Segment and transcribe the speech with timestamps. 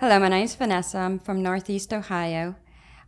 [0.00, 0.96] Hello, my name is Vanessa.
[0.96, 2.56] I'm from Northeast Ohio.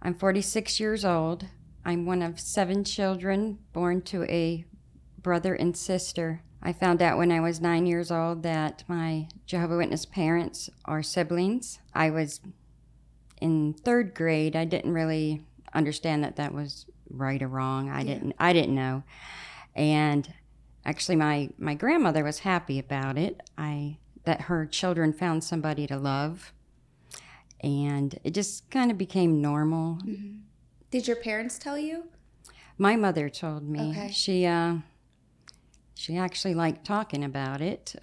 [0.02, 1.46] I'm 46 years old.
[1.86, 4.66] I'm one of seven children born to a
[5.16, 6.42] brother and sister.
[6.62, 11.02] I found out when I was nine years old that my Jehovah Witness parents are
[11.02, 11.78] siblings.
[11.94, 12.40] I was
[13.40, 14.54] in third grade.
[14.54, 17.88] I didn't really understand that that was right or wrong.
[17.88, 18.34] I didn't.
[18.38, 19.02] I didn't know.
[19.74, 20.30] And
[20.84, 23.40] actually, my my grandmother was happy about it.
[23.56, 26.52] I that her children found somebody to love,
[27.62, 29.98] and it just kind of became normal.
[30.90, 32.04] Did your parents tell you?
[32.78, 34.10] My mother told me Okay.
[34.12, 34.76] she uh,
[35.94, 37.94] she actually liked talking about it.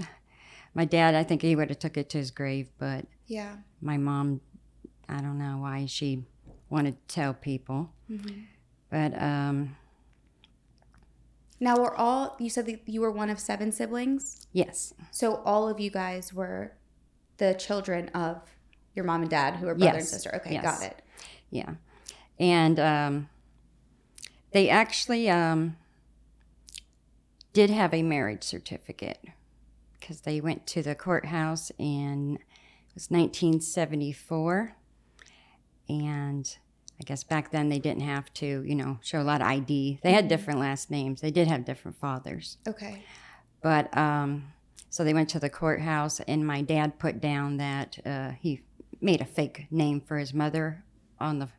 [0.74, 3.58] My dad, I think he would have took it to his grave, but Yeah.
[3.82, 4.42] my mom,
[5.10, 6.24] I don't know why she
[6.70, 7.92] wanted to tell people.
[8.90, 9.76] But um,
[11.60, 12.36] Now we're all.
[12.40, 16.34] You said that you were one of seven siblings, yes, so all of you guys
[16.34, 16.74] were
[17.38, 18.42] the children of
[18.96, 20.34] your mom and dad, who are brother and sister.
[20.36, 20.64] Okay, Yes.
[20.64, 21.02] got it.
[21.50, 21.76] yeah,
[22.40, 23.30] and um,
[24.52, 25.76] they actually um,
[27.54, 29.20] did have a marriage certificate
[30.00, 34.76] because they went to the courthouse in it was 1974,
[35.88, 36.58] and
[37.00, 40.00] I guess back then they didn't have to, you know, show a lot of ID.
[40.04, 41.22] They had different last names.
[41.22, 42.58] They did have different fathers.
[42.68, 43.04] Okay.
[43.62, 44.52] But um,
[44.90, 48.62] so they went to the courthouse, and my dad put down that uh, he
[49.02, 50.84] made a fake name for his mother
[51.20, 51.50] on the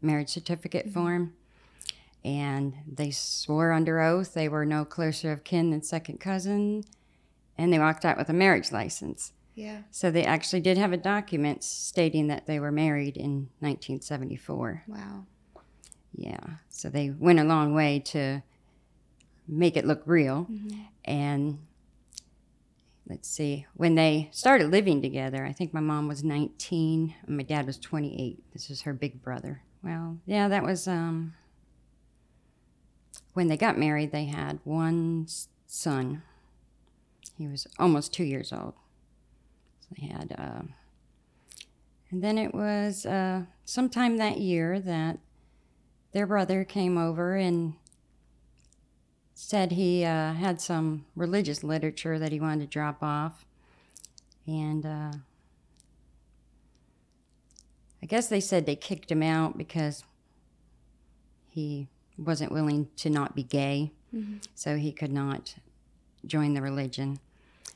[0.00, 1.00] marriage certificate mm-hmm.
[1.00, 1.32] form.
[2.24, 6.84] And they swore under oath they were no closer of kin than second cousin,
[7.58, 9.32] and they walked out with a marriage license.
[9.54, 9.82] Yeah.
[9.90, 14.84] So they actually did have a document stating that they were married in 1974.
[14.86, 15.26] Wow.
[16.14, 16.38] Yeah.
[16.68, 18.42] So they went a long way to
[19.48, 20.46] make it look real.
[20.50, 20.80] Mm-hmm.
[21.04, 21.58] And
[23.12, 27.42] let's see, when they started living together, I think my mom was 19 and my
[27.42, 28.42] dad was 28.
[28.54, 29.62] This is her big brother.
[29.82, 31.34] Well, yeah, that was um
[33.34, 35.26] when they got married, they had one
[35.66, 36.22] son.
[37.36, 38.72] He was almost 2 years old.
[39.80, 40.62] So they had uh,
[42.10, 45.18] and then it was uh, sometime that year that
[46.12, 47.74] their brother came over and
[49.44, 53.44] said he uh, had some religious literature that he wanted to drop off.
[54.46, 55.12] And uh,
[58.00, 60.04] I guess they said they kicked him out because
[61.48, 63.90] he wasn't willing to not be gay,
[64.54, 65.56] so he could not
[66.24, 67.18] join the religion.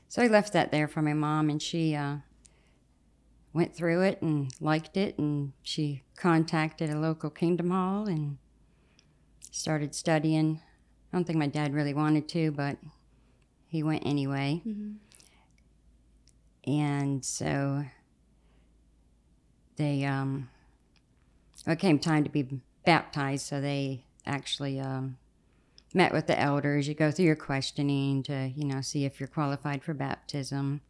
[0.08, 2.18] So I left that there for my mom, and she uh,
[3.52, 8.38] went through it and liked it, and she contacted a local Kingdom Hall and
[9.50, 10.60] started studying.
[11.16, 12.76] I don't think my dad really wanted to, but
[13.68, 14.60] he went anyway.
[16.66, 17.86] And so
[19.76, 20.50] they, um,
[21.66, 25.16] it came time to be baptized, so they actually um,
[25.94, 26.86] met with the elders.
[26.86, 30.82] You go through your questioning to, you know, see if you're qualified for baptism.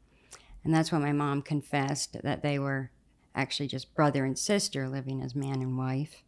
[0.65, 2.91] And that's when my mom confessed that they were
[3.33, 6.25] actually just brother and sister living as man and wife.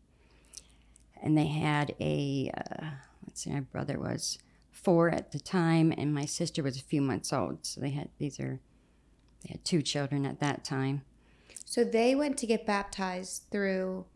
[1.20, 2.90] And they had a, uh,
[3.28, 4.38] let's see, my brother was
[4.72, 7.58] four at the time, and my sister was a few months old.
[7.66, 8.58] So they had, these are,
[9.42, 11.02] they had two children at that time.
[11.66, 14.06] So they went to get baptized through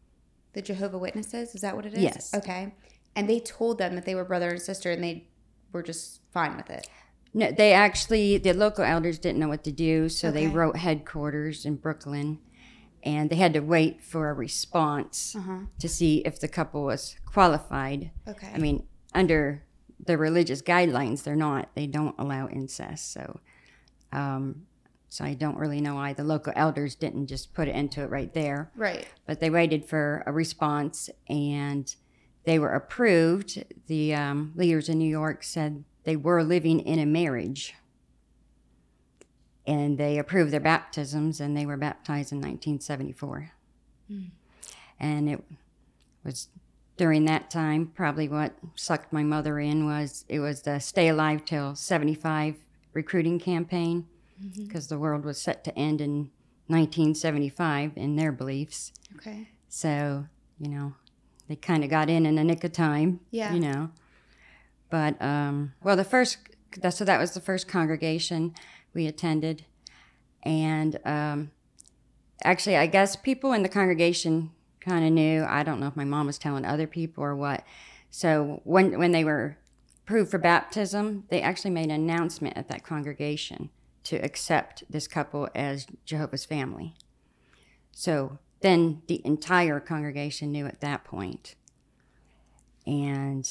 [0.55, 1.55] the Jehovah Witnesses.
[1.55, 2.03] Is that what it is?
[2.03, 2.35] Yes.
[2.35, 2.75] Okay.
[3.15, 5.27] And they told them that they were brother and sister, and they
[5.73, 6.89] were just fine with it.
[7.35, 11.67] No, they actually, the local elders didn't know what to do, so they wrote headquarters
[11.67, 12.39] in Brooklyn,
[13.03, 15.59] and they had to wait for a response Uh huh.
[15.79, 18.11] to see if the couple was qualified.
[18.29, 18.51] Okay.
[18.55, 19.63] I mean, under
[20.05, 21.71] the religious guidelines, they're not.
[21.75, 23.13] They don't allow incest.
[23.13, 23.41] So,
[24.13, 24.67] um,
[25.09, 28.11] so I don't really know why the local elders didn't just put it into it
[28.11, 28.71] right there.
[28.77, 29.07] right.
[29.27, 31.95] But they waited for a response, and
[32.45, 33.63] they were approved.
[33.87, 37.75] The um, leaders in New York said they were living in a marriage,
[39.67, 43.53] and they approved their baptisms, and they were baptized in 1974.
[44.99, 45.45] And it
[46.25, 46.49] was
[47.03, 51.45] during that time, probably what sucked my mother in was it was the Stay Alive
[51.45, 52.55] Till 75
[52.93, 54.07] recruiting campaign
[54.57, 56.31] because the world was set to end in
[56.69, 58.93] 1975 in their beliefs.
[59.17, 59.49] Okay.
[59.69, 60.27] So,
[60.61, 60.95] you know,
[61.49, 63.19] they kind of got in in the nick of time.
[63.33, 63.53] Yeah.
[63.53, 63.91] You know.
[64.89, 66.39] But, um, well, the first,
[66.83, 68.55] that, so that was the first congregation
[68.95, 69.65] we attended.
[70.45, 71.51] And um,
[72.45, 74.53] actually, I guess people in the congregation
[74.85, 75.45] kind of knew.
[75.45, 77.65] I don't know if my mom was telling other people or what.
[78.11, 79.57] So when, when they were
[80.05, 83.71] approved for baptism, they actually made an announcement at that congregation
[84.05, 86.95] to accept this couple as Jehovah's family.
[87.93, 91.55] So then the entire congregation knew at that point.
[92.87, 93.49] And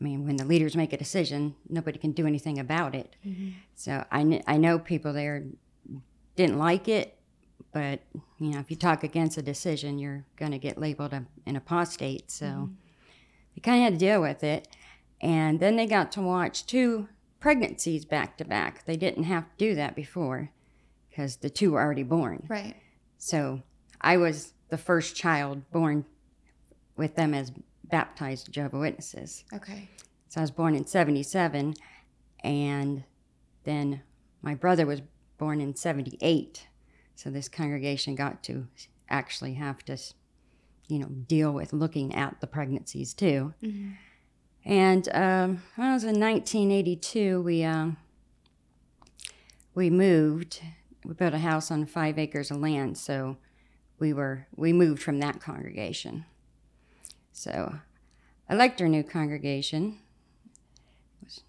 [0.00, 3.16] I mean, when the leaders make a decision, nobody can do anything about it.
[3.26, 3.50] Mm-hmm.
[3.74, 5.44] So I, kn- I know people there
[6.36, 7.15] didn't like it,
[7.72, 8.00] but
[8.38, 11.56] you know, if you talk against a decision, you're going to get labeled a, an
[11.56, 12.30] apostate.
[12.30, 12.72] So mm-hmm.
[13.54, 14.68] they kind of had to deal with it.
[15.20, 17.08] And then they got to watch two
[17.40, 18.84] pregnancies back to back.
[18.84, 20.50] They didn't have to do that before
[21.08, 22.46] because the two were already born.
[22.48, 22.76] Right.
[23.18, 23.62] So
[24.00, 26.04] I was the first child born
[26.96, 27.52] with them as
[27.84, 29.44] baptized Jehovah Witnesses.
[29.52, 29.88] Okay.
[30.28, 31.74] So I was born in 77,
[32.42, 33.04] and
[33.64, 34.02] then
[34.42, 35.02] my brother was
[35.38, 36.66] born in 78.
[37.16, 38.68] So this congregation got to
[39.08, 39.96] actually have to,
[40.86, 43.54] you know, deal with looking at the pregnancies too.
[44.64, 47.96] And um, when I was in 1982, we um,
[49.74, 50.60] we moved.
[51.04, 53.36] We built a house on five acres of land, so
[53.98, 56.26] we were we moved from that congregation.
[57.32, 57.76] So
[58.48, 59.98] I liked our new congregation.
[61.22, 61.42] It was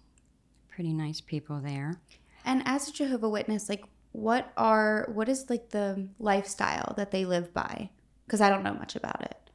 [0.70, 2.00] pretty nice people there.
[2.44, 7.24] And as a Jehovah Witness, like what are what is like the lifestyle that they
[7.24, 7.90] live by?
[8.26, 9.50] Because I don't know much about it.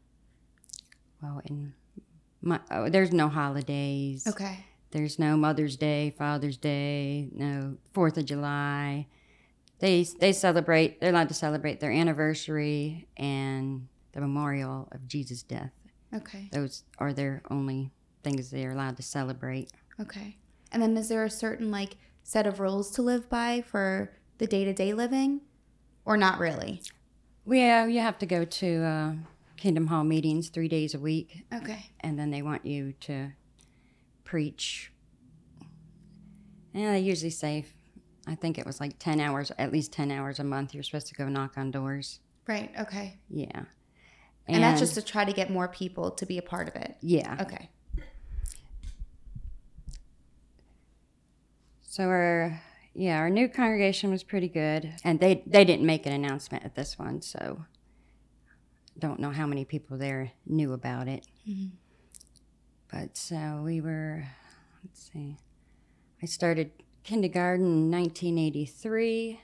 [1.21, 1.73] Well, in
[2.41, 4.27] my, oh, there's no holidays.
[4.27, 4.65] Okay.
[4.91, 9.07] There's no Mother's Day, Father's Day, no Fourth of July.
[9.79, 11.01] They they celebrate.
[11.01, 15.71] They're allowed to celebrate their anniversary and the memorial of Jesus' death.
[16.13, 16.49] Okay.
[16.51, 17.91] Those are their only
[18.23, 19.71] things they're allowed to celebrate.
[19.99, 20.37] Okay.
[20.71, 24.11] And then is there a certain like set of rules to live by for
[24.43, 25.39] the day to day living,
[26.03, 26.81] or not really?
[27.45, 29.13] Yeah, you have to go to uh,
[29.55, 31.91] Kingdom Hall meetings three days a week, Okay.
[32.01, 33.31] and then they want you to
[34.25, 34.91] preach.
[36.73, 37.65] And they usually say,
[38.27, 41.07] I think it was like 10 hours, at least 10 hours a month, you're supposed
[41.07, 42.19] to go knock on doors.
[42.45, 42.69] Right.
[42.77, 43.19] Okay.
[43.29, 43.61] Yeah.
[44.45, 46.97] And, that's just to try to get more people to be a part of it.
[46.99, 47.37] Yeah.
[47.39, 47.69] Okay.
[51.83, 52.59] So our
[52.95, 56.75] yeah, our new congregation was pretty good, and they they didn't make an announcement at
[56.75, 57.65] this one, so
[58.99, 61.25] don't know how many people there knew about it.
[62.91, 64.23] But so we were,
[64.83, 65.37] let's see,
[66.21, 66.71] I started
[67.03, 69.41] kindergarten in 1983,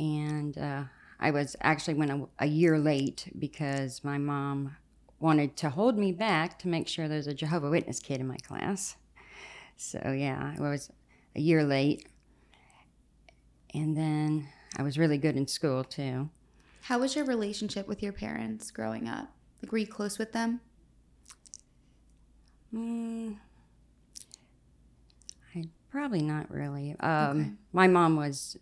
[0.00, 0.82] and uh,
[1.20, 4.76] I was actually went a, a year late because my mom
[5.20, 8.36] wanted to hold me back to make sure there's a Jehovah Witness kid in my
[8.38, 8.96] class.
[9.76, 10.90] So yeah, I was
[11.36, 12.06] a year late.
[13.72, 16.30] And then I was really good in school too.
[16.82, 19.28] How was your relationship with your parents growing up?
[19.62, 20.60] Like, were you close with them?
[22.74, 23.36] Mm,
[25.54, 26.94] I probably not really.
[27.00, 27.50] Um, Okay.
[27.72, 28.56] My mom was.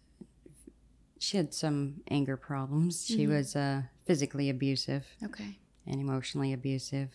[1.18, 3.06] She had some anger problems.
[3.06, 5.56] She was uh, physically abusive Okay.
[5.86, 7.10] and emotionally abusive.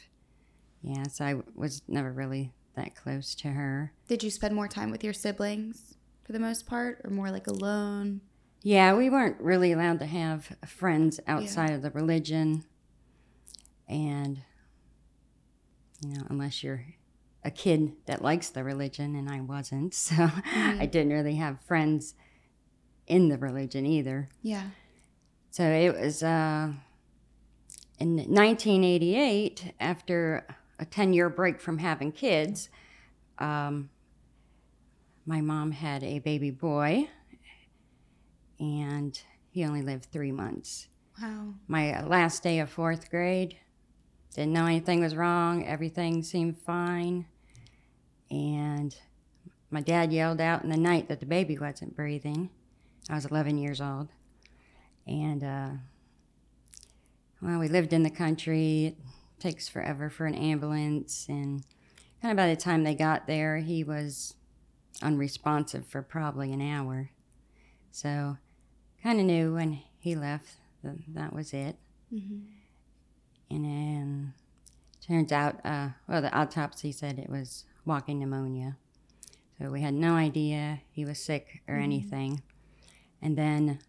[0.81, 3.91] Yeah, so I was never really that close to her.
[4.07, 7.47] Did you spend more time with your siblings for the most part, or more like
[7.47, 8.21] alone?
[8.63, 12.63] Yeah, we weren't really allowed to have friends outside of the religion.
[13.87, 14.39] And,
[16.01, 16.85] you know, unless you're
[17.43, 19.93] a kid that likes the religion, and I wasn't.
[20.07, 22.15] So I didn't really have friends
[23.05, 24.27] in the religion either.
[24.41, 24.69] Yeah.
[25.51, 26.73] So it was uh,
[27.99, 30.45] in 1988, after
[30.79, 32.69] a 10 year break from having kids,
[33.39, 33.89] um,
[35.25, 37.09] my mom had a baby boy,
[38.59, 39.19] and
[39.49, 40.87] he only lived three months.
[41.21, 41.53] Wow.
[41.67, 43.57] My last day of fourth grade,
[44.33, 47.25] didn't know anything was wrong, everything seemed fine.
[48.29, 48.95] And
[49.71, 52.51] my dad yelled out in the night that the baby wasn't breathing.
[53.09, 54.09] I was 11 years old.
[55.07, 55.69] And, uh,
[57.41, 58.95] well, we lived in the country.
[59.39, 61.27] Takes forever for an ambulance.
[61.29, 61.63] And
[62.21, 64.33] kind of by the time they got there, he was
[65.01, 67.11] unresponsive for probably an hour.
[67.91, 68.37] So,
[69.03, 71.77] kind of knew when he left that that was it.
[72.09, 72.39] hmm
[73.49, 74.33] And then
[75.05, 78.77] turns out, uh, well, the autopsy said it was walking pneumonia.
[79.57, 82.41] So we had no idea he was sick or anything.
[83.21, 83.79] And then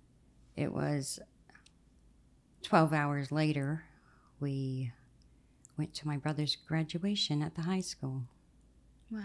[0.56, 1.18] it was
[2.62, 3.84] 12 hours later,
[4.40, 4.92] we
[5.78, 8.24] went to my brother's graduation at the high school.
[9.10, 9.20] Wow.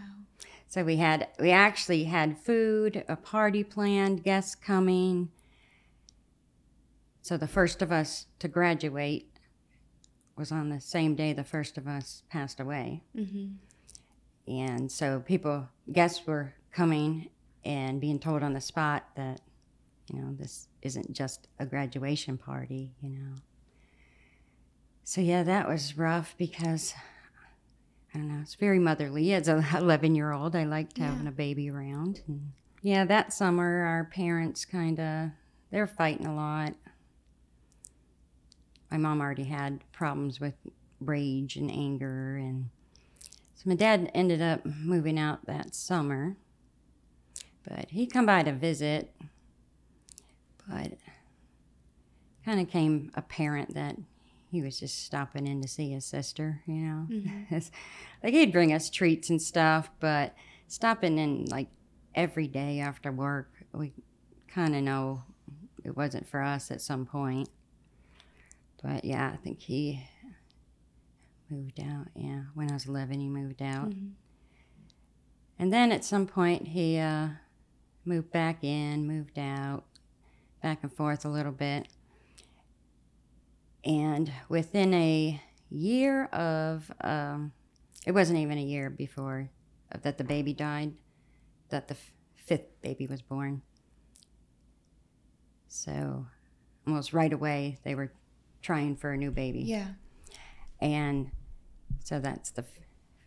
[0.68, 5.30] So we had, we actually had food, a party planned, guests coming.
[7.22, 9.30] So the first of us to graduate
[10.38, 13.04] was on the same day the first of us passed away.
[13.16, 13.48] hmm
[14.48, 17.30] And so people, guests were coming
[17.66, 19.42] and being told on the spot that
[20.12, 23.36] you know, this isn't just a graduation party, you know.
[25.04, 26.94] So yeah, that was rough because
[28.14, 29.34] I don't know, it's very motherly.
[29.34, 31.08] As an 11 year old, I liked Yeah.
[31.12, 32.22] having a baby around.
[32.28, 35.30] And yeah, that summer, our parents kind of,
[35.72, 36.74] they were fighting a lot.
[38.92, 40.54] My mom already had problems with
[41.00, 42.38] rage and anger.
[42.38, 42.70] And
[43.56, 46.38] so my dad ended up moving out that summer.
[47.68, 49.14] But he'd come by to visit.
[50.70, 50.94] But
[52.46, 53.98] kind of came apparent that
[54.54, 57.08] he was just stopping in to see his sister, you know.
[57.48, 57.72] It's-
[58.24, 60.36] like he'd bring us treats and stuff, but
[60.68, 61.70] stopping in like
[62.14, 63.92] every day after work, we
[64.48, 65.24] kind of know
[65.84, 67.50] it wasn't for us at some point.
[68.84, 70.04] But yeah, I think he
[71.50, 72.08] moved out.
[72.16, 73.90] Yeah, when I was 11, he moved out.
[73.90, 74.12] Mhm.
[75.58, 77.30] And then at some point, he uh,
[78.06, 79.86] moved back in, moved out,
[80.62, 81.88] back and forth a little bit.
[83.86, 87.52] And within a year of, um,
[88.06, 89.50] it wasn't even a year before
[90.02, 90.94] that the baby died,
[91.70, 93.62] that the f- fifth baby was born.
[95.68, 96.26] So
[96.88, 98.14] almost right away, they were
[98.62, 99.62] trying for a new baby.
[99.62, 99.88] Yeah.
[100.80, 101.32] And
[102.04, 102.86] so that's the f-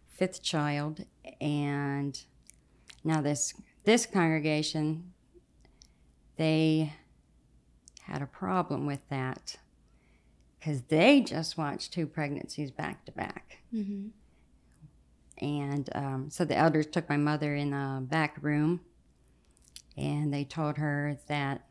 [0.09, 1.05] fifth child.
[1.41, 2.19] And
[3.05, 5.13] now this this congregation,
[6.37, 6.93] they
[8.03, 9.57] had a problem with that
[10.67, 13.59] because they just watched two pregnancies back to back.
[13.73, 14.09] Mm-hmm.
[15.39, 18.81] And um, so the elders took my mother in the back room
[19.97, 21.67] and they told her that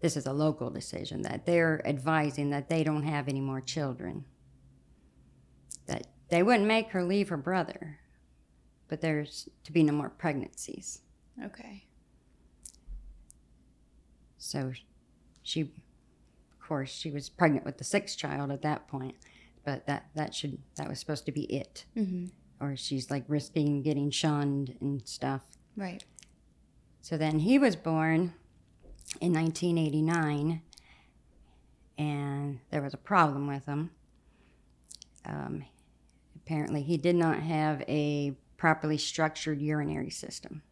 [0.00, 4.24] this is a local decision, that they're advising that they don't have any more children.
[5.86, 8.00] That they wouldn't make her leave her brother,
[8.88, 11.02] but there's to be no more pregnancies.
[11.44, 11.84] Okay.
[14.38, 14.72] So
[15.42, 15.70] she,
[16.70, 19.16] course, she was pregnant with the sixth child at that point,
[19.64, 21.84] but that, that should, that was supposed to be it.
[21.96, 22.26] Mm-hmm.
[22.64, 25.42] or she's like risking getting shunned and stuff.
[25.76, 26.04] Right.
[27.02, 28.34] So then he was born
[29.20, 30.62] in 1989,
[31.98, 33.90] and there was a problem with him.
[35.24, 35.64] Um,
[36.36, 40.62] apparently, he did not have a properly structured urinary system,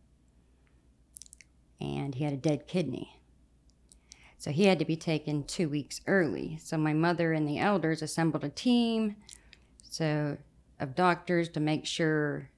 [1.80, 3.17] and he had a dead kidney.
[4.38, 6.58] So he had to be taken two weeks early.
[6.62, 9.16] So my mother and the elders assembled a team
[9.82, 10.36] so
[10.78, 12.50] of doctors to make sure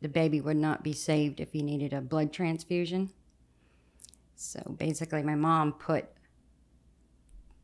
[0.00, 3.10] the baby would not be saved if he needed a blood transfusion.
[4.36, 6.06] So basically, my mom put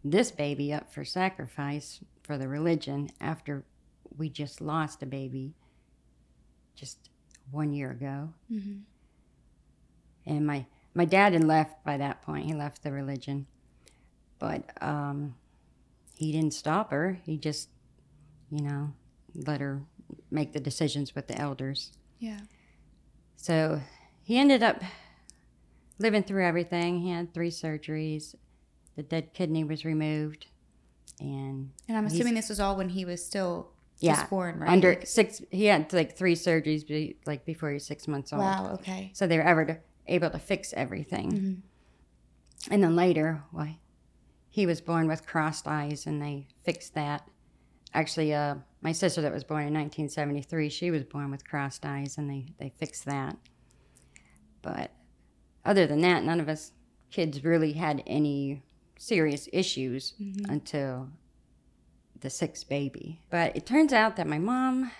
[0.02, 3.64] this baby up for sacrifice for the religion after
[4.16, 5.54] we just lost a baby
[6.74, 7.10] just
[7.50, 8.32] one year ago.
[8.50, 8.78] Mm-hmm.
[10.26, 12.46] And my, my dad had left by that point.
[12.46, 13.46] He left the religion.
[14.40, 15.36] But um,
[16.16, 17.20] he didn't stop her.
[17.24, 17.68] He just,
[18.50, 18.92] you know,
[19.34, 19.82] let her
[20.30, 21.92] make the decisions with the elders.
[22.18, 22.40] Yeah.
[23.36, 23.80] So
[24.22, 24.82] he ended up
[25.98, 27.00] living through everything.
[27.00, 28.34] He had three surgeries.
[28.96, 30.46] The dead kidney was removed.
[31.20, 34.70] And And I'm assuming this was all when he was still yeah, just born, right?
[34.70, 38.32] under Like- six, he had like three surgeries be, like before he was six months
[38.32, 38.40] old.
[38.42, 38.70] wow.
[38.74, 39.10] Okay.
[39.14, 41.30] So they were ever to, able to fix everything.
[41.32, 42.72] Mm-hmm.
[42.72, 43.78] And then later, why,
[44.50, 47.26] he was born with crossed eyes, and they fixed that.
[47.94, 52.18] Actually, uh, my sister that was born in 1973, she was born with crossed eyes,
[52.18, 53.36] and they they fixed that.
[54.62, 54.90] But
[55.64, 56.72] other than that, none of us
[57.10, 58.62] kids really had any
[58.98, 60.50] serious issues Mm-hmm.
[60.50, 61.08] until
[62.20, 63.22] the sixth baby.
[63.30, 64.90] But it turns out that my mom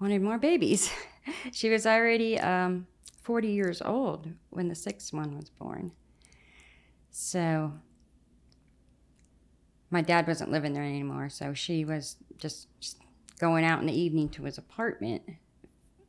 [0.00, 0.90] wanted more babies.
[1.52, 2.86] she was already um,
[3.22, 5.92] 40 years old when the sixth one was born.
[7.10, 7.72] So
[9.90, 12.98] my dad wasn't living there anymore, so she was just, just
[13.38, 15.22] going out in the evening to his apartment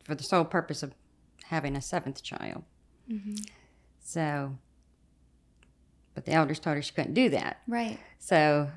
[0.03, 0.93] for the sole purpose of
[1.45, 2.63] having a seventh child.
[3.09, 3.35] Mm-hmm.
[3.99, 4.57] So,
[6.13, 7.61] but the elders told her she couldn't do that.
[7.67, 7.99] Right.
[8.19, 8.69] So,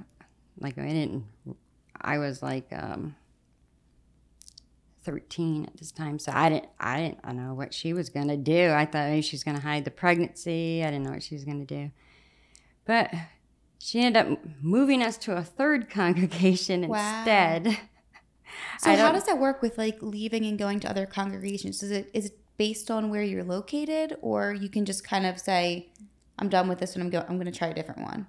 [0.59, 1.25] like, I didn't,
[2.01, 3.15] I was like um,
[5.03, 6.19] 13 at this time.
[6.19, 8.71] So I didn't, I didn't I know what she was going to do.
[8.71, 10.83] I thought maybe she was going to hide the pregnancy.
[10.85, 11.91] I didn't know what she was going to do.
[12.85, 13.11] But
[13.79, 16.97] she ended up moving us to a third congregation Wow.
[16.99, 17.79] instead.
[18.79, 21.83] So how does that work with like leaving and going to other congregations?
[21.83, 25.39] Is it is it based on where you're located, or you can just kind of
[25.39, 25.93] say,
[26.39, 27.03] "I'm done with this one.
[27.03, 27.25] I'm going.
[27.29, 28.27] I'm going to try a different one."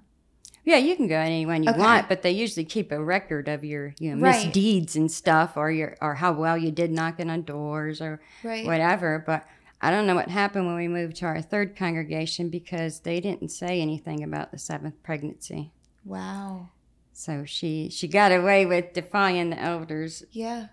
[0.65, 1.79] Yeah, you can go anyone you Okay.
[1.79, 4.45] want, but they usually keep a record of your you know Right.
[4.45, 8.65] misdeeds and stuff, or your or how well you did knocking on doors or Right.
[8.65, 9.23] whatever.
[9.25, 9.45] But
[9.81, 13.49] I don't know what happened when we moved to our third congregation because they didn't
[13.49, 15.71] say anything about the seventh pregnancy.
[16.03, 16.69] Wow.
[17.13, 20.67] So she she got away with defying the elders Yeah.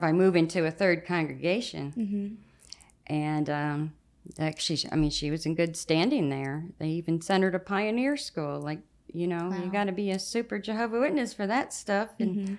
[0.00, 2.34] by moving to a third congregation, Mm-hmm.
[3.06, 3.92] and um,
[4.38, 6.64] actually, I mean, she was in good standing there.
[6.78, 8.60] They even sent her to pioneer school.
[8.60, 8.80] Like,
[9.12, 12.10] you know, you got to be a super Jehovah Witness for that stuff.
[12.20, 12.54] And Mm-hmm.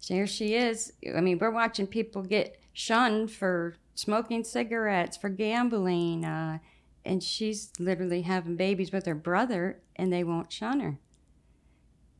[0.00, 0.92] here she is.
[1.16, 6.58] I mean, we're watching people get shunned for smoking cigarettes, for gambling, uh,
[7.04, 10.98] and she's literally having babies with her brother, and they won't shun her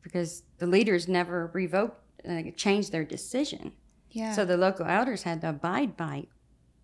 [0.01, 3.73] because the leaders never revoked, uh, changed their decision.
[4.11, 4.33] Yeah.
[4.33, 6.27] So the local elders had to abide by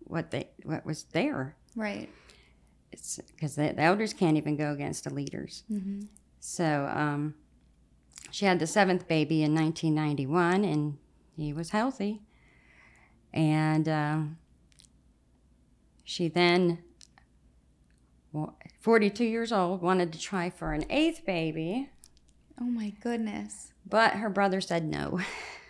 [0.00, 1.56] what they what was there.
[1.74, 2.08] right.
[2.90, 5.62] It's because the, the elders can't even go against the leaders.
[5.72, 6.02] Mm-hmm.
[6.40, 7.34] So um,
[8.30, 10.98] she had the seventh baby in 1991, and
[11.34, 12.20] he was healthy.
[13.34, 14.38] And um,
[16.04, 16.78] she then,
[18.32, 21.88] wa- 42 years old, wanted to try for an eighth baby,
[22.60, 23.72] Oh my goodness.
[23.88, 25.20] but her brother said no.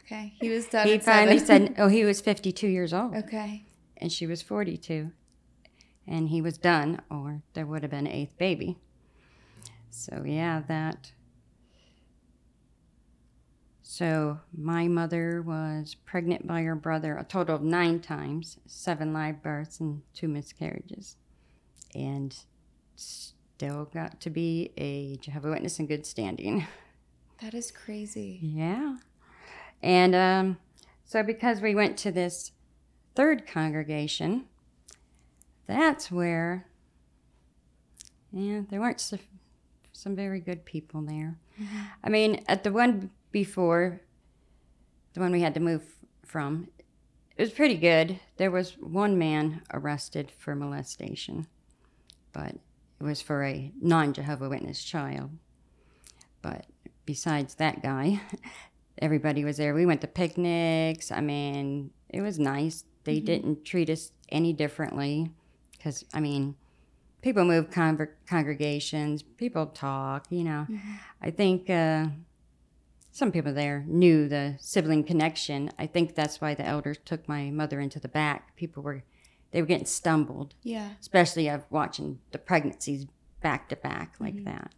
[0.05, 0.35] Okay.
[0.41, 0.87] He was done.
[0.89, 3.65] He finally said, oh, he was 52 years old, Okay.
[3.97, 5.13] and she was 42.
[6.07, 8.77] And he was done, or there would have been an eighth baby.
[9.91, 11.13] So, yeah, that.
[13.95, 19.43] So, my mother was pregnant by her brother a total of nine times, seven live
[19.43, 21.17] births, and two miscarriages.
[21.95, 22.35] And
[22.97, 26.67] still got to be a Jehovah Witness in good standing.
[27.43, 28.39] That is crazy.
[28.41, 28.97] Yeah.
[29.83, 30.57] And um,
[31.05, 32.53] so, because we went to this
[33.15, 34.47] third congregation,
[35.67, 36.67] that's where,
[38.33, 39.19] yeah, there weren't so,
[39.93, 41.37] some very good people there.
[42.03, 44.01] I mean, at the one before,
[45.15, 45.83] the one we had to move
[46.25, 46.69] from,
[47.37, 48.21] it was pretty good.
[48.37, 51.47] There was one man arrested for molestation,
[52.33, 52.55] but
[53.01, 55.31] it was for a non Jehovah Witness child.
[56.43, 56.67] But
[57.07, 58.21] besides that guy,
[58.99, 59.75] everybody was there.
[59.75, 61.11] We went to picnics.
[61.11, 62.85] I mean, it was nice.
[63.05, 65.31] They didn't treat us any differently
[65.77, 66.55] because, I mean,
[67.23, 70.67] people move conver- congregations, people talk, you know.
[71.21, 72.07] I think uh,
[73.15, 75.71] some people there knew the sibling connection.
[75.79, 78.57] I think that's why the elders took my mother into the back.
[78.57, 79.05] People were,
[79.51, 80.93] they were getting stumbled, Yeah.
[80.99, 83.07] especially of watching the pregnancies
[83.43, 84.73] back to back like that.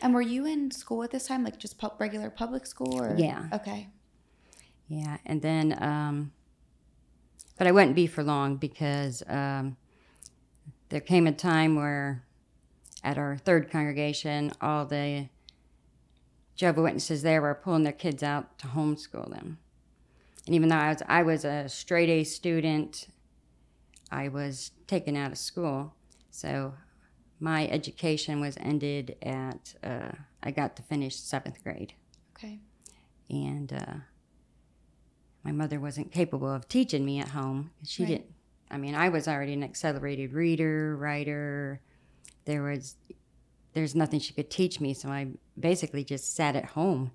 [0.00, 3.14] And were you in school at this time, like just pub- regular public school, or
[3.18, 3.48] Yeah.
[3.52, 3.88] Okay.
[4.88, 6.32] Yeah, and then, um,
[7.58, 9.76] but I wouldn't be for long because um,
[10.88, 12.24] there came a time where
[13.02, 15.28] at our third congregation, all the
[16.56, 19.58] Jehovah Witnesses there were pulling their kids out to homeschool them.
[20.46, 23.08] And even though I was, I was a straight A student,
[24.10, 25.94] I was taken out of school.
[26.30, 26.74] So
[27.40, 30.12] my education was ended at, uh,
[30.42, 31.94] I got to finish seventh grade
[32.36, 32.60] Okay.
[33.30, 33.94] and uh,
[35.42, 37.70] my mother wasn't capable of teaching me at home.
[37.84, 38.08] She Right.
[38.10, 38.34] didn't.
[38.70, 41.80] I mean, I was already an accelerated reader, writer.
[42.44, 42.96] There was,
[43.74, 47.10] there's nothing she could teach me, so I basically just sat at home.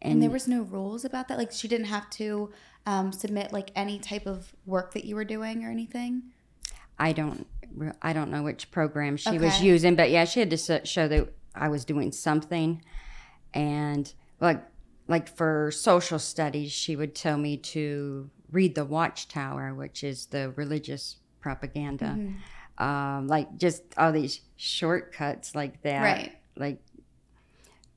[0.00, 1.38] And, there was no rules about that.
[1.38, 2.50] Like she didn't have to
[2.86, 6.22] um, submit like any type of work that you were doing or anything.
[6.98, 7.46] I don't,
[8.00, 11.32] I don't know which program she was using, but yeah, she had to show that
[11.54, 12.82] I was doing something,
[13.52, 14.62] and like,
[15.08, 20.50] like for social studies, she would tell me to read the Watchtower, which is the
[20.50, 22.16] religious propaganda.
[22.78, 26.02] Um, like just all these shortcuts like that.
[26.02, 26.32] Right.
[26.56, 26.78] Like,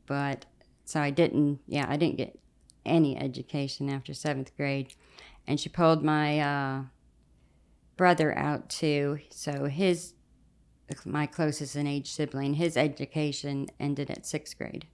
[0.06, 0.46] but
[0.86, 1.60] so I didn't.
[1.68, 2.38] Yeah, I didn't get
[2.86, 4.94] any education after seventh grade,
[5.48, 6.82] and she pulled my uh,
[7.98, 9.20] brother out too.
[9.30, 10.14] So his
[11.04, 14.86] my closest in age sibling, his education ended at sixth grade,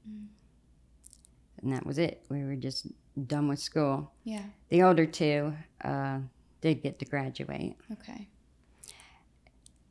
[1.61, 2.23] and that was it.
[2.29, 2.87] We were just
[3.27, 4.13] done with school.
[4.23, 4.43] Yeah.
[4.69, 6.19] The older two uh,
[6.61, 7.75] did get to graduate.
[7.91, 8.27] Okay.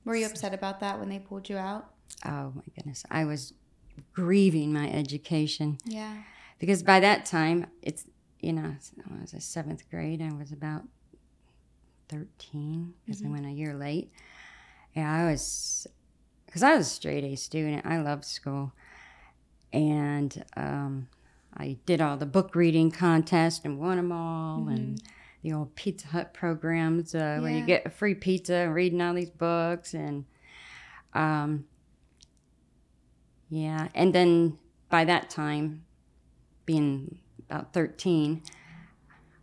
[0.05, 1.91] Were you upset about that when they pulled you out?
[2.25, 3.53] Oh my goodness, I was
[4.13, 6.23] grieving my education Yeah.
[6.59, 8.07] because by that time it's
[8.41, 8.75] you know
[9.11, 10.23] I was a seventh grade.
[10.23, 10.85] I was about
[12.09, 14.11] thirteen because I went a year late.
[14.95, 15.87] Yeah, I was
[16.47, 17.87] because I was a straight A student.
[17.87, 18.73] I loved school,
[19.73, 21.09] and um,
[21.57, 25.01] I did all the book reading contests and won them all, and
[25.42, 29.31] the old Pizza Hut programs uh, where you get free pizza and reading all these
[29.31, 30.24] books and.
[31.12, 31.64] Um,
[33.50, 35.85] yeah, and then by that time,
[36.64, 38.42] being about 13,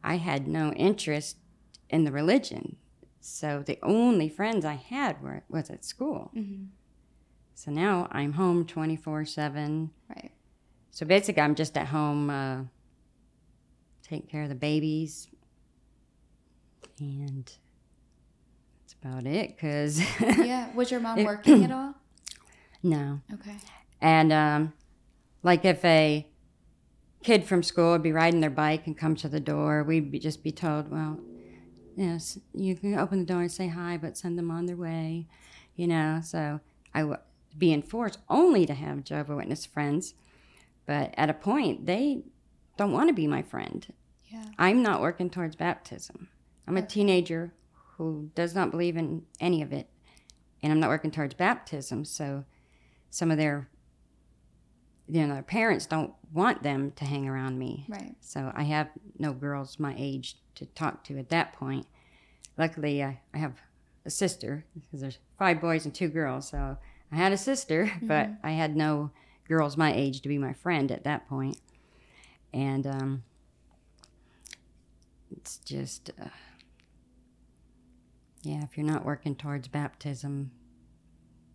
[0.01, 1.35] I had no interest
[1.89, 2.77] in the religion.
[3.19, 6.31] So the only friends I had were was at school.
[6.33, 6.65] Mm-hmm.
[7.53, 9.89] So now I'm home 24 7.
[10.09, 10.31] Right.
[10.91, 12.61] So basically, I'm just at home uh,
[14.03, 15.27] taking care of the babies.
[16.99, 17.45] And
[18.81, 20.73] that's about it because, Yeah.
[20.73, 21.95] Was your mom It- working at all?
[22.83, 23.21] no.
[23.33, 23.55] Okay.
[24.01, 24.73] And um,
[25.43, 26.27] like if a
[27.23, 30.19] kid from school would be riding their bike and come to the door, we'd be,
[30.19, 31.19] just be told, well,
[31.95, 35.27] yes, you can open the door and say hi, but send them on their way,
[35.75, 36.21] you know.
[36.23, 36.59] So
[36.93, 37.19] I would
[37.57, 40.13] be enforced only to have Jehovah Witness friends,
[40.85, 42.21] but at a point they
[42.77, 43.87] don't want to be my friend.
[44.27, 44.45] Yeah.
[44.59, 46.27] I'm not working towards baptism.
[46.67, 47.53] I'm a teenager
[47.97, 49.89] who does not believe in any of it,
[50.61, 52.05] and I'm not working towards baptism.
[52.05, 52.45] So,
[53.09, 53.69] some of their,
[55.07, 57.85] you know, their parents don't want them to hang around me.
[57.87, 58.15] Right.
[58.19, 61.87] So I have no girls my age to talk to at that point.
[62.57, 63.61] Luckily, I, I have
[64.05, 66.49] a sister because there's five boys and two girls.
[66.49, 66.77] So
[67.11, 69.11] I had a sister, but I had no
[69.47, 71.59] girls my age to be my friend at that point.
[72.53, 73.23] And um,
[75.31, 76.29] it's just, uh,
[78.47, 80.51] yeah, if you're not working towards baptism,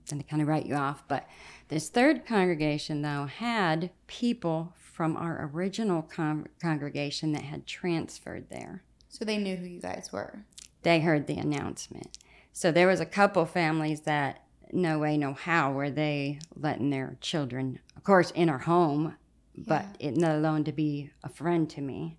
[0.06, 1.06] then they kind of write you off.
[1.08, 1.26] But
[1.68, 8.82] this third congregation, though, had people from our original con- congregation that had transferred there.
[9.08, 10.44] So they knew who you guys were.
[10.82, 12.18] They heard the announcement.
[12.52, 17.16] So there was a couple families that no way, no how were they letting their
[17.20, 19.16] children, of course, in our home,
[19.56, 22.18] but it, not alone to be a friend to me.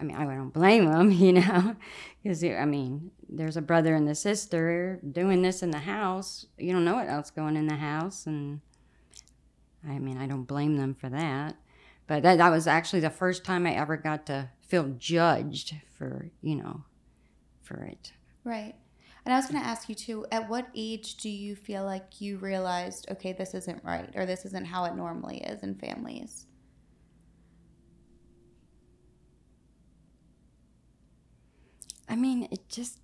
[0.00, 1.76] I mean, I don't blame them, you know,
[2.22, 6.46] because I mean, there's a brother and a sister doing this in the house.
[6.58, 8.60] You don't know what else going in the house, and
[9.88, 11.56] I mean, I don't blame them for that.
[12.06, 16.30] But that, that was actually the first time I ever got to feel judged for,
[16.40, 16.84] you know,
[17.62, 18.12] for it.
[18.44, 18.74] Right.
[19.24, 22.20] And I was going to ask you too, at what age do you feel like
[22.20, 26.46] you realized, okay, this isn't right or this isn't how it normally is in families?
[32.12, 33.00] I mean, it just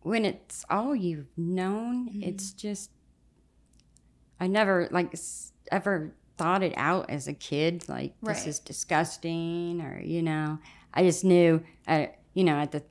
[0.00, 2.90] when it's all you've known, it's just
[4.40, 5.14] I never like
[5.70, 10.58] ever thought it out as a kid like this is disgusting or you know,
[10.94, 12.82] I just knew uh, you know at the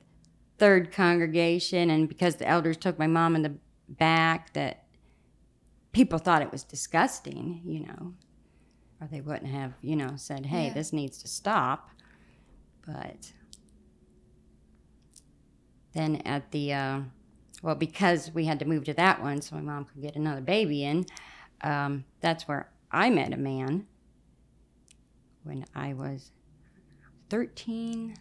[0.58, 3.56] third congregation and because the elders took my mom in the
[3.88, 4.84] back that
[5.90, 8.14] people thought it was disgusting, you know,
[9.00, 10.74] or they wouldn't have, you know, said, "Hey, Yeah.
[10.74, 11.90] this needs to stop."
[12.86, 13.32] But
[15.98, 17.00] then at the uh,
[17.62, 20.40] well because we had to move to that one so my mom could get another
[20.40, 21.04] baby in
[21.62, 23.86] um, that's where i met a man
[25.42, 26.30] when i was
[27.30, 28.16] 13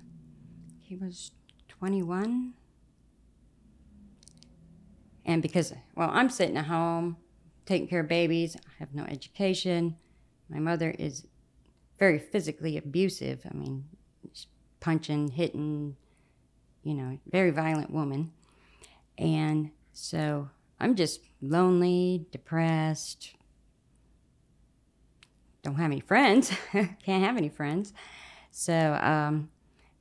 [0.80, 1.32] he was
[1.68, 2.54] 21
[5.26, 7.18] and because well i'm sitting at home
[7.66, 9.98] taking care of babies i have no education.
[10.50, 11.26] My mother is
[12.00, 13.46] very physically abusive.
[13.50, 13.86] I mean
[14.80, 15.98] punching hitting
[16.88, 18.32] you know, very violent woman.
[19.18, 23.34] And so I'm just lonely, depressed,
[25.64, 27.92] don't have any friends, can't have any friends.
[28.52, 29.50] So um,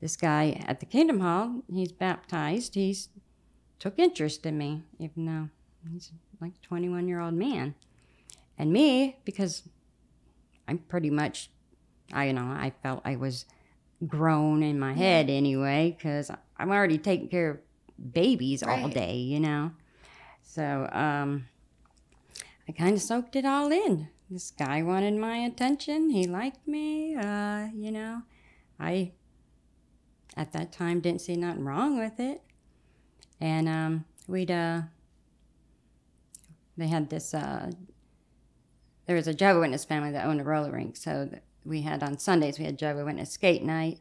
[0.00, 2.76] this guy at the Kingdom Hall, he's baptized.
[2.76, 3.08] He's
[3.80, 5.48] took interest in me, even though
[5.92, 7.74] he's like a 21 year old man.
[8.56, 9.64] And me, because
[10.68, 11.50] I'm pretty much,
[12.12, 13.44] I you know, I felt I was
[14.06, 17.58] grown in my head anyway, because I'm already taking care of
[18.12, 19.72] babies all day, you know.
[20.42, 21.48] So um,
[22.68, 24.08] I kind of soaked it all in.
[24.30, 26.10] This guy wanted my attention.
[26.10, 27.14] He liked me.
[27.14, 28.22] Uh, you know,
[28.80, 29.12] I
[30.36, 32.42] at that time didn't see nothing wrong with it.
[33.40, 34.82] And um, we'd uh,
[36.76, 37.34] they had this.
[37.34, 37.70] Uh,
[39.06, 41.30] there was a Jehovah Witness family that owned a roller rink, so
[41.64, 44.00] we had on Sundays we had Jehovah Witness skate night.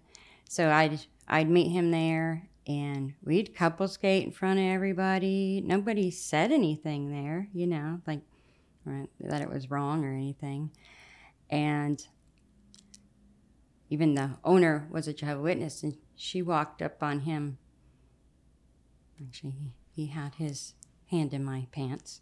[0.50, 5.62] So I'd I'd meet him there, and we'd couple skate in front of everybody.
[5.66, 8.22] Nobody said anything there, you know, like
[8.86, 10.72] or that it was wrong or anything.
[11.50, 12.06] And
[13.90, 17.58] even the owner was a Jehovah Witness, and she walked up on him.
[19.22, 19.54] Actually,
[19.96, 20.74] he, had his
[21.08, 22.22] hand in my pants.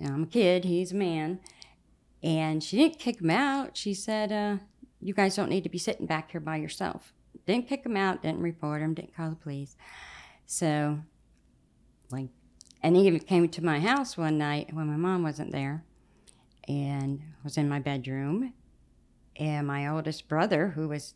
[0.00, 1.40] I'm a kid, he's a man.
[2.22, 3.76] And she didn't kick him out.
[3.76, 4.62] She said, uh,
[5.00, 7.13] You guys don't need to be sitting back here by yourself.
[7.46, 9.76] Didn't kick him out, didn't report him, didn't call the police.
[10.46, 11.00] So,
[12.10, 12.28] like,
[12.82, 15.84] and he even came to my house one night when my mom wasn't there
[16.68, 18.52] and was in my bedroom.
[19.36, 21.14] And my oldest brother, who was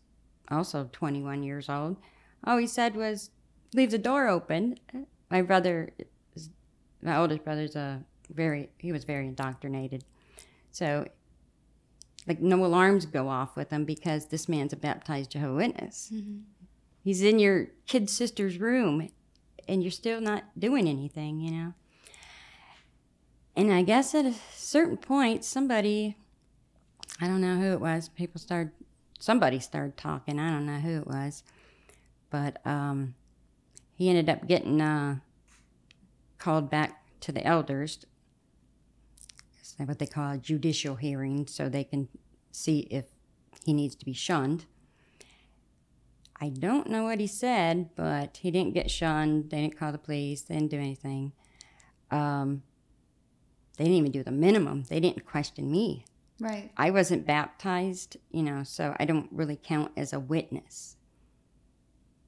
[0.51, 1.97] also 21 years old,
[2.45, 3.31] all he said was,
[3.75, 4.79] leave the door open.
[5.31, 5.93] My brother,
[7.03, 10.05] my oldest brother's a very, he was very indoctrinated.
[10.71, 11.07] So,
[12.29, 16.13] like, no alarms go off with him because this man's a baptized Jehovah Witness.
[17.03, 19.09] He's in your kid sister's room
[19.67, 21.75] and you're still not doing anything, you know?
[23.57, 26.17] And I guess at a certain point, somebody,
[27.21, 28.73] I don't know who it was, people started,
[29.19, 30.39] somebody started talking.
[30.39, 31.43] I don't know who it was.
[32.31, 33.15] But um,
[33.95, 35.17] he ended up getting uh,
[36.39, 38.05] called back to the elders.
[39.85, 42.09] What they call a judicial hearing, so they can
[42.51, 43.05] see if
[43.65, 44.67] he needs to be shunned.
[46.41, 49.51] I don't know what he said, but he didn't get shunned.
[49.51, 50.43] They didn't call the police.
[50.43, 51.33] They didn't do anything.
[52.11, 52.63] Um,
[53.77, 54.85] they didn't even do the minimum.
[54.89, 56.05] They didn't question me.
[56.41, 56.71] Right.
[56.77, 60.97] I wasn't baptized, you know, so I don't really count as a witness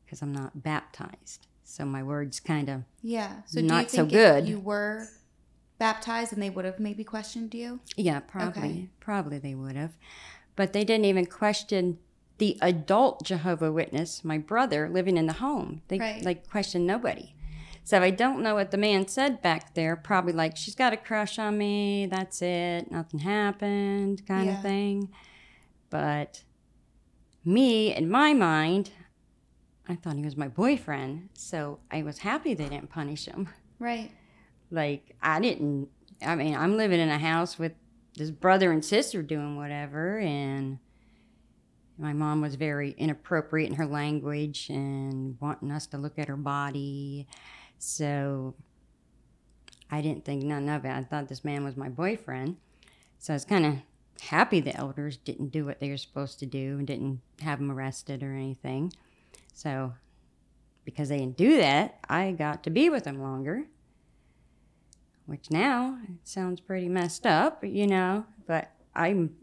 [0.05, 1.47] because I'm not baptized.
[1.63, 3.43] So my words kind of, Yeah.
[3.47, 4.49] So Not do so you think good.
[4.49, 5.07] you were
[5.81, 7.81] baptized and they would have maybe questioned you?
[7.97, 8.89] yeah, probably, Okay.
[9.01, 9.95] probably they would have.
[10.55, 11.99] But they didn't even question
[12.39, 15.83] the adult Jehovah Witness, my brother, living in the home.
[15.89, 16.25] They Right.
[16.25, 17.35] like questioned nobody.
[17.85, 19.97] So I don't know what the man said back there.
[19.97, 22.07] Probably like, she's got a crush on me.
[22.07, 22.91] That's it.
[22.91, 24.57] Nothing happened, kind Yeah.
[24.57, 25.11] of thing.
[25.91, 26.45] But
[27.45, 28.91] me, in my mind,
[29.89, 31.31] I thought he was my boyfriend.
[31.35, 33.49] So I was happy they didn't punish him.
[33.79, 34.11] Right.
[34.71, 35.89] Like, I didn't,
[36.25, 37.73] I mean, I'm living in a house with
[38.17, 40.19] this brother and sister doing whatever.
[40.19, 40.79] And
[41.99, 46.37] my mom was very inappropriate in her language and wanting us to look at her
[46.37, 47.27] body.
[47.79, 48.55] So
[49.91, 50.91] I didn't think none of it.
[50.91, 52.57] I thought this man was my boyfriend.
[53.19, 53.75] So I was kind of
[54.23, 57.71] happy the elders didn't do what they were supposed to do and didn't have him
[57.71, 58.93] arrested or anything.
[59.53, 59.95] So
[60.85, 63.65] because they didn't do that, I got to be with him longer.
[65.27, 69.37] Which now it sounds pretty messed up, you know, but I'm,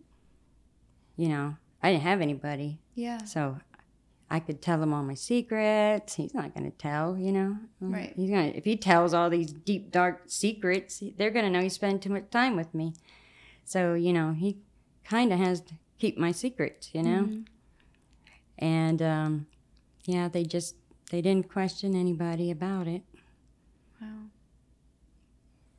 [1.16, 2.80] you know, I didn't have anybody.
[2.94, 3.24] Yeah.
[3.24, 3.60] So
[4.30, 6.16] I could tell him all my secrets.
[6.16, 7.58] He's not going to tell, you know.
[7.80, 8.12] Right.
[8.16, 11.70] He's gonna if he tells all these deep dark secrets, they're going to know he
[11.70, 12.94] spent too much time with me.
[13.64, 14.58] So you know he
[15.06, 17.24] kind of has to keep my secrets, you know.
[17.24, 17.46] Mhm.
[18.60, 19.48] And um,
[20.06, 20.76] yeah, they just
[21.12, 23.04] they didn't question anybody about it.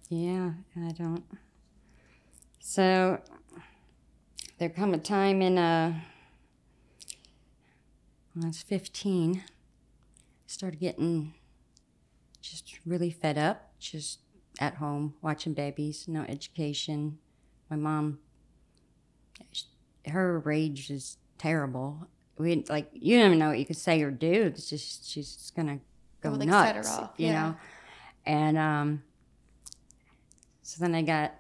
[0.09, 1.25] Yeah, I don't.
[2.61, 3.21] So
[4.59, 6.01] there come a time in uh
[8.35, 9.51] when I was fifteen, I
[10.47, 11.35] started getting
[12.41, 14.21] just really fed up, just
[14.61, 17.19] at home watching babies, no education.
[17.69, 18.19] My mom,
[20.07, 22.07] her rage is terrible.
[22.39, 24.45] We like you don't even know what you could say or do.
[24.45, 25.81] It's just she's just gonna
[26.23, 27.43] go It would, like, set her nuts, off, you yeah.
[27.43, 27.57] know.
[28.25, 29.03] And um,
[30.69, 31.33] so then I got,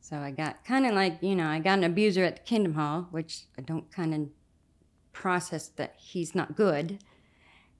[0.00, 2.74] so I got kind of like, you know, I got an abuser at the Kingdom
[2.74, 4.28] Hall, which I don't kind of
[5.14, 6.98] process that he's not good.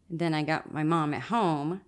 [0.09, 1.83] then I got my mom at home,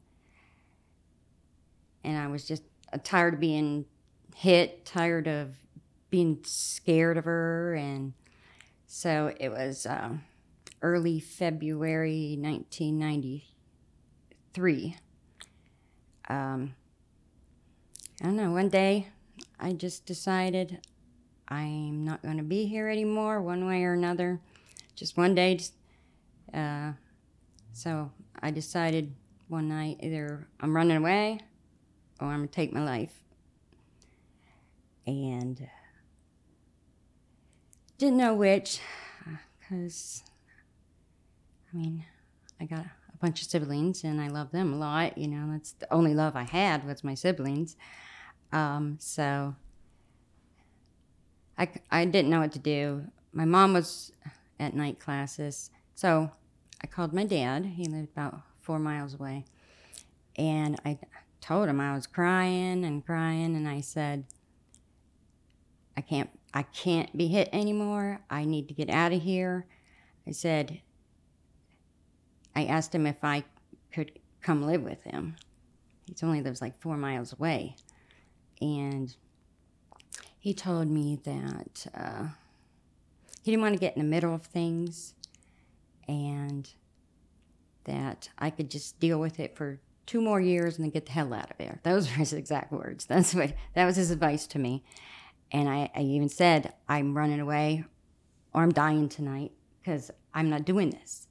[2.05, 3.87] and I was just uh, tired of being
[4.37, 5.55] hit, tired of
[6.11, 7.73] being scared of her.
[7.73, 8.13] And
[8.87, 10.21] so it was um,
[10.83, 14.97] early February 1993.
[16.29, 16.75] Um,
[18.21, 19.09] I don't know, one day
[19.61, 20.81] I just decided
[21.47, 24.41] I'm not going to be here anymore, one way or another.
[24.97, 25.57] Just one day.
[25.57, 25.75] just,
[26.53, 26.93] Uh,
[27.73, 28.11] so
[28.43, 29.15] I decided
[29.47, 31.39] one night either I'm running away
[32.21, 33.23] or I'm going to take my life.
[35.07, 35.69] And
[37.99, 38.81] didn't know which,
[39.61, 40.23] because,
[41.73, 42.05] I mean,
[42.61, 45.17] I got a bunch of siblings and I love them a lot.
[45.17, 47.77] You know, that's the only love I had was my siblings.
[48.53, 49.55] Um, so
[51.91, 53.05] I didn't know what to do.
[53.33, 54.13] My mom was
[54.61, 55.71] at night classes.
[55.95, 56.31] So
[56.83, 57.67] I called my dad.
[57.67, 59.45] He lived about four miles away.
[60.37, 60.99] And I
[61.41, 63.57] told him I was crying and crying.
[63.57, 64.25] And I said,
[65.97, 68.21] I can't, I can't be hit anymore.
[68.31, 69.67] I need to get out of here.
[70.27, 70.81] I said,
[72.55, 73.45] I asked him if I
[73.93, 75.37] could come live with him.
[76.07, 77.75] He only lives like four miles away.
[78.61, 79.14] And
[80.38, 82.29] he told me that uh,
[83.42, 85.14] he didn't want to get in the middle of things
[86.09, 86.68] and
[87.85, 91.12] that I could just deal with it for two more years and then get the
[91.12, 91.81] hell out of there.
[91.83, 93.07] Those were his exact words.
[93.07, 94.85] That's what that was his advice to me.
[95.53, 97.85] And I, I even said, I'm running away
[98.55, 101.27] or I'm dying tonight because I'm not doing this.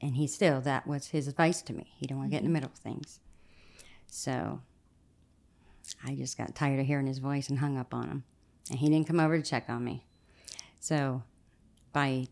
[0.00, 1.92] and he still that was his advice to me.
[1.96, 3.20] He didn't want to get in the middle of things.
[4.06, 4.60] So
[6.04, 8.24] I just got tired of hearing his voice and hung up on him.
[8.70, 10.04] And he didn't come over to check on me.
[10.80, 11.22] So
[11.92, 12.26] by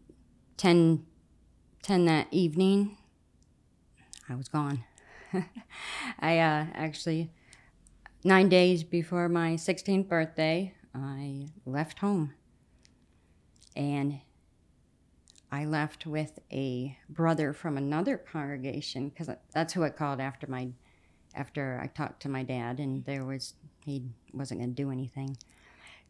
[0.57, 1.05] 10,
[1.83, 2.97] 10 that evening,
[4.29, 4.85] I was gone.
[6.21, 7.31] I uh, actually,
[8.25, 12.35] nine days before my 16th birthday, I left home.
[13.77, 14.21] And
[15.51, 20.71] I left with a brother from another congregation because that's who I called after my
[21.35, 25.37] after I talked to my dad, and there was he wasn't going to do anything.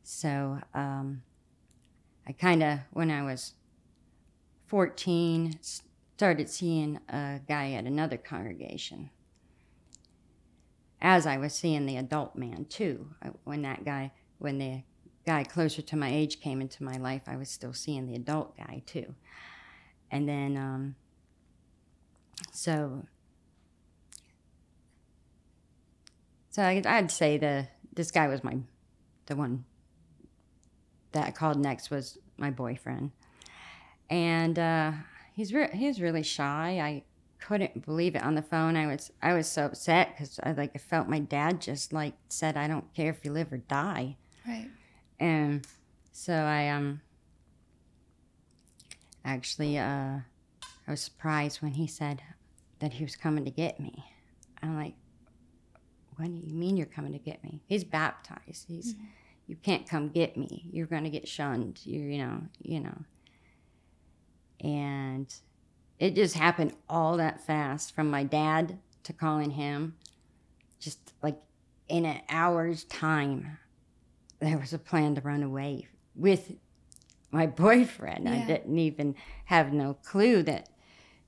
[0.03, 1.23] So um,
[2.27, 3.55] I kind of when I was
[4.67, 5.59] 14
[6.17, 9.11] started seeing a guy at another congregation.
[11.01, 13.11] As I was seeing the adult man too,
[13.45, 14.83] when that guy when the
[15.27, 18.57] guy closer to my age came into my life, I was still seeing the adult
[18.57, 19.15] guy too.
[20.11, 20.97] And then, um,
[22.53, 23.07] so,
[26.55, 28.59] so I, I'd say the this guy was my,
[29.27, 29.65] the one
[31.11, 33.11] that I called next was my boyfriend,
[34.09, 34.93] and uh,
[35.33, 36.79] he's re- he's really shy.
[36.81, 37.03] I
[37.41, 38.77] couldn't believe it on the phone.
[38.77, 42.15] I was I was so upset because I like I felt my dad just like
[42.29, 44.17] said I don't care if you live or die.
[44.47, 44.71] Right.
[45.19, 45.67] And
[46.13, 47.01] so I um
[49.25, 50.21] actually uh
[50.87, 52.23] I was surprised when he said
[52.79, 54.05] that he was coming to get me.
[54.63, 54.95] I'm like,
[56.17, 57.63] what do you mean you're coming to get me?
[57.67, 58.67] He's baptized.
[58.69, 59.05] He's mm-hmm.
[59.47, 60.67] you can't come get me.
[60.71, 61.81] You're gonna get shunned.
[61.85, 62.99] You you know, you know.
[64.61, 65.35] And
[65.99, 69.97] it just happened all that fast from my dad to calling him
[70.81, 71.39] just like
[71.89, 73.59] in an hour's time
[74.41, 76.53] there was a plan to run away with
[77.31, 78.25] my boyfriend.
[78.25, 78.35] Yeah.
[78.35, 79.15] I didn't even
[79.47, 80.69] have no clue that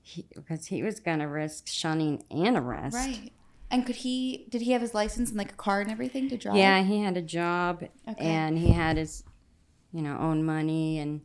[0.03, 2.94] he, because he was going to risk shunning and arrest.
[2.94, 3.33] Right.
[3.70, 6.37] And could he, did he have his license and like a car and everything to
[6.37, 6.57] drive?
[6.57, 8.24] Yeah, he had a job okay.
[8.24, 9.24] and he had his,
[9.92, 11.20] you know, own money and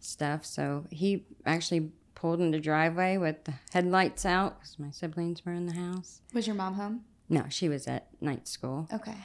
[0.00, 0.44] stuff.
[0.44, 5.52] So he actually pulled in the driveway with the headlights out because my siblings were
[5.52, 6.20] in the house.
[6.32, 7.04] Was your mom home?
[7.28, 8.88] No, she was at night school.
[8.92, 9.16] Okay.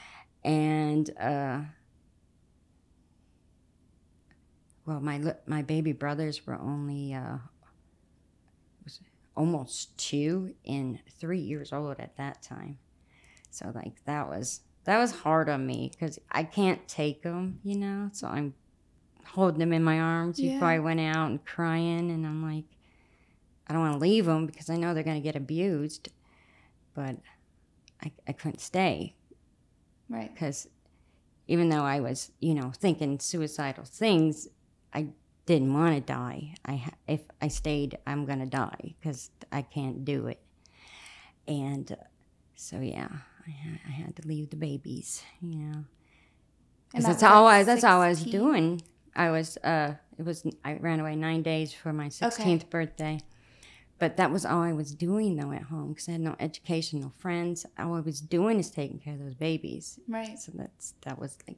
[0.44, 1.60] And uh,
[4.86, 7.38] well, my my baby brothers were only uh,
[9.38, 12.80] almost two and three years old at that time.
[13.52, 17.78] So like that was that was hard on me because I can't take them, you
[17.78, 18.10] know.
[18.12, 18.56] So I'm
[19.26, 20.54] holding them in my arms yeah.
[20.54, 22.66] before I went out and crying, and I'm like,
[23.68, 26.10] I don't want to leave them because I know they're going to get abused,
[26.96, 27.16] but
[28.02, 29.16] I I couldn't stay,
[30.10, 30.34] right?
[30.34, 30.68] Because
[31.48, 34.48] even though I was, you know, thinking suicidal things,
[34.94, 35.10] I
[35.48, 36.54] didn't want to die.
[36.66, 40.40] I if I stayed, I'm gonna die because I can't do it.
[41.48, 41.96] And uh,
[42.56, 43.08] so yeah,
[43.48, 45.24] I, I, had to leave the babies.
[45.42, 45.86] You know,
[46.94, 48.82] that's all I that's all I was doing.
[49.16, 52.70] I was uh, it was I ran away nine days for my sixteenth okay.
[52.70, 53.20] birthday.
[54.00, 57.00] But that was all I was doing though at home because I had no education,
[57.00, 57.66] no friends.
[57.80, 60.00] All I was doing is taking care of those babies.
[60.08, 60.38] Right.
[60.38, 61.58] So that's that was like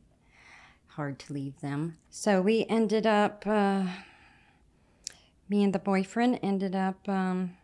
[0.89, 1.97] hard to leave them.
[2.09, 3.85] So we ended up, uh,
[5.47, 7.57] me and the boyfriend ended up um,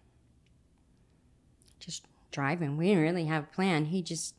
[1.79, 2.77] just driving.
[2.77, 3.85] We didn't really have a plan.
[3.85, 4.35] He just,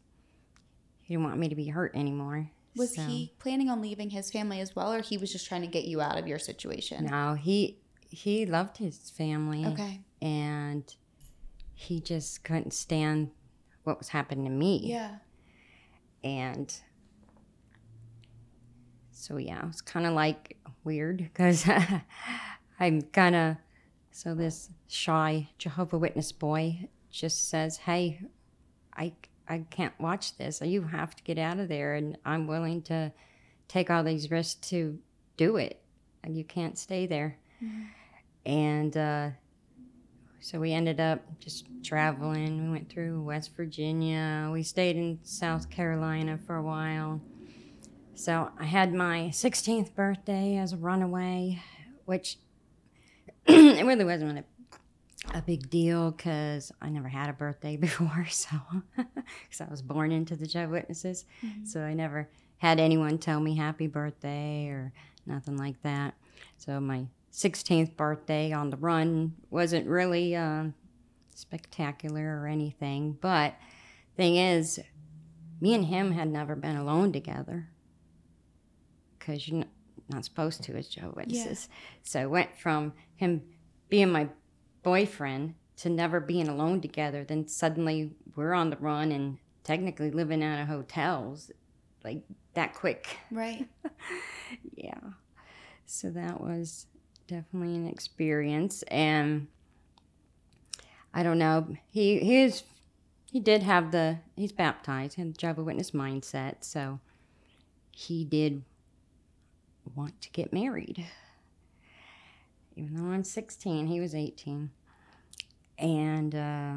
[1.03, 2.51] he didn't want me to be hurt anymore.
[2.77, 3.03] Was so.
[3.03, 5.85] he planning on leaving his family as well, or he was just trying to get
[5.85, 7.07] you out of your situation?
[7.07, 7.79] No, he
[8.11, 9.65] he loved his family.
[9.65, 10.01] Okay.
[10.21, 10.85] And
[11.75, 13.31] he just couldn't stand
[13.85, 14.81] what was happening to me.
[14.85, 15.17] Yeah.
[16.23, 16.75] And
[19.27, 21.69] so yeah, it's kind of like weird because
[22.81, 23.57] I'm kind of
[24.13, 28.21] so this shy Jehovah Witness boy just says, "Hey,
[28.97, 29.15] I
[29.49, 30.63] I can't watch this.
[30.63, 33.11] You have to get out of there, and I'm willing to
[33.67, 34.97] take all these risks to
[35.37, 35.83] do it.
[36.29, 37.83] You can't stay there." Mm-hmm.
[38.49, 39.31] And uh,
[40.39, 42.63] so we ended up just traveling.
[42.63, 44.51] We went through West Virginia.
[44.53, 47.21] We stayed in South Carolina for a while
[48.17, 51.63] so I had my 16th birthday as a runaway,
[52.07, 52.39] which
[53.47, 54.45] it really wasn't a,
[55.37, 58.27] a big deal because I never had a birthday before.
[58.31, 58.57] So,
[58.97, 61.67] because I was born into the Jehovah Witnesses, mm-hmm.
[61.67, 64.95] so I never had anyone tell me happy birthday or
[65.27, 66.15] nothing like that.
[66.57, 70.65] So my 16th birthday on the run wasn't really uh,
[71.35, 73.57] spectacular or anything, but
[74.17, 74.81] thing is,
[75.61, 77.69] me and him had never been alone together
[79.27, 79.65] because you're
[80.09, 81.69] not supposed to as Jehovah Witnesses.
[81.69, 81.77] Yeah.
[82.05, 83.43] So I went from him
[83.89, 84.29] being my
[84.83, 87.25] boyfriend to never being alone together.
[87.25, 91.51] Then suddenly we're on the run and technically living out of hotels
[92.05, 92.23] like
[92.55, 93.17] that quick.
[93.31, 93.67] Right.
[94.75, 95.01] yeah.
[95.87, 96.87] So that was
[97.27, 98.83] definitely an experience.
[98.85, 99.49] And
[101.13, 101.77] I don't know.
[101.91, 102.63] He he is
[103.33, 107.01] he did have the he's baptized and Jehovah Witness mindset, so
[107.91, 108.63] he did
[109.95, 111.07] want to get married.
[112.77, 114.71] Even though I'm 16, he was 18.
[115.79, 116.75] And uh,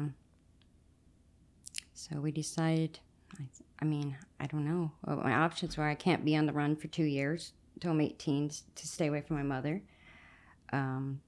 [1.94, 2.98] so we decided,
[3.38, 3.44] I,
[3.80, 5.84] I mean, I don't know my options were.
[5.84, 9.22] I can't be on the run for two years until I'm 18 to stay away
[9.22, 9.82] from my mother.
[10.72, 11.20] Um,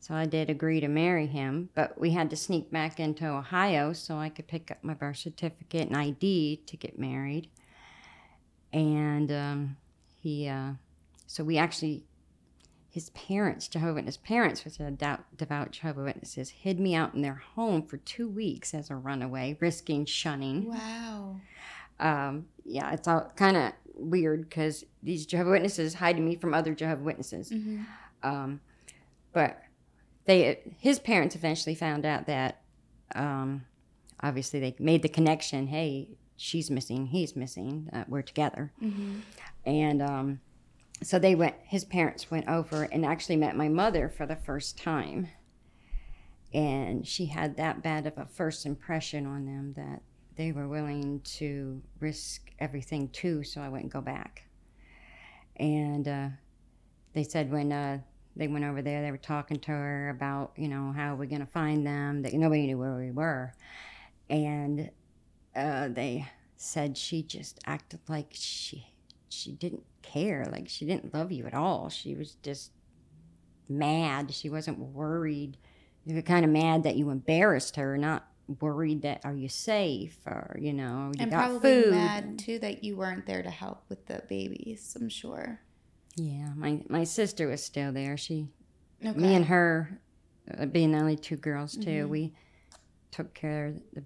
[0.00, 3.94] so I did agree to marry him, but we had to sneak back into Ohio
[3.94, 7.48] so I could pick up my birth certificate and ID to get married.
[8.72, 9.76] And um,
[10.20, 10.72] he, uh,
[11.26, 12.04] so we actually,
[12.90, 17.22] his parents, Jehovah Witness parents, which are devout, devout Jehovah Witnesses, hid me out in
[17.22, 20.70] their home for two weeks as a runaway, risking shunning.
[20.70, 21.40] Wow.
[22.00, 26.74] Um, yeah, it's all kind of weird because these Jehovah Witnesses hiding me from other
[26.74, 27.50] Jehovah Witnesses.
[27.50, 27.82] Mm-hmm.
[28.22, 28.60] Um,
[29.32, 29.60] but
[30.26, 32.62] they his parents eventually found out that
[33.14, 33.64] um,
[34.20, 35.66] obviously they made the connection.
[35.68, 37.88] Hey, she's missing, he's missing.
[37.92, 39.18] Uh, we're together, Mm-hmm.
[39.66, 40.40] and um,
[41.02, 41.56] so they went.
[41.64, 45.28] His parents went over and actually met my mother for the first time,
[46.52, 50.02] and she had that bad of a first impression on them that
[50.36, 53.42] they were willing to risk everything too.
[53.44, 54.44] So I wouldn't go back,
[55.56, 56.28] and uh,
[57.12, 57.72] they said when.
[57.72, 57.98] Uh,
[58.36, 59.00] they went over there.
[59.00, 62.22] They were talking to her about, you know, how we're going to find them.
[62.22, 63.54] That nobody knew where we were,
[64.28, 64.90] and
[65.54, 66.26] uh, they
[66.56, 68.88] said she just acted like she
[69.28, 71.88] she didn't care, like she didn't love you at all.
[71.88, 72.70] She was just
[73.68, 74.32] mad.
[74.32, 75.56] She wasn't worried.
[76.04, 78.26] You were kind of mad that you embarrassed her, not
[78.60, 81.90] worried that are you safe or you know you And got probably food.
[81.90, 84.94] mad too that you weren't there to help with the babies.
[85.00, 85.60] I'm sure.
[86.16, 88.16] Yeah, my my sister was still there.
[88.16, 88.48] She
[89.04, 89.18] Okay.
[89.18, 90.00] me and her
[90.58, 92.08] uh, being the only two girls too Mhm.
[92.08, 92.34] we
[93.10, 94.04] took care of the,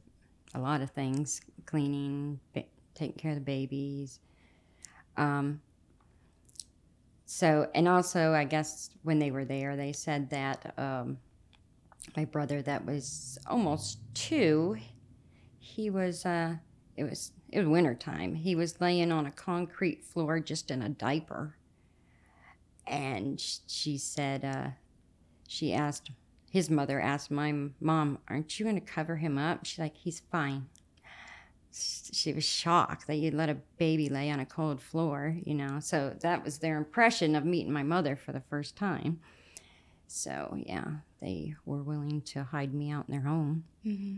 [0.54, 4.20] a lot of things cleaning ba- taking care of the babies
[5.16, 5.60] um,
[7.30, 11.18] so and also i guess when they were there they said that um,
[12.16, 14.76] my brother that was almost two
[15.58, 16.56] he was uh,
[16.96, 20.82] it was it was winter time he was laying on a concrete floor just in
[20.82, 21.56] a diaper.
[22.86, 24.70] And she said uh,
[25.46, 26.10] she asked
[26.50, 29.66] his mother asked my mom aren't you going to cover him up?
[29.66, 30.66] She's like he's fine
[31.72, 35.78] she was shocked that you'd let a baby lay on a cold floor you know?
[35.80, 39.20] So that was their impression of meeting my mother for the first time.
[40.06, 40.84] So yeah
[41.20, 43.64] they were willing to hide me out in their home.
[43.82, 44.16] Hmm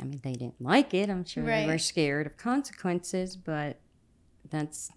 [0.00, 3.78] i mean they didn't like it i'm sure they were scared of consequences but
[4.48, 4.90] that's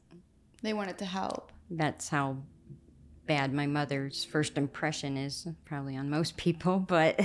[0.61, 1.51] They wanted to help.
[1.69, 2.37] that's how
[3.25, 7.19] bad my mother's first impression is probably on most people but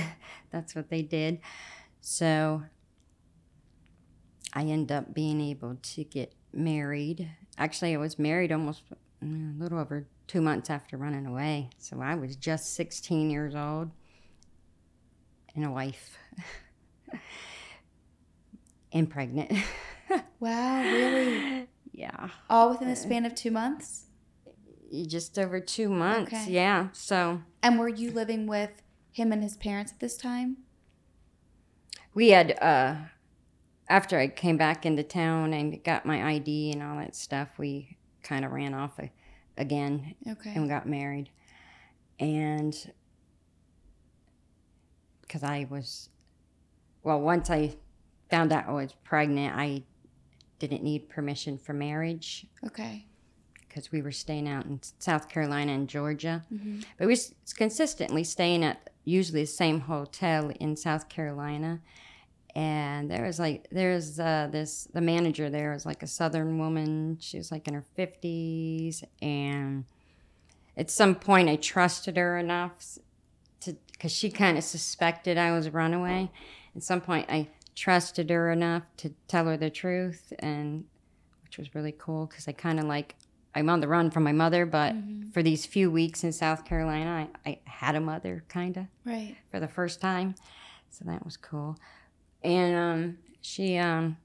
[0.51, 1.39] that's what they did.
[2.01, 2.63] So
[4.53, 8.83] i end up being able to get married actually i was married almost
[9.23, 13.55] mm, a little over two months after running away so i was just 16 years
[13.55, 13.91] old
[15.55, 16.17] and a wife
[18.91, 19.51] and pregnant
[20.39, 21.67] Wow, really?
[21.91, 24.05] yeah All within the span of two months?
[25.05, 26.51] just over two months Okay.
[26.51, 28.81] yeah so And were you living with
[29.11, 30.57] him and his parents at this time?
[32.15, 32.95] we had uh
[33.89, 37.97] after i came back into town and got my id and all that stuff we
[38.23, 39.11] kind of ran off a,
[39.57, 40.53] again Okay.
[40.55, 41.29] and got married
[42.19, 42.91] and
[45.21, 46.09] because i was
[47.03, 47.73] well once i
[48.29, 49.83] found out i was pregnant i
[50.59, 53.05] didn't need permission for marriage Okay.
[53.67, 58.23] because we were staying out in south carolina and georgia hmm but we was consistently
[58.23, 61.79] staying at usually the same hotel in South Carolina.
[62.55, 67.17] And there was like there's uh, this the manager there was like a southern woman.
[67.19, 69.85] She was like in her fifties, and
[70.75, 72.97] at some point I trusted her enough
[73.61, 76.31] to because she kind of suspected I was a runaway.
[76.75, 80.85] At some point I trusted her enough to tell her the truth, and
[81.43, 83.15] which was really cool because I kind of like
[83.55, 85.33] I'm on the run from my mother, but Mhm.
[85.33, 89.35] for these few weeks in South Carolina, I, I had a mother kind of Right.
[89.51, 90.35] for the first time,
[90.89, 91.77] so that was cool.
[92.43, 94.17] And um, she, um,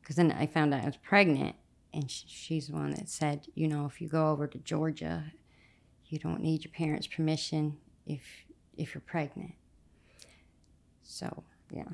[0.00, 1.56] because then I found out I was pregnant,
[1.92, 5.24] and sh- she's the one that said, you know, if you go over to Georgia,
[6.06, 7.78] you don't need your parents' permission.
[8.06, 8.22] if
[8.76, 9.52] if you're pregnant.
[11.02, 11.84] So yeah.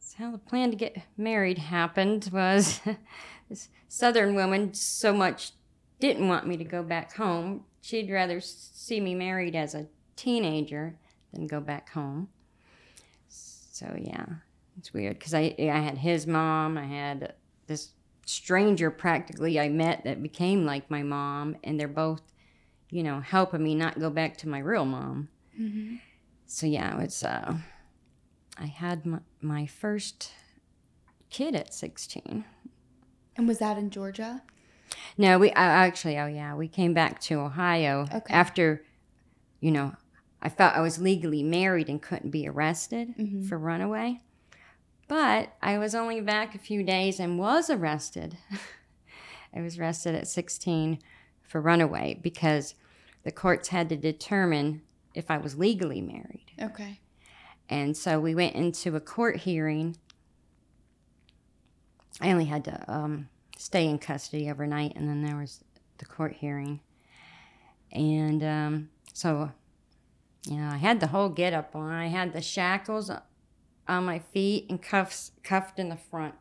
[0.00, 2.80] So how the plan to get married happened was
[3.48, 5.52] this southern woman so much
[6.00, 7.64] didn't want me to go back home.
[7.80, 10.98] She'd rather see me married as a teenager
[11.32, 12.28] than go back home.
[13.74, 14.26] So yeah,
[14.78, 17.34] it's weird because I I had his mom, I had
[17.66, 17.90] this
[18.24, 22.22] stranger practically I met that became like my mom, and they're both,
[22.88, 25.28] you know, helping me not go back to my real mom.
[25.60, 25.96] Mm-hmm.
[26.46, 27.56] So yeah, it's uh,
[28.56, 30.30] I had my, my first
[31.30, 32.44] kid at sixteen.
[33.36, 34.42] And was that in Georgia?
[35.18, 38.32] No, we I, actually, oh yeah, we came back to Ohio Okay.
[38.32, 38.84] after,
[39.58, 39.94] you know,
[40.44, 43.48] I felt I was legally married and couldn't be arrested Mhm.
[43.48, 44.20] for runaway.
[45.08, 48.36] But I was only back a few days and was arrested.
[49.54, 50.98] I was arrested at 16
[51.42, 52.74] for runaway because
[53.22, 54.82] the courts had to determine
[55.14, 56.52] if I was legally married.
[56.60, 57.00] Okay.
[57.70, 59.96] And so we went into a court hearing.
[62.20, 65.64] I only had to um, stay in custody overnight, and then there was
[65.98, 66.80] the court hearing.
[67.92, 69.50] And um, so,
[70.46, 71.90] you know, I had the whole get up on.
[71.90, 73.10] I had the shackles
[73.88, 76.34] on my feet and cuffs cuffed in the front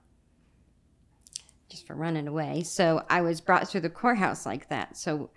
[1.70, 2.64] just for running away.
[2.64, 4.97] So I was brought through the courthouse like that.
[4.97, 5.32] So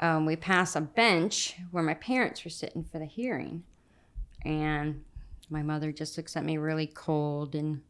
[0.00, 3.62] um, we passed a bench where my parents were sitting for the hearing
[4.44, 5.04] and
[5.48, 7.82] my mother just looks at me really cold and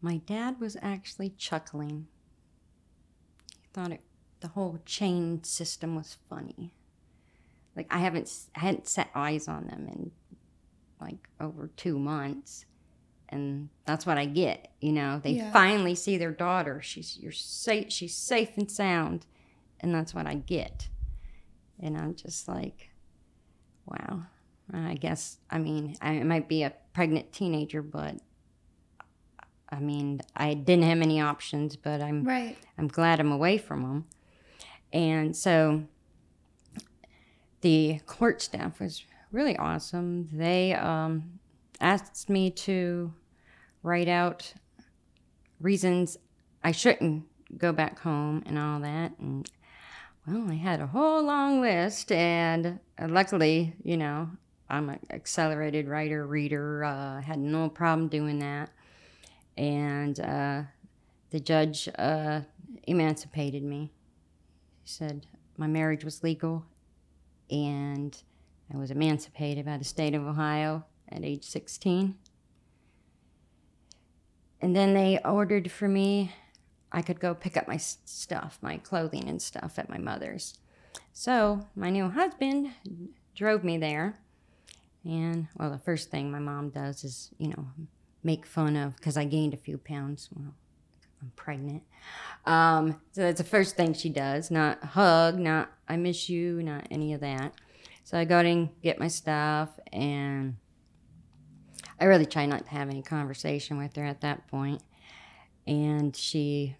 [0.00, 2.06] my dad was actually chuckling
[3.60, 4.00] he thought it,
[4.40, 6.72] the whole chain system was funny
[7.78, 10.10] like i haven't i hadn't set eyes on them in
[11.00, 12.66] like over two months
[13.30, 15.52] and that's what i get you know they Yeah.
[15.52, 19.24] finally see their daughter she's you're safe she's safe and sound
[19.80, 20.88] and that's what i get
[21.80, 22.90] and i'm just like
[23.86, 24.24] wow
[24.70, 28.16] I guess, I mean, I might be a pregnant teenager, but
[29.70, 32.58] I mean, I didn't have any options, but I'm Right.
[32.76, 34.04] I'm glad I'm away from them.
[34.92, 35.84] And so
[37.60, 40.28] the court staff was really awesome.
[40.32, 41.38] They um,
[41.80, 43.12] asked me to
[43.82, 44.52] write out
[45.60, 46.18] reasons
[46.62, 47.24] I shouldn't
[47.56, 49.12] go back home and all that.
[49.18, 49.50] And
[50.26, 54.28] well, I had a whole long list, and uh, luckily, you know,
[54.68, 56.84] I'm an accelerated writer, reader.
[56.84, 58.70] Uh, had no problem doing that.
[59.56, 60.62] And uh,
[61.30, 62.40] the judge uh,
[62.86, 63.90] emancipated me.
[64.82, 66.64] He said my marriage was legal
[67.50, 68.16] and
[68.72, 72.14] I was emancipated by the state of Ohio at age 16.
[74.60, 76.32] And then they ordered for me,
[76.90, 80.58] I could go pick up my stuff, my clothing and stuff at my mother's.
[81.12, 82.72] So my new husband
[83.34, 84.18] drove me there.
[85.04, 87.66] And, well, the first thing my mom does is, you know,
[88.22, 90.28] make fun of because I gained a few pounds.
[90.34, 90.54] Well,
[91.20, 91.82] I'm pregnant.
[92.46, 94.50] Um, so that's the first thing she does.
[94.50, 97.54] Not hug, not I miss you, not any of that.
[98.04, 100.56] So I go and get my stuff, and
[102.00, 104.82] I really try not to have any conversation with her at that point.
[105.66, 106.76] And she,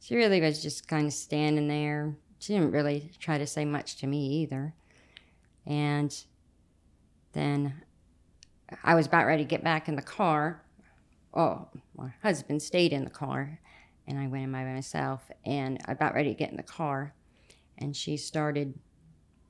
[0.00, 2.16] she really was just kind of standing there.
[2.38, 4.74] She didn't really try to say much to me either.
[5.66, 6.16] And
[7.32, 7.82] then
[8.84, 10.62] I was about ready to get back in the car.
[11.36, 13.60] Oh, my husband stayed in the car,
[14.06, 15.30] and I went in by myself.
[15.44, 17.12] And I about ready to get in the car,
[17.76, 18.78] and she started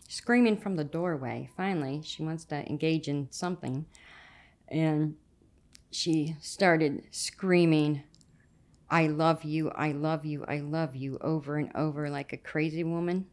[0.09, 1.49] screaming from the doorway.
[1.57, 3.87] Finally, she wants to engage in something,
[4.67, 5.15] and
[5.93, 8.03] she started screaming,
[8.91, 12.83] "I love you, I love you, I love you," over and over like a crazy
[12.83, 13.27] woman.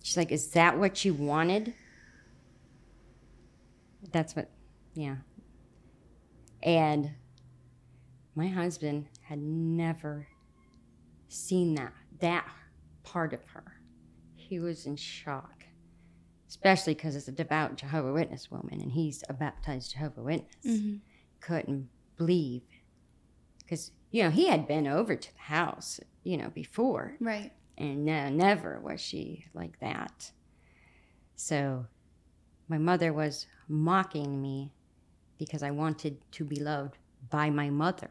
[0.00, 1.74] She's like, "Is that what you wanted?"
[4.12, 4.48] That's what,
[4.94, 5.16] yeah.
[6.62, 7.14] And
[8.34, 10.26] my husband had never
[11.28, 12.46] seen that that
[13.02, 13.64] part of her.
[14.36, 15.64] He was in shock,
[16.48, 20.54] especially because it's a devout Jehovah Witness woman, and he's a baptized Jehovah Witness.
[20.66, 20.96] Mm-hmm.
[21.40, 22.62] Couldn't believe
[23.58, 27.52] because you know he had been over to the house, you know, before, Right.
[27.78, 30.30] and no, never was she like that.
[31.36, 31.86] So
[32.68, 34.72] my mother was mocking me
[35.38, 36.96] because I wanted to be loved
[37.30, 38.10] by my mother.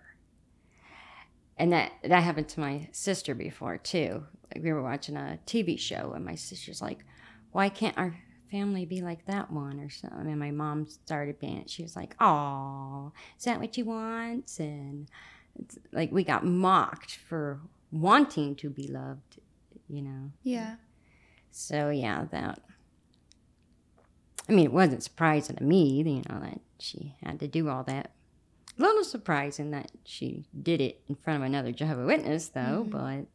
[1.57, 4.23] And that that happened to my sister before too.
[4.53, 7.05] Like we were watching a TV show and my sister's like,
[7.51, 8.15] "Why can't our
[8.51, 12.15] family be like that one or something?" And my mom started being she was like,
[12.19, 15.09] "Oh, is that what you want?" And
[15.59, 17.59] it's like we got mocked for
[17.91, 19.39] wanting to be loved,
[19.87, 20.31] you know.
[20.41, 20.75] Yeah.
[21.51, 22.59] So yeah, that.
[24.49, 27.83] I mean, it wasn't surprising to me, you know, that she had to do all
[27.83, 28.11] that.
[28.77, 32.85] Little surprising that she did it in front of another Jehovah Witness, though.
[32.89, 33.25] But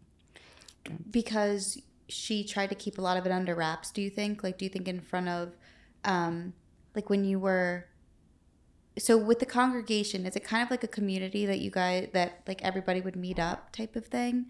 [1.11, 4.43] because she tried to keep a lot of it under wraps do you think?
[4.43, 5.53] Like do you think in front of
[6.05, 6.55] um
[6.95, 7.87] like when you were
[8.99, 12.43] so with the congregation is it kind of like a community that you guys that
[12.47, 14.47] like everybody would meet up type of thing?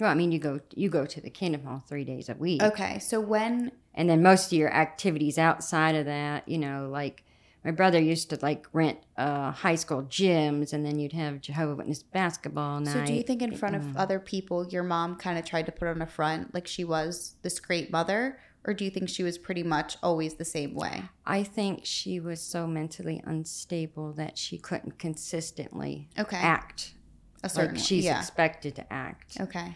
[0.00, 2.62] Well, I mean, you go you go to the Kingdom Hall three days a week,
[2.62, 7.24] okay so when and then most of your activities outside of that, you know, like
[7.64, 11.74] my brother used to like rent uh, high school gyms, and then you'd have Jehovah
[11.74, 12.92] Witness basketball night.
[12.92, 15.72] so do you think in front of other people your mom kind of tried to
[15.72, 19.22] put on a front like she was this great mother or do you think she
[19.22, 24.36] was pretty much always the same way I think she was so mentally unstable that
[24.38, 26.36] she couldn't consistently Okay.
[26.38, 26.94] act
[27.42, 29.36] a certain like she's yeah expected to act.
[29.40, 29.74] okay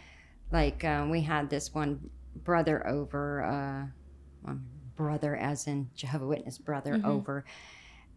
[0.51, 3.85] Like um, we had this one brother over, uh,
[4.43, 4.59] well,
[4.95, 7.05] brother as in Jehovah Witness brother Mhm.
[7.05, 7.45] over,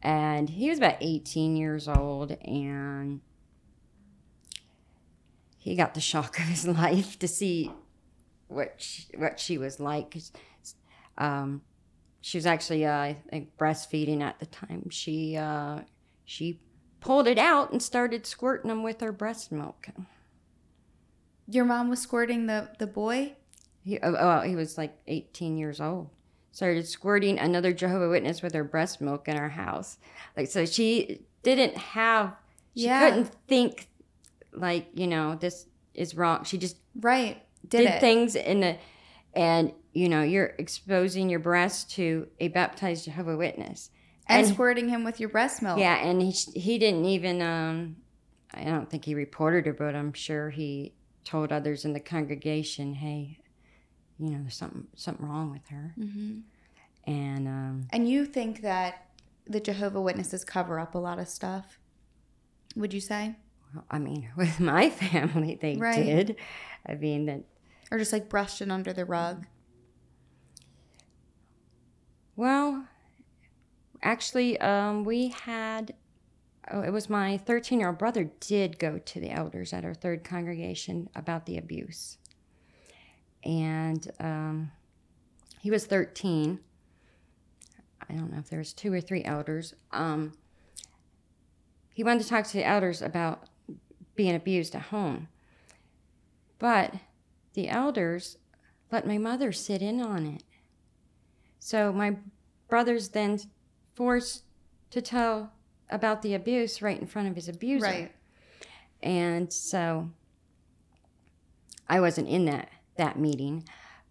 [0.02, 3.20] and he was about 18 years old, and
[5.58, 7.72] he got the shock of his life to see
[8.48, 10.16] what she, what she was like
[11.18, 11.62] Um,
[12.20, 14.90] she was actually, uh, I think, breastfeeding at the time.
[14.90, 15.80] She uh,
[16.24, 16.60] she
[17.00, 19.88] pulled it out and started squirting him with her breast milk.
[21.48, 23.34] your mom was squirting the the boy
[23.84, 26.10] He, oh, oh, he was like 18 years old.
[26.52, 29.98] Started squirting another Jehovah Witness with her breast milk in our house.
[30.36, 32.34] Like, so she didn't have,
[32.74, 33.08] she Yeah.
[33.10, 33.88] couldn't think,
[34.52, 36.44] like, you know, this is wrong.
[36.44, 38.76] She just right did, did, things in the,
[39.34, 43.90] and, you know, you're exposing your breast to a baptized Jehovah Witness.
[44.26, 47.96] and, and- squirting him with your breast milk Yeah, and he, he didn't even, um,
[48.52, 50.94] I don't think he reported her, but I'm sure he
[51.24, 53.37] told others in the congregation, hey,
[54.18, 55.94] you know, there's something, something wrong with her.
[55.96, 56.38] hmm
[57.06, 59.06] And um, And you think that
[59.46, 61.78] the Jehovah Witnesses cover up a lot of stuff?
[62.76, 63.36] Would you say,
[63.74, 66.04] well, I mean, with my family, they Right.
[66.04, 66.36] did.
[66.86, 67.44] I mean, that,
[67.90, 69.46] or just like brushed it under the rug?
[72.36, 72.86] well,
[74.02, 75.94] actually, um, we had,
[76.70, 79.94] oh, it was my 13 year old brother did go to the elders at our
[79.94, 82.18] third congregation about the abuse.
[83.44, 84.70] And um,
[85.60, 86.60] he was 13.
[88.08, 89.74] I don't know if there was two or three elders.
[89.92, 90.32] Um,
[91.94, 93.48] he wanted to talk to the elders about
[94.14, 95.28] being abused at home.
[96.58, 96.94] But
[97.54, 98.38] the elders
[98.90, 100.42] let my mother sit in on it.
[101.58, 102.16] So my
[102.68, 103.38] brother's then
[103.94, 104.44] forced
[104.90, 105.52] to tell
[105.90, 107.84] about the abuse right in front of his abuser.
[107.84, 108.12] Right.
[109.02, 110.10] And so
[111.88, 113.64] I wasn't in that that meeting,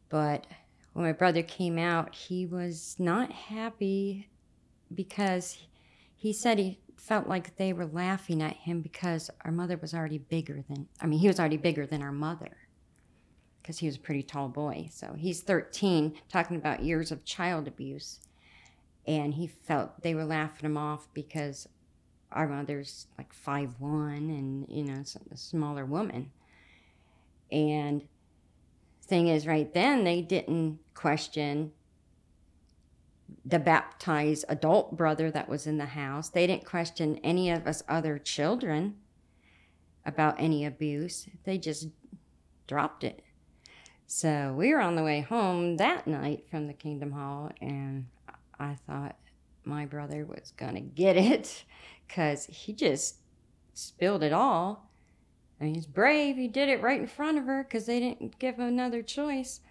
[0.09, 0.47] but
[0.93, 4.29] when my brother came out, he was not happy
[4.93, 5.59] because
[6.15, 10.17] he said he felt like they were laughing at him because our mother was already
[10.17, 12.57] bigger than I mean, he was already bigger than our mother
[13.61, 14.89] because he was a pretty tall boy.
[14.91, 18.19] So he's 13 talking about years of child abuse
[19.05, 21.67] and he felt they were laughing him off because
[22.31, 26.31] our mother's like five one and you know a smaller woman
[27.51, 28.03] and
[29.07, 31.71] thing is right then they didn't question
[33.45, 36.29] the baptized adult brother that was in the house.
[36.29, 38.95] They didn't question any of us other children
[40.05, 41.27] about any abuse.
[41.43, 41.87] They just
[42.67, 43.23] dropped it.
[44.05, 48.05] So we were on the way home that night from the kingdom hall and
[48.59, 49.17] i thought
[49.65, 51.65] my brother was gonna get it
[52.07, 53.17] because he just
[53.73, 54.86] spilled it all.
[55.59, 56.35] I mean, he's brave.
[56.35, 59.61] He did it right in front of her because they didn't give him another choice.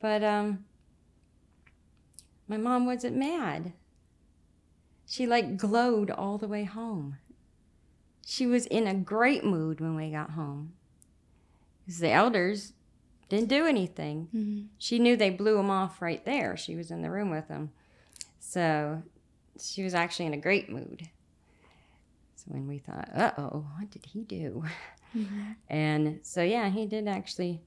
[0.00, 0.64] But um,
[2.48, 3.74] my mom wasn't mad.
[5.06, 7.18] She like glowed all the way home.
[8.24, 10.72] She was in a great mood when we got home.
[11.84, 12.72] Because the elders
[13.28, 14.28] didn't do anything.
[14.34, 14.66] Mm-hmm.
[14.78, 16.56] She knew they blew him off right there.
[16.56, 17.72] She was in the room with him.
[18.38, 19.02] So
[19.60, 21.08] she was actually in a great mood.
[22.36, 24.64] So when we thought, uh oh, what did he do?
[25.16, 25.52] Mm-hmm.
[25.68, 27.60] And so, yeah, he did actually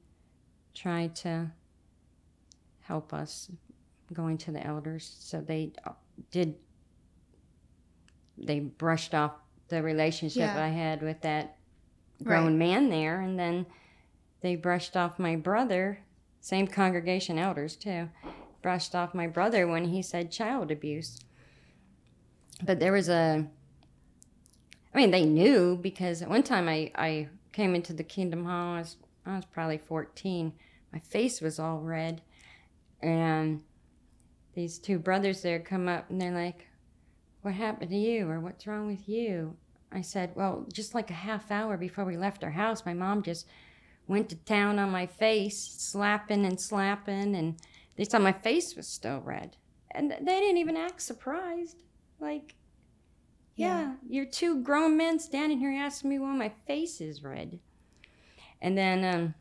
[0.73, 1.51] try to
[2.81, 3.49] help us
[4.11, 5.15] going to the elders.
[5.19, 5.71] So they
[6.31, 6.55] did,
[8.37, 9.33] they brushed off
[9.69, 10.63] the relationship Yeah.
[10.63, 11.57] I had with that
[12.23, 13.21] grown man there.
[13.21, 13.65] And then
[14.41, 15.99] they brushed off my brother,
[16.41, 18.09] same congregation elders too,
[18.61, 21.19] brushed off my brother when he said child abuse.
[22.63, 23.47] But there was a,
[24.93, 28.75] I mean, they knew because at one time I, I came into the Kingdom Hall,
[28.75, 30.51] I was, I was probably 14.
[30.91, 32.21] My face was all red.
[33.01, 33.61] And
[34.53, 36.67] these two brothers there come up and they're like,
[37.41, 38.29] What happened to you?
[38.29, 39.55] or What's wrong with you?
[39.91, 43.23] I said, Well, just like a half hour before we left our house, my mom
[43.23, 43.47] just
[44.07, 47.55] went to town on my face, slapping and slapping, and
[47.95, 49.55] they saw my face was still red.
[49.91, 51.83] And they didn't even act surprised.
[52.19, 52.55] Like,
[53.55, 53.93] yeah, Yeah.
[54.07, 57.59] you're two grown men standing here asking me why my face is red.
[58.61, 59.33] And then um,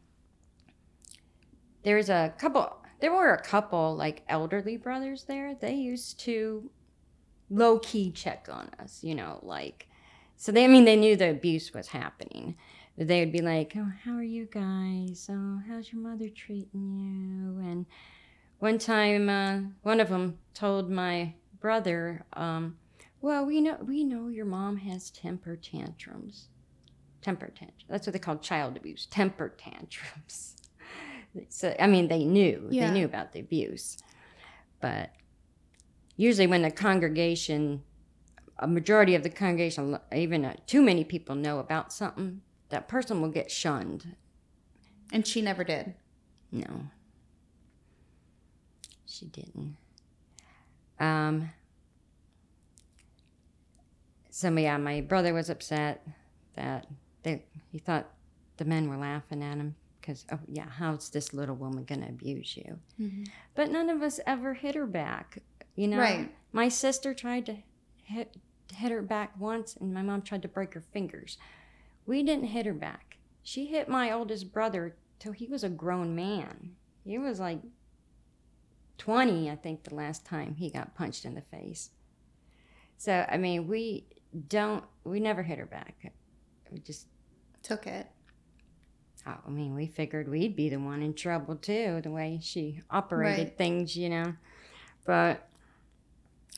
[1.82, 5.54] there's a couple, there were a couple like elderly brothers there.
[5.54, 6.70] They used to
[7.50, 9.88] low key check on us, you know, like,
[10.36, 12.56] so they, I mean, they knew the abuse was happening.
[12.98, 15.28] They would be like, oh, how are you guys?
[15.30, 17.58] Oh, how's your mother treating you?
[17.70, 17.86] And
[18.58, 22.76] one time, uh, one of them told my brother, um,
[23.22, 26.48] well, we know we know your mom has temper tantrums.
[27.22, 27.84] Temper tantrums.
[27.88, 29.06] That's what they call child abuse.
[29.06, 30.56] Temper tantrums.
[31.48, 32.88] So I mean, they knew Yeah.
[32.88, 33.96] they knew about the abuse,
[34.82, 35.12] but
[36.14, 37.84] usually when the congregation,
[38.58, 43.22] a majority of the congregation, even uh, too many people know about something, that person
[43.22, 44.14] will get shunned.
[45.10, 45.94] And she never did.
[46.50, 46.88] No,
[49.06, 49.76] she didn't.
[51.00, 51.48] Um.
[54.34, 56.06] So yeah, my brother was upset
[56.56, 56.86] that
[57.22, 58.08] they, he thought
[58.56, 62.56] the men were laughing at him because oh yeah, how's this little woman gonna abuse
[62.56, 62.78] you?
[62.98, 63.24] Mm-hmm.
[63.54, 65.38] But none of us ever hit her back.
[65.76, 66.32] You know, Right.
[66.50, 67.56] my sister tried to
[68.04, 68.38] hit
[68.74, 71.36] hit her back once, and my mom tried to break her fingers.
[72.06, 73.18] We didn't hit her back.
[73.42, 76.70] She hit my oldest brother till he was a grown man.
[77.04, 77.60] He was like
[78.96, 81.90] 20, I think, the last time he got punched in the face.
[82.96, 84.06] So, I mean, we
[84.48, 86.12] don't, we never hit her back.
[86.70, 87.06] We just,
[87.62, 88.06] Took it.
[89.26, 92.82] oh, I mean, we figured we'd be the one in trouble too, the way she
[92.90, 93.58] operated Right.
[93.58, 94.34] things, you know.
[95.04, 95.48] But,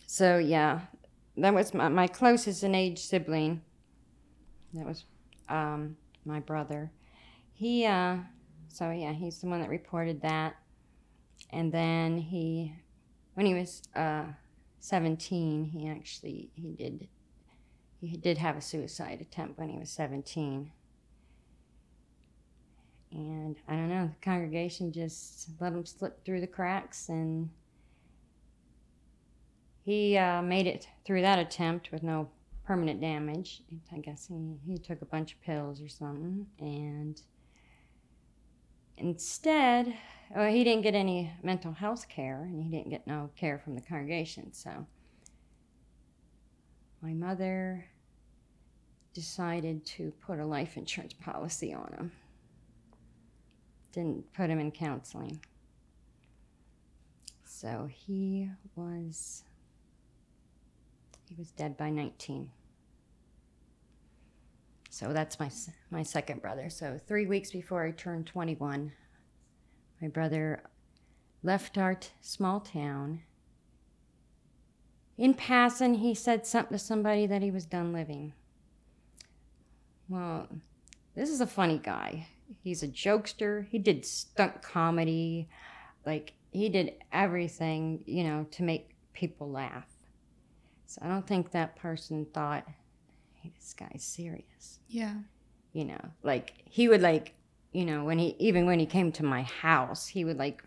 [0.07, 0.81] so yeah,
[1.37, 3.61] that was my, my closest in age sibling.
[4.73, 5.05] That was
[5.49, 6.91] um, my brother.
[7.53, 8.17] He, uh,
[8.69, 10.57] so yeah, he's the one that reported that.
[11.51, 12.75] And then he,
[13.35, 14.25] when he was uh,
[14.81, 17.09] 17, he actually, he did,
[18.07, 20.71] he did have a suicide attempt when he was 17.
[23.13, 27.49] And I don't know, the congregation just let him slip through the cracks and
[29.85, 32.29] he uh, made it through that attempt with no
[32.65, 33.63] permanent damage.
[33.93, 36.47] I guess he, he took a bunch of pills or something.
[36.59, 37.21] And
[38.97, 39.95] instead,
[40.35, 43.75] well, he didn't get any mental health care and he didn't get no care from
[43.75, 44.53] the congregation.
[44.53, 44.87] So
[47.03, 47.85] my mother
[49.15, 52.13] decided to put a life insurance policy on him.
[53.93, 55.41] Didn't put him in counseling.
[57.45, 59.45] So he was
[61.29, 62.51] he was dead by 19.
[64.91, 65.51] So that's my
[65.91, 66.69] my second brother.
[66.69, 68.93] So 3 weeks before I turned 21,
[70.03, 70.65] my brother
[71.43, 73.23] left our t- small town.
[75.17, 78.33] In passing, he said something to somebody that he was done living.
[80.09, 80.49] Well,
[81.15, 82.29] this is a funny guy.
[82.63, 83.67] He's a jokester.
[83.69, 85.49] He did stunt comedy.
[86.05, 89.87] Like, he did everything, you know, to make people laugh.
[90.87, 92.65] So I don't think that person thought,
[93.35, 94.81] hey, this guy's serious.
[94.89, 95.15] Yeah.
[95.73, 97.35] You know, like, he would, like,
[97.73, 100.63] you know, when he, even when he came to my house, he would, like,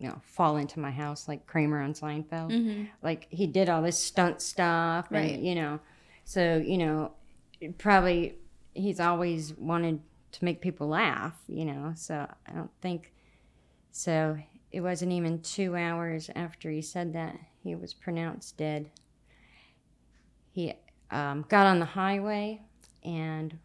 [0.00, 2.84] you know, fall into my house like Kramer on Seinfeld Mm-hmm.
[3.02, 5.38] like he did all this stunt stuff and Right.
[5.40, 5.80] you know
[6.24, 7.10] so you know
[7.78, 8.36] probably
[8.74, 10.00] he's always wanted
[10.32, 13.12] to make people laugh you know so i don't think
[13.90, 14.38] so
[14.70, 18.90] it wasn't even two hours after he said that he was pronounced dead
[20.50, 20.72] he
[21.10, 22.60] um, got on the highway
[23.02, 23.58] and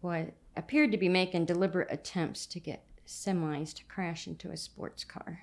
[0.00, 5.02] what appeared to be making deliberate attempts to get semis to crash into a sports
[5.02, 5.40] car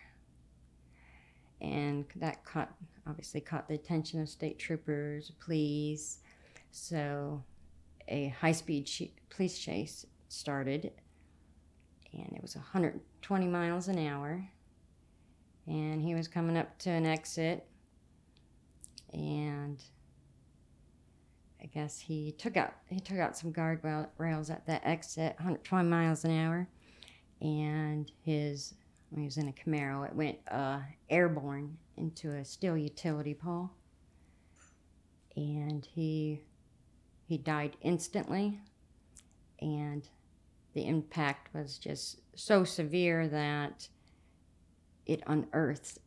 [1.62, 2.72] and that caught
[3.08, 6.20] obviously caught the attention of state troopers, police.
[6.72, 7.44] So
[8.08, 10.92] a high-speed ch- police chase started,
[12.14, 14.48] and it was 120 miles an hour.
[15.68, 17.66] And he was coming up to an exit,
[19.12, 19.84] and
[21.66, 25.90] I guess he took out he took out some guardrail rails at that exit, 120
[25.90, 26.68] miles an hour,
[27.42, 28.76] and his
[29.10, 30.80] when he was in a Camaro, it went uh,
[31.10, 33.72] airborne into a steel utility pole,
[35.36, 36.42] and he
[37.28, 38.60] he died instantly.
[39.60, 40.08] And
[40.74, 43.88] the impact was just so severe that
[45.06, 46.00] it unearthed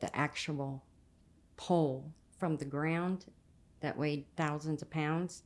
[0.00, 0.82] the actual
[1.56, 3.26] pole from the ground
[3.80, 5.42] that weighed thousands of pounds.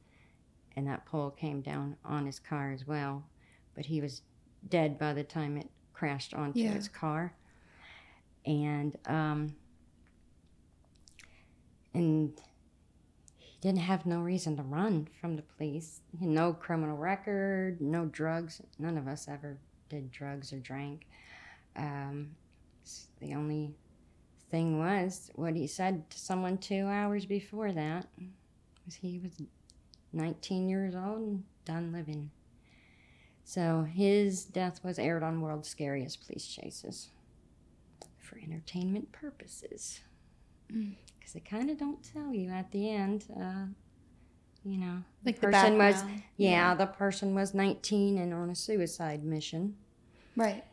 [0.77, 3.25] And that pole came down on his car as well.
[3.75, 4.23] But he was
[4.69, 6.73] dead by the time it crashed onto Yeah.
[6.73, 7.35] his car.
[8.45, 9.55] And, um,
[11.95, 12.33] and
[13.65, 16.03] didn't have no reason to run from the police.
[16.21, 18.61] No criminal record, no drugs.
[18.79, 19.57] None of us ever
[19.89, 21.07] did drugs or drank.
[21.75, 22.33] Um,
[23.21, 23.75] the only
[24.51, 28.07] thing was what he said to someone two hours before that
[28.85, 29.33] was he was
[30.13, 32.31] 19 years old and done living.
[33.45, 37.09] So his death was aired on World's Scariest Police Chases
[38.19, 40.01] for entertainment purposes.
[41.25, 43.65] Because they kind of don't tell you at the end, uh,
[44.63, 44.99] you know.
[45.25, 46.23] Like the person was, background.
[46.37, 49.75] yeah, the person was 19 and on a suicide mission.
[50.37, 50.65] Right.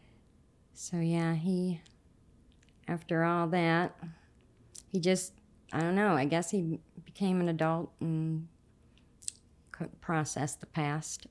[0.74, 1.80] So yeah, he
[2.86, 3.96] after all that,
[4.92, 5.32] he just
[5.72, 8.50] I don't know, I guess he became an adult and
[9.72, 11.28] couldn't process the past.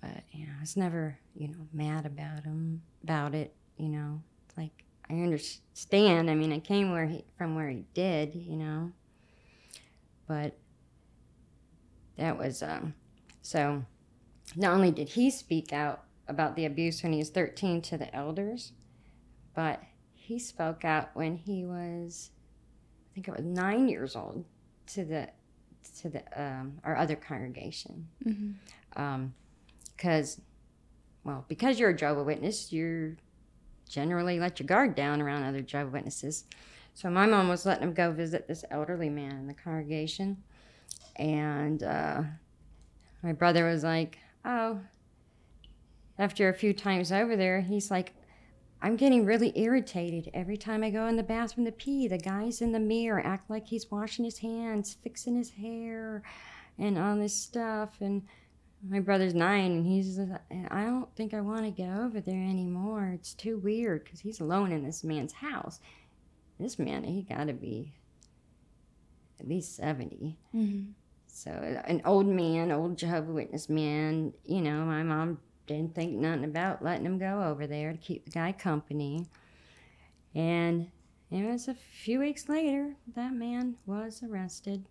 [0.00, 4.20] But yeah, I was never, you know, mad about him about it, you know.
[4.48, 6.30] It's like I understand.
[6.30, 8.92] I mean, I came where he from where he did, you know.
[10.26, 10.56] But
[12.16, 12.94] that was um
[13.42, 13.84] so
[14.56, 18.14] not only did he speak out about the abuse when he was 13 to the
[18.14, 18.72] elders,
[19.54, 19.82] but
[20.12, 22.30] he spoke out when he was,
[23.10, 24.44] I think it was nine years old,
[24.88, 25.28] to the
[26.00, 28.06] to the um, our other congregation,
[29.96, 30.40] because,
[31.24, 33.16] well, because you're a Jehovah Witness, you're
[33.88, 36.44] generally let your guard down around other Jehovah Witnesses.
[36.94, 40.42] So my mom was letting him go visit this elderly man in the congregation,
[41.16, 42.22] and uh,
[43.22, 44.80] my brother was like, "Oh."
[46.20, 48.12] After a few times over there, he's like,
[48.80, 52.06] I'm getting really irritated every time I go in the bathroom to pee.
[52.06, 56.22] The guy's in the mirror act like he's washing his hands, fixing his hair,
[56.78, 57.96] and all this stuff.
[58.00, 58.22] And
[58.86, 63.12] my brother's nine, and he's I don't think I want to go over there anymore.
[63.14, 65.80] It's too weird because he's alone in this man's house.
[66.58, 67.92] This man, he got to be
[69.40, 70.36] at least 70.
[70.52, 70.82] hmm
[71.26, 76.44] So an old man, old Jehovah Witness man, you know, my mom didn't think nothing
[76.44, 79.26] about letting him go over there to keep the guy company.
[80.34, 80.90] And
[81.30, 84.84] it was a few weeks later that man was arrested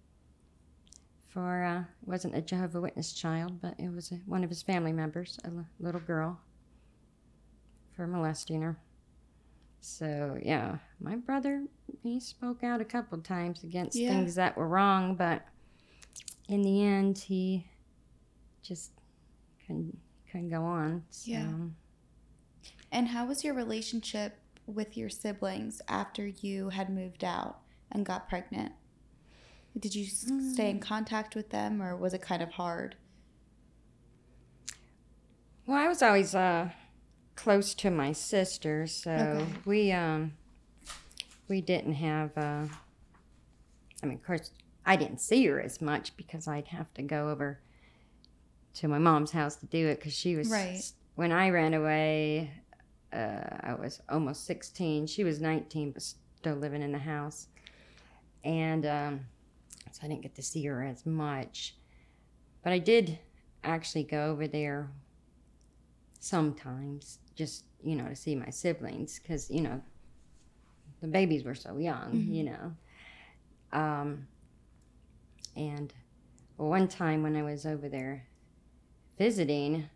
[1.38, 4.64] for uh, it wasn't a Jehovah Witness child, but it was a, one of his
[4.64, 6.40] family members, a l- little girl,
[7.96, 8.76] for molesting her.
[9.80, 11.66] So yeah, my brother
[12.02, 14.10] he spoke out a couple times against Yeah.
[14.10, 15.44] things that were wrong, but
[16.50, 17.68] in the end he
[18.64, 18.90] just
[19.68, 19.96] couldn't
[20.32, 21.04] couldn't go on.
[21.12, 21.32] So.
[21.34, 21.52] Yeah.
[22.92, 27.60] And how was your relationship with your siblings after you had moved out
[27.92, 28.72] and got pregnant?
[29.80, 32.96] Did you s stay in contact with them or was it kind of hard?
[35.66, 36.70] Well, I was always uh,
[37.36, 39.54] close to my sister, so Okay.
[39.66, 40.34] we um,
[41.48, 42.38] we didn't have.
[42.38, 42.66] Uh,
[44.02, 44.52] I mean, of course,
[44.86, 47.60] I didn't see her as much because I'd have to go over
[48.76, 50.84] to my mom's house to do it because she was Right.
[51.16, 52.52] when I ran away.
[53.12, 55.06] Uh, I was almost sixteen.
[55.08, 57.48] She was nineteen, but still living in the house,
[58.44, 59.20] and um,
[59.96, 61.76] so I didn't get to see her as much.
[62.64, 63.20] But I did
[63.64, 64.90] actually go over there
[66.20, 69.82] sometimes just you know to see my siblings because you know
[71.02, 72.34] the babies were so young Mhm.
[72.34, 72.76] you know
[73.72, 74.28] um,
[75.56, 75.94] and
[76.56, 78.26] one time when i was over there
[79.18, 79.88] visiting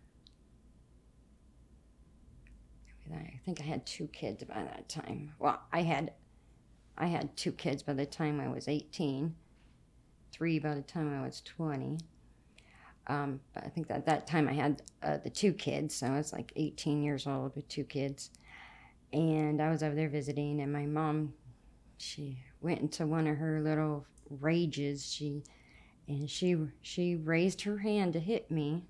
[3.14, 6.14] i think i had two kids by that time well i had
[6.98, 9.36] i had two kids by the time i was 18
[10.42, 12.00] three by the time i was 20
[13.08, 16.18] um, but I think that that time I had uh, the two kids, so I
[16.18, 18.30] was like 18 years old with two kids,
[19.12, 21.34] and I was over there visiting, and my mom,
[21.98, 25.44] she went into one of her little rages, she,
[26.08, 28.86] and she she raised her hand to hit me.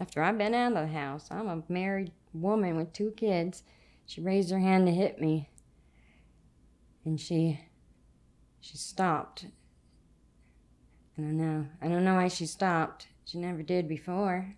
[0.00, 3.62] After I've been out of the house, I'm a married woman with two kids.
[4.06, 5.50] She raised her hand to hit me,
[7.04, 7.60] and she
[8.60, 9.46] she stopped
[11.18, 11.66] I don't know.
[11.80, 13.08] I don't know why she stopped.
[13.24, 14.54] She never did before.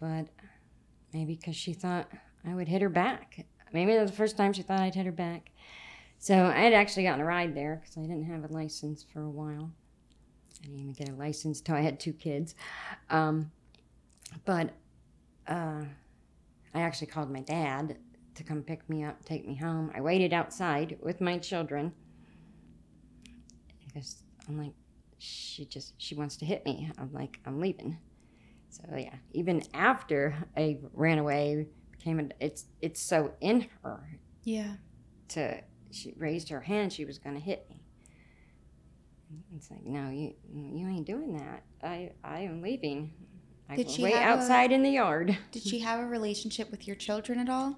[0.00, 0.28] But
[1.12, 2.08] maybe because she thought
[2.44, 3.44] I would hit her back.
[3.72, 5.50] Maybe that was the first time she thought I'd hit her back.
[6.18, 9.22] So I had actually gotten a ride there because I didn't have a license for
[9.22, 9.70] a while.
[10.62, 12.54] I didn't even get a license until I had two kids.
[13.10, 13.50] Um,
[14.44, 14.70] but
[15.46, 15.84] uh,
[16.74, 17.96] I actually called my dad
[18.34, 19.90] to come pick me up, take me home.
[19.94, 21.92] I waited outside with my children
[23.84, 24.72] because I'm like,
[25.26, 26.90] she just she wants to hit me.
[26.98, 27.98] I'm like, I'm leaving.
[28.70, 34.74] So yeah, even after I ran away, became a, it's it's so in her Yeah.
[35.28, 35.60] to
[35.90, 37.80] she raised her hand she was going to hit me
[39.56, 43.12] it's like no you you ain't doing that i i am leaving
[43.70, 46.70] i Did she wait have a- outside in the yard Did she have a relationship
[46.70, 47.76] with your children at all?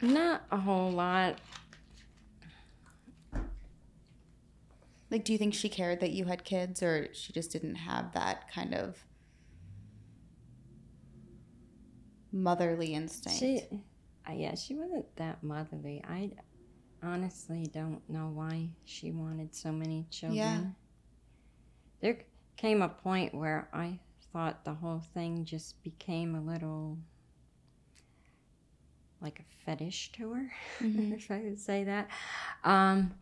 [0.00, 1.36] not a whole lot
[5.10, 8.12] Like, do you think she cared that you had kids, or she just didn't have
[8.12, 9.04] that kind of
[12.32, 13.38] motherly instinct?
[13.38, 13.62] she
[14.28, 16.30] uh, yeah she wasn't that motherly i
[17.02, 20.64] honestly don't know why she wanted so many children Yeah.
[22.02, 22.18] there
[22.56, 23.98] came a point where i
[24.32, 26.98] thought the whole thing just became a little
[29.20, 31.12] like a fetish to her Mhm.
[31.14, 32.08] if I could say that.
[32.64, 33.14] Um,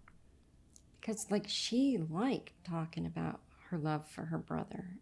[1.09, 3.41] because like she liked talking about
[3.71, 4.99] her love for her brother.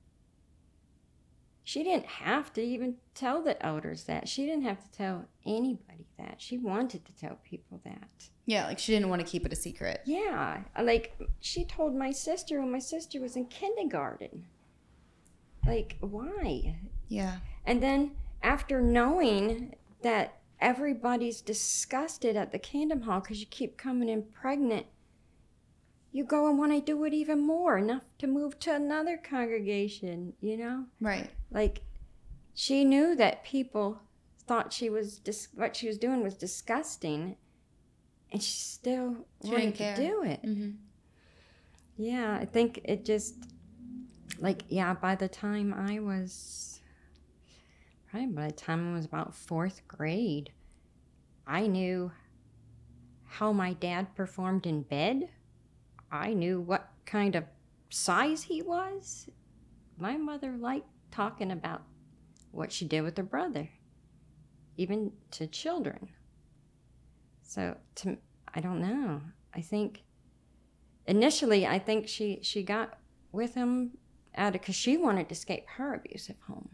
[1.65, 4.29] She didn't have to even tell the elders that.
[4.29, 6.37] She didn't have to tell anybody that.
[6.39, 8.29] She wanted to tell people that.
[8.45, 10.03] Yeah, like she didn't want to keep it a secret.
[10.07, 14.45] Yeah, uh, like she told my sister when my sister was in kindergarten.
[15.67, 16.77] Like, why?
[17.09, 17.39] Yeah.
[17.65, 18.13] And then
[18.45, 24.87] after knowing that everybody's disgusted at the Kingdom Hall because you keep coming in pregnant,
[26.17, 30.33] you go and want to do it even more, enough to move to another congregation,
[30.41, 30.85] you know?
[31.01, 31.29] Right.
[31.51, 31.83] Like,
[32.55, 34.01] she knew that people
[34.47, 37.37] thought she was dis- what she was doing was disgusting,
[38.33, 39.97] and she still She wanted to care.
[39.97, 40.43] do it.
[40.43, 40.71] Mm-hmm.
[41.99, 43.35] Yeah, I think it just
[44.39, 46.81] like yeah, by the time I was
[48.11, 50.51] probably by the time I was about fourth grade,
[51.47, 52.11] I knew
[53.25, 55.29] how my dad performed in bed.
[56.11, 57.45] I knew what kind of
[57.91, 59.29] size he was.
[59.99, 61.83] My mother liked talking about
[62.51, 63.69] what she did with her brother,
[64.77, 66.09] even to children.
[67.43, 68.19] So to
[68.55, 69.21] I don't know.
[69.55, 70.03] I think
[71.07, 72.99] initially i think she she got
[73.33, 73.93] with him
[74.35, 76.69] out of because she wanted to escape her abusive home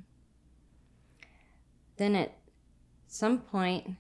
[1.97, 2.37] then at
[3.07, 3.97] some point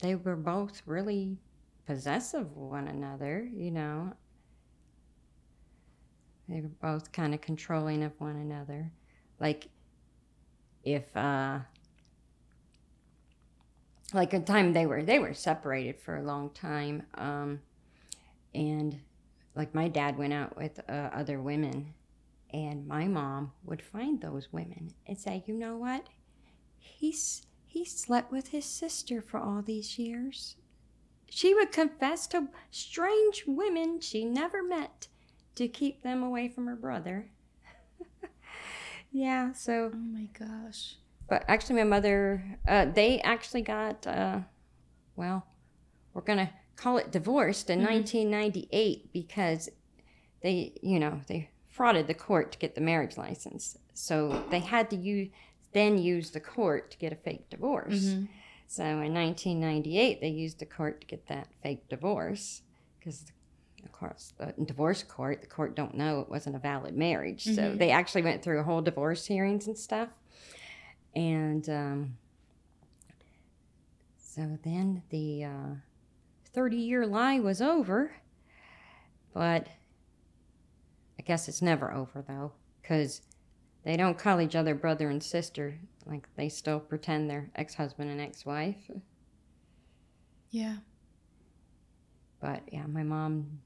[0.00, 1.38] they were both really
[1.86, 4.12] possessive of one another you know?
[6.48, 8.90] They were both kind of controlling of one another.
[9.40, 9.68] Like
[10.84, 11.60] if uh
[14.12, 17.60] like a time they were they were separated for a long time um
[18.54, 19.00] and
[19.54, 21.94] like my dad went out with uh, other women
[22.52, 26.06] and my mom would find those women and say you know what?
[26.78, 30.56] He's he slept with his sister for all these years
[31.34, 35.08] she would confess to strange women she never met
[35.54, 37.30] to keep them away from her brother
[39.12, 40.96] yeah so Oh my gosh.
[41.28, 44.40] but actually my mother uh, they actually got uh,
[45.16, 45.46] well
[46.14, 49.68] we're gonna call it divorced in 1998 because
[50.42, 54.90] they you know they frauded the court to get the marriage license so they had
[54.90, 55.28] to use
[55.72, 58.28] then use the court to get a fake divorce Mhm.
[58.72, 62.62] So in 1998 they used the court to get that fake divorce
[62.98, 63.26] because
[63.84, 67.50] of course the divorce court the court don't know it wasn't a valid marriage so
[67.62, 67.78] Mhm.
[67.78, 70.08] they actually went through a whole divorce hearings and stuff
[71.14, 72.16] and um,
[74.16, 75.74] so then the uh,
[76.54, 78.14] 30 year lie was over.
[79.34, 79.66] But
[81.18, 83.20] I guess it's never over though, because
[83.84, 85.74] they don't call each other brother and sister.
[86.06, 88.90] Like they still pretend they're ex husband and ex wife.
[90.50, 90.76] Yeah.
[92.40, 93.60] But yeah, my mom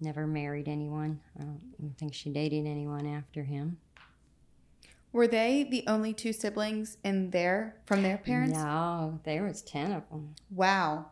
[0.00, 1.20] never married anyone.
[1.38, 3.78] I don't even think she dated anyone after him.
[5.12, 8.58] Were they the only two siblings in their from their parents?
[8.58, 10.34] No, there was 10 of them.
[10.50, 11.06] Wow.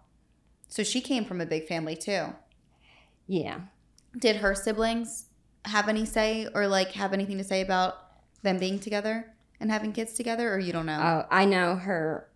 [0.69, 2.27] So she came from a big family too.
[3.27, 3.61] Yeah.
[4.19, 5.27] Did her siblings
[5.65, 7.95] have any say or like have anything to say about
[8.43, 11.01] them being together and having kids together or you don't know?
[11.01, 12.29] Oh, I know her.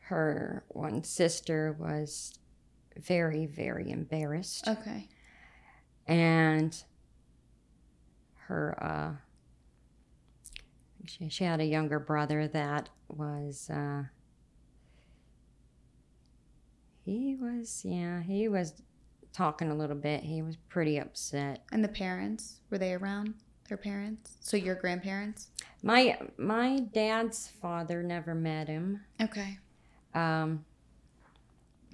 [0.00, 2.34] Her one sister was
[2.96, 5.08] very, very embarrassed, okay.
[6.06, 6.82] and
[8.46, 8.76] her.
[8.82, 9.12] Uh,
[11.06, 13.70] she, she had a younger brother that was.
[13.70, 14.04] Uh,
[17.04, 18.82] he was, yeah, he was
[19.32, 20.22] talking a little bit.
[20.22, 21.64] He was pretty upset.
[21.72, 23.34] And the parents, were they around?
[23.70, 24.36] Her parents?
[24.40, 25.46] So your grandparents?
[25.84, 29.00] My my dad's father never met him.
[29.22, 29.58] Okay.
[30.12, 30.64] Um,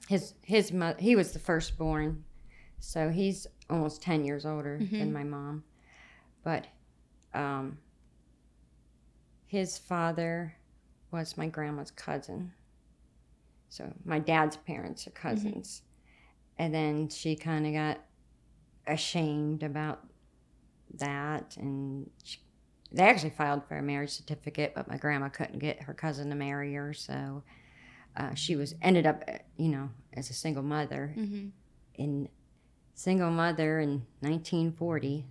[0.08, 2.24] his his mo- he was the firstborn,
[2.78, 5.64] so he's almost ten years older than my mom.
[6.42, 6.66] But
[7.34, 7.76] um,
[9.44, 10.56] his father
[11.10, 12.52] was my grandma's cousin.
[13.68, 15.82] So my dad's parents are cousins,
[16.58, 18.00] and then she kind of got
[18.86, 20.00] ashamed about
[20.95, 22.39] that, and she,
[22.93, 26.37] they actually filed for a marriage certificate, but my grandma couldn't get her cousin to
[26.37, 27.43] marry her, so
[28.16, 31.49] uh, she was ended up, uh, you know, as a single mother Mm-hmm.
[31.97, 32.28] in
[32.95, 35.26] single mother in 1940.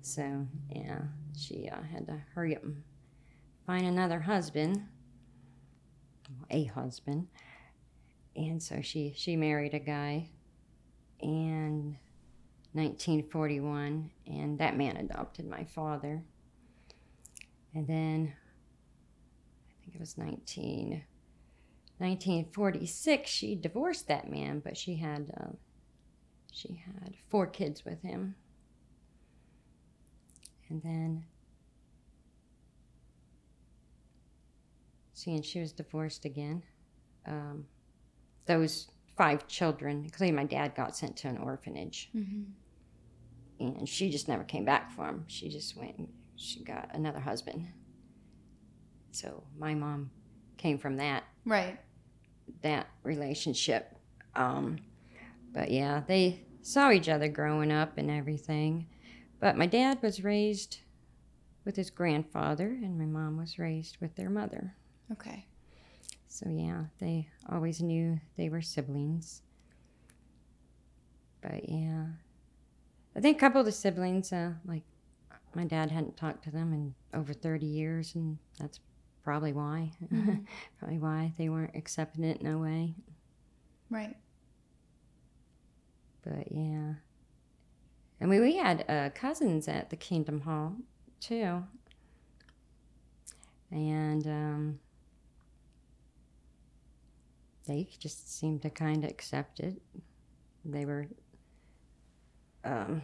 [0.00, 1.00] So yeah,
[1.36, 2.82] she uh, had to hurry up and
[3.66, 4.82] find another husband,
[6.50, 7.28] a husband,
[8.34, 10.28] and so she she married a guy
[11.20, 11.96] in
[12.78, 16.22] 1941, and that man adopted my father.
[17.74, 18.32] And then
[19.68, 21.02] I think it was 19.
[21.98, 25.52] 1946, she divorced that man, but she had uh,
[26.52, 28.36] she had four kids with him.
[30.68, 31.24] And then,
[35.14, 36.62] seeing she was divorced again,
[37.26, 37.66] um,
[38.46, 42.10] those five children, including my dad, got sent to an orphanage.
[42.14, 42.42] Mm-hmm.
[43.60, 45.24] And she just never came back for him.
[45.26, 47.66] She just went she got another husband.
[49.10, 50.10] So my mom
[50.56, 51.78] came from that Right.
[52.62, 53.96] that relationship.
[54.36, 54.78] Um,
[55.52, 58.86] but yeah, they saw each other growing up and everything.
[59.40, 60.78] But my dad was raised
[61.64, 64.74] with his grandfather, and my mom was raised with their mother.
[65.12, 65.46] Okay.
[66.28, 69.42] So yeah, they always knew they were siblings.
[71.40, 72.06] But yeah,
[73.18, 74.84] I think a couple of the siblings, uh, like
[75.52, 78.78] my dad hadn't talked to them in over 30 years, and that's
[79.24, 79.90] probably why.
[80.04, 80.46] Mhm.
[80.78, 82.94] probably why they weren't accepting it in a way.
[83.90, 84.16] Right.
[86.22, 86.94] But yeah.
[88.20, 90.76] And we, we had uh, cousins at the Kingdom Hall
[91.18, 91.64] too.
[93.72, 94.78] And um,
[97.66, 99.82] they just seemed to kind of accept it.
[100.64, 101.08] They were
[102.64, 103.02] um,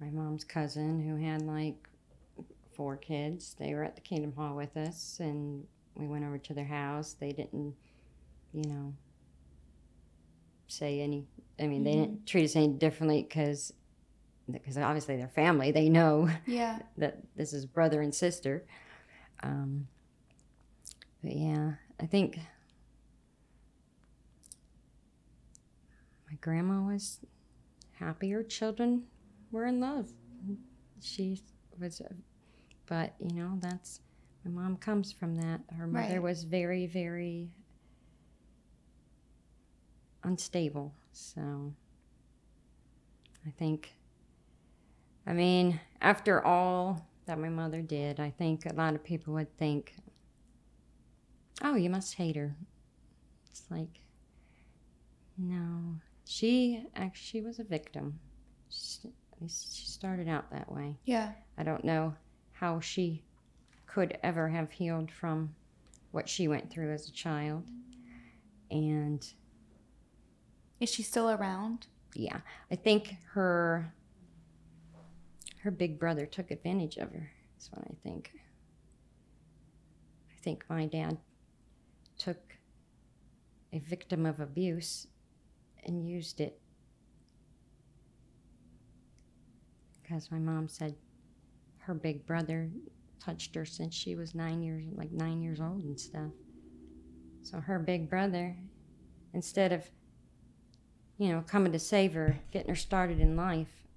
[0.00, 1.88] my mom's cousin who had like
[2.74, 3.56] four kids.
[3.58, 5.64] They were at the Kingdom Hall with us, and
[5.94, 7.14] we went over to their house.
[7.18, 7.74] They didn't,
[8.52, 8.94] you know,
[10.68, 11.26] say any.
[11.60, 13.72] I mean, they didn't treat us any differently because
[14.50, 15.72] because obviously they're family.
[15.72, 16.78] They know Yeah.
[16.98, 18.64] that this is brother and sister.
[19.42, 19.88] Um,
[21.22, 22.38] but yeah, I think
[26.30, 27.20] my grandma was
[27.98, 29.04] happy her children
[29.50, 30.08] were in love.
[31.00, 31.40] She
[31.78, 32.02] was,
[32.86, 34.00] but you know, that's
[34.44, 35.60] my mom comes from that.
[35.76, 36.22] Her mother Right.
[36.22, 37.50] was very, very
[40.24, 40.94] unstable.
[41.12, 41.72] So
[43.46, 43.94] I think
[45.26, 49.54] I mean, after all that my mother did, I think a lot of people would
[49.58, 49.94] think,
[51.62, 52.56] oh, you must hate her.
[53.50, 54.00] It's like,
[55.36, 55.96] no.
[56.30, 58.20] She actually she was a victim.
[58.68, 60.98] She, at least she started out that way.
[61.06, 61.32] Yeah.
[61.56, 62.14] I don't know
[62.52, 63.24] how she
[63.86, 65.54] could ever have healed from
[66.10, 67.64] what she went through as a child.
[68.70, 69.26] And
[70.80, 71.86] Is she still around?
[72.14, 72.40] yeah,
[72.70, 73.94] I think her
[75.62, 77.30] her big brother took advantage of her.
[77.54, 78.32] That's what I think.
[80.30, 81.16] I think my dad
[82.18, 82.58] took
[83.72, 85.06] a victim of abuse
[85.84, 86.60] and used it
[90.02, 90.94] because my mom said
[91.78, 92.70] her big brother
[93.24, 96.30] touched her since she was nine years like nine years old and stuff
[97.42, 98.56] so her big brother
[99.32, 99.88] instead of
[101.18, 103.88] you know, coming to save her, getting her started in life.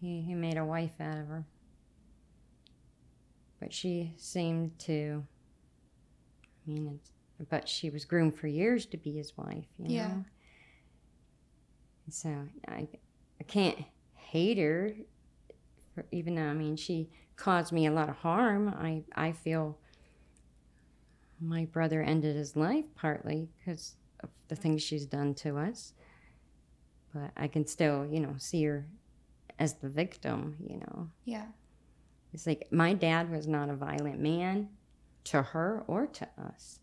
[0.00, 1.44] He, he made a wife out of her.
[3.58, 5.24] But she seemed to,
[6.66, 7.10] I mean, it's,
[7.48, 10.08] but she was groomed for years to be his wife, you Yeah.
[10.08, 10.24] know?
[12.10, 12.88] So I,
[13.40, 13.78] I can't
[14.14, 14.94] hate her,
[15.94, 18.68] for, even though, I mean, she caused me a lot of harm.
[18.68, 19.78] I, I feel
[21.40, 25.94] my brother ended his life partly because of the things she's done to us
[27.14, 28.86] but I can still, you know, see her
[29.58, 31.08] as the victim, you know.
[31.24, 31.46] Yeah.
[32.32, 34.68] It's like my dad was not a violent man
[35.24, 36.78] to her or to us.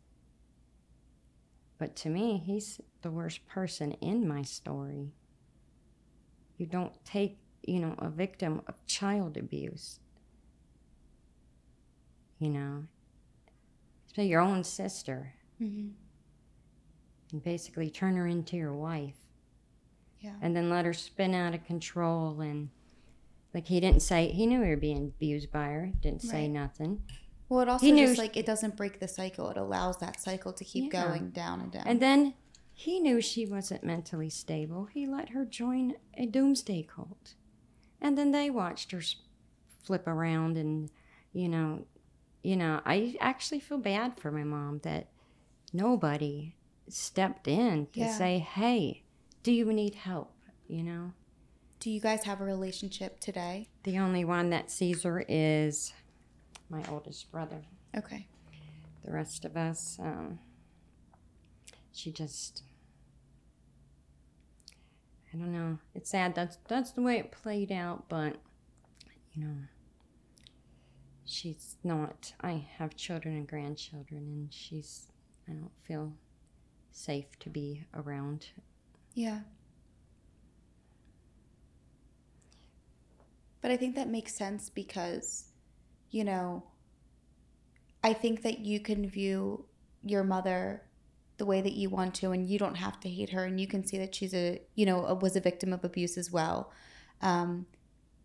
[1.77, 5.13] But to me, he's the worst person in my story.
[6.57, 9.99] You don't take you know, a victim of child abuse.
[12.39, 12.84] You know,
[14.15, 15.88] so your own sister, Mm-hmm.
[17.31, 19.15] and basically turn her into your wife,
[20.21, 20.35] Yeah.
[20.41, 22.39] and then let her spin out of control.
[22.41, 22.69] And
[23.55, 25.91] like he didn't say, he knew he was being abused by her.
[25.99, 26.51] Didn't say Right.
[26.51, 27.01] nothing.
[27.49, 29.49] Well, it also He just sh- like it doesn't break the cycle.
[29.49, 31.07] It allows that cycle to keep Yeah.
[31.07, 31.88] going down and down.
[31.88, 32.35] And then
[32.79, 34.85] he knew she wasn't mentally stable.
[34.85, 37.33] He let her join a doomsday cult.
[37.99, 39.01] And then they watched her
[39.83, 40.91] flip around and,
[41.33, 41.85] you know,
[42.43, 45.07] you know, I actually feel bad for my mom that
[45.73, 46.53] nobody
[46.87, 48.15] stepped in to Yeah.
[48.15, 49.01] say, "Hey,
[49.41, 50.33] do you need help?"
[50.67, 51.13] you know?
[51.79, 53.69] Do you guys have a relationship today?
[53.83, 55.93] The only one that sees her is
[56.69, 57.63] my oldest brother.
[57.95, 58.27] Okay.
[59.03, 60.37] the rest of us um,
[61.93, 62.61] she just
[65.33, 65.77] i don't know.
[65.93, 66.35] It's sad.
[66.35, 68.37] That's that's the way it played out but
[69.33, 69.55] you know
[71.25, 75.07] she's not i have children and grandchildren and she's
[75.49, 76.13] i don't feel
[76.97, 78.47] safe to be around.
[79.13, 79.41] Yeah.
[83.61, 85.45] But I think that makes sense because,
[86.09, 86.63] you know,
[88.03, 89.65] I think that you can view
[90.03, 90.83] your mother
[91.38, 93.68] the way that you want to, and you don't have to hate her, and you
[93.68, 96.72] can see that she's a, you know, a, was a victim of abuse as well.
[97.22, 97.65] Um,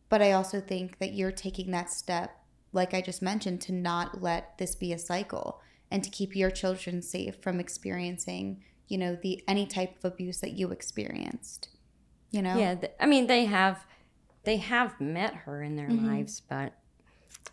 [0.08, 2.30] but I also think that you're taking that step,
[2.72, 5.60] like I just mentioned, to not let this be a cycle
[5.90, 10.40] and to keep your children safe from experiencing, you know, the any type of abuse
[10.40, 11.68] that you experienced.
[12.30, 12.56] You know?
[12.58, 13.84] yeah th- i mean they have
[14.44, 16.06] they have met her in their Mhm.
[16.06, 16.72] lives but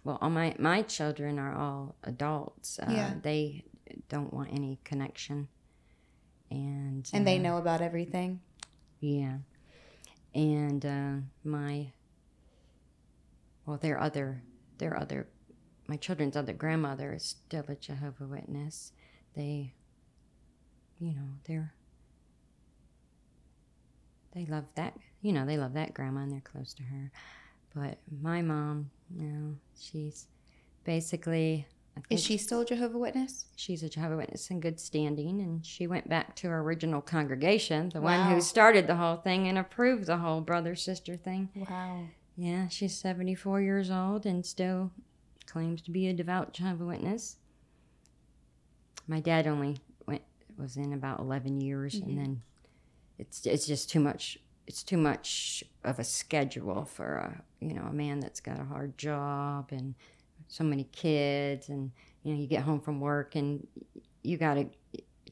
[0.06, 3.14] well all my my children are all adults uh, Yeah.
[3.22, 3.65] they
[4.10, 5.48] don't want any connection.
[6.52, 8.41] And And they uh, know about everything.
[8.99, 9.38] yeah.
[10.34, 11.14] And uh,
[11.44, 11.91] my
[13.66, 14.44] well their other
[14.78, 15.28] their other
[15.88, 18.91] my children's other grandmother is still a jehovah witness.
[19.36, 19.74] They
[20.99, 21.74] you know they're
[24.34, 27.11] they love that you know they love that grandma and they're close to her.
[27.76, 30.28] But my mom you know she's
[30.84, 31.68] basically
[32.09, 33.45] Is she still a Jehovah Witness?
[33.55, 37.89] she's a jehovah witness in good standing and she went back to her original congregation
[37.89, 42.05] the one who started the whole thing and approved the whole brother sister thing Wow.
[42.38, 44.91] yeah she's 74 years old and still
[45.45, 47.35] claims to be a devout jehovah witness
[49.07, 49.77] my dad only
[50.07, 50.21] went
[50.57, 52.03] was in about 11 years Mhm.
[52.07, 52.41] and then
[53.17, 57.84] it's it's just too much it's too much of a schedule for a you know
[57.84, 59.95] a man that's got a hard job and
[60.49, 61.91] so many kids and
[62.23, 63.65] you know you get home from work and
[64.23, 64.67] you got to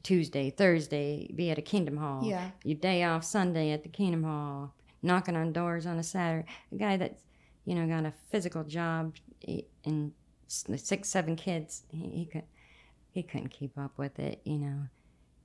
[0.02, 2.22] Tuesday Thursday be at a Kingdom Hall.
[2.24, 2.50] Yeah.
[2.64, 4.72] your day off Sunday at the Kingdom Hall
[5.02, 6.48] knocking on doors on a Saturday.
[6.72, 7.22] A guy that's
[7.64, 9.14] you know got a physical job
[9.46, 10.12] eh, and
[10.46, 12.44] six seven kids he, he could
[13.10, 14.84] he couldn't keep up with it you know.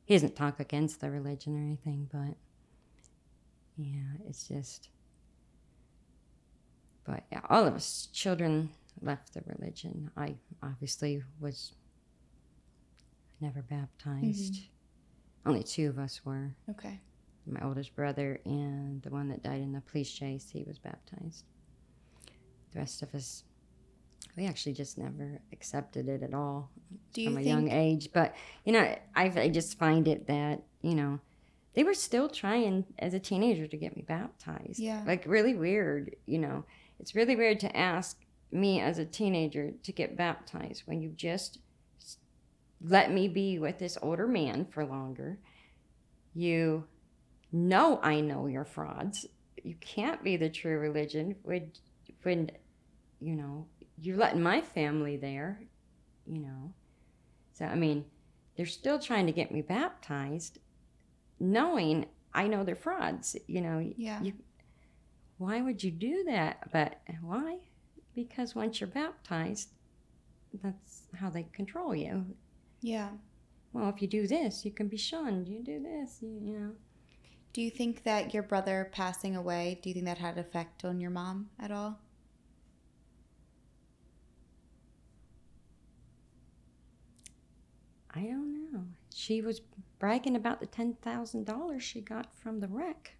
[0.05, 2.37] He doesn't talk against the religion or anything but
[3.77, 4.89] yeah it's just
[7.05, 8.69] but yeah all of us children
[9.03, 10.09] left the religion.
[10.17, 11.73] I obviously was
[13.41, 14.53] never baptized.
[14.53, 15.49] Mm-hmm.
[15.49, 16.55] Only two of us were.
[16.69, 16.99] Okay.
[17.45, 21.43] my oldest brother and the one that died in the police chase he was baptized.
[22.71, 23.43] The rest of us
[24.37, 26.71] we actually just never accepted it at all
[27.13, 28.09] Do from a think young age.
[28.13, 31.19] But you know I, I just find it that you know
[31.73, 34.79] they were still trying as a teenager to get me baptized.
[34.79, 35.03] Yeah.
[35.05, 36.63] like really weird you know.
[36.99, 38.22] It's really weird to ask
[38.53, 41.59] me as a teenager to get baptized when you just
[42.85, 45.39] let me be with this older man for longer
[46.33, 46.85] you
[47.53, 49.25] know I know you're frauds.
[49.63, 51.71] You can't be the true religion when,
[52.23, 52.51] when
[53.21, 53.67] you know,
[54.01, 55.61] you're letting my family there,
[56.25, 56.73] you know.
[57.53, 58.03] So, I mean,
[58.57, 60.57] they're still trying to get me baptized,
[61.39, 63.79] knowing I know they're frauds, you know.
[63.95, 64.21] Yeah.
[64.21, 64.33] You,
[65.37, 66.71] why would you do that?
[66.71, 67.59] But why?
[68.15, 69.69] Because once you're baptized,
[70.61, 72.25] that's how they control you
[72.81, 73.09] Yeah.
[73.73, 75.47] well, if you do this, you can be shunned.
[75.47, 76.75] You do this, you, you know.
[77.53, 80.83] Do you think that your brother passing away, do you think that had an effect
[80.85, 81.99] on your mom at all?
[88.15, 88.83] I don't know.
[89.13, 89.61] She was
[89.99, 93.15] bragging about the ten thousand dollars she got from the wreck.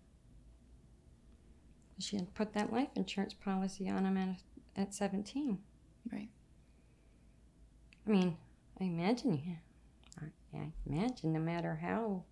[1.99, 4.37] She had put that life insurance policy on him at,
[4.75, 5.59] at seventeen.
[6.11, 6.29] Right.
[8.05, 8.37] I mean,
[8.79, 9.41] I imagine.
[9.45, 10.21] yeah,
[10.53, 12.23] I, I imagine no matter how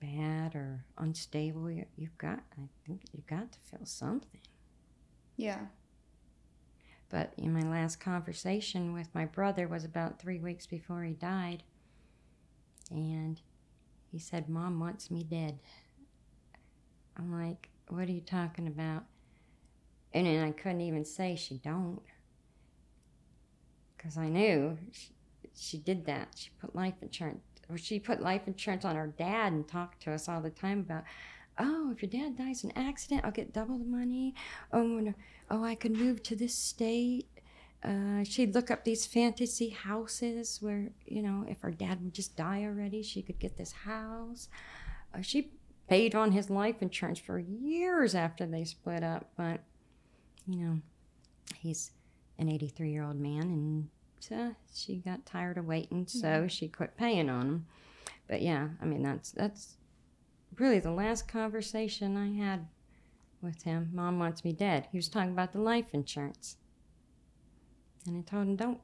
[0.00, 4.40] bad or unstable, you, you've got, I think you've got to feel something.
[5.36, 5.60] Yeah.
[7.10, 11.62] But in my last conversation with my brother was about three weeks before he died.
[12.90, 13.40] And
[14.10, 15.58] he said, Mom wants me dead.
[17.16, 19.04] I'm like, what are you talking about?
[20.14, 22.00] And then I couldn't even say she don't.
[23.96, 25.08] Because I knew she,
[25.56, 26.28] she did that.
[26.36, 30.12] She put life insurance, or she put life insurance on her dad and talked to
[30.12, 31.02] us all the time about,
[31.58, 34.34] oh, if your dad dies in an accident, I'll get double the money.
[34.72, 35.14] Oh, no,
[35.50, 37.26] oh, I could move to this state.
[37.82, 42.36] Uh, she'd look up these fantasy houses where, you know, if her dad would just
[42.36, 44.48] die already, she could get this house.
[45.12, 45.50] Uh, she
[45.88, 49.60] paid on his life insurance for years after they split up, but,
[50.46, 50.78] you know,
[51.56, 51.90] he's
[52.38, 53.88] an 83 year old man and
[54.32, 56.46] uh, she got tired of waiting, so mm-hmm.
[56.46, 57.66] she quit paying on him.
[58.26, 59.76] But yeah, I mean, that's, that's
[60.58, 62.66] really the last conversation I had
[63.42, 63.90] with him.
[63.92, 64.88] Mom wants me dead.
[64.90, 66.56] He was talking about the life insurance.
[68.06, 68.80] And I told him, don't,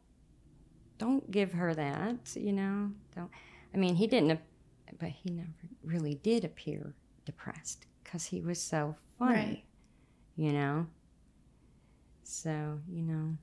[0.99, 2.91] don't give her that, you know.
[3.17, 3.31] Don't.
[3.75, 4.39] I mean, he didn't,
[4.99, 5.49] but he never
[5.83, 9.65] really did appear depressed because he was so funny, right.
[10.37, 10.87] you know.
[12.31, 13.37] So you know,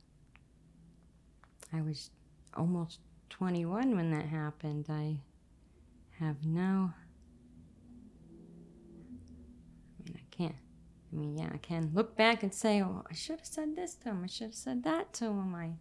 [1.74, 2.10] I was
[2.56, 3.00] almost
[3.30, 4.86] 21 when that happened.
[4.90, 5.20] I
[6.20, 6.94] have no.
[10.00, 10.56] I mean, I can't.
[11.12, 13.96] I mean, yeah, I can look back and say, "Oh, I should have said this
[13.96, 14.24] to him.
[14.24, 15.72] I should have said that to him." I.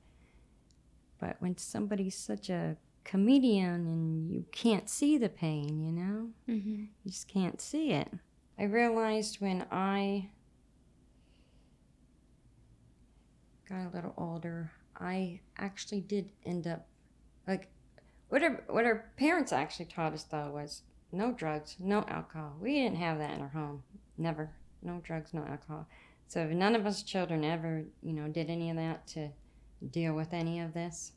[1.21, 6.87] But when somebody's such a comedian and you can't see the pain, you know, mm-hmm.
[7.05, 8.09] you just can't see it.
[8.59, 10.31] I realized when I
[13.69, 16.87] got a little older, I actually did end up
[17.47, 17.69] like
[18.29, 20.83] what our what our parents actually taught us though was
[21.13, 22.57] no drugs, no alcohol.
[22.61, 23.83] We didn't have that in our home.
[24.19, 24.51] Never
[24.83, 25.87] no drugs, no alcohol.
[26.29, 29.31] So none of us children ever, you know, did any of that to
[29.91, 31.13] deal with any of this.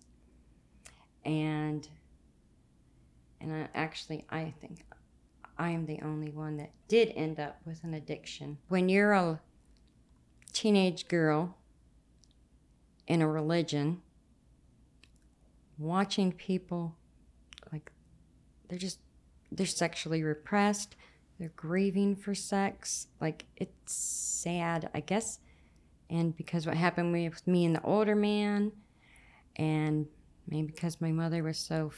[1.26, 1.88] And
[3.42, 4.86] and I actually I think
[5.58, 8.58] I am the only one that did end up with an addiction.
[8.70, 9.42] When you're a
[10.54, 11.56] teenage girl
[13.10, 14.02] in a religion,
[15.78, 16.96] watching people
[17.74, 17.92] like
[18.70, 19.00] they're just
[19.52, 20.96] they're sexually repressed
[21.40, 23.08] they're grieving for sex.
[23.22, 25.40] Like, it's sad, I guess.
[26.10, 28.74] And because what happened with me and the older man,
[29.56, 30.06] and
[30.48, 31.94] maybe because my mother was so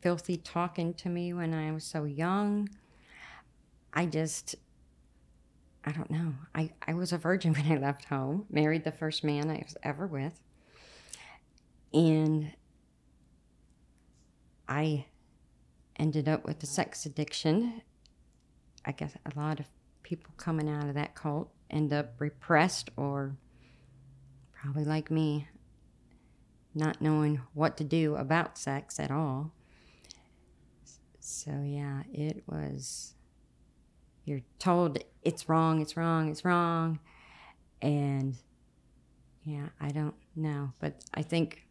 [0.00, 2.68] filthy talking to me when I was so young,
[3.92, 4.54] I just,
[5.84, 6.34] I don't know.
[6.54, 9.76] I, I was a virgin when I left home, married the first man I was
[9.82, 10.40] ever with.
[11.92, 12.52] And
[14.68, 15.06] I
[15.96, 17.82] ended up with a sex addiction
[18.88, 19.66] I guess a lot of
[20.02, 23.36] people coming out of that cult end up repressed or
[24.52, 25.46] probably like me,
[26.74, 29.52] not knowing what to do about sex at all.
[31.20, 33.12] So, yeah, it was.
[34.24, 36.98] You're told it's wrong, it's wrong, it's wrong.
[37.82, 38.36] And
[39.44, 40.72] yeah, I don't know.
[40.78, 41.67] But I think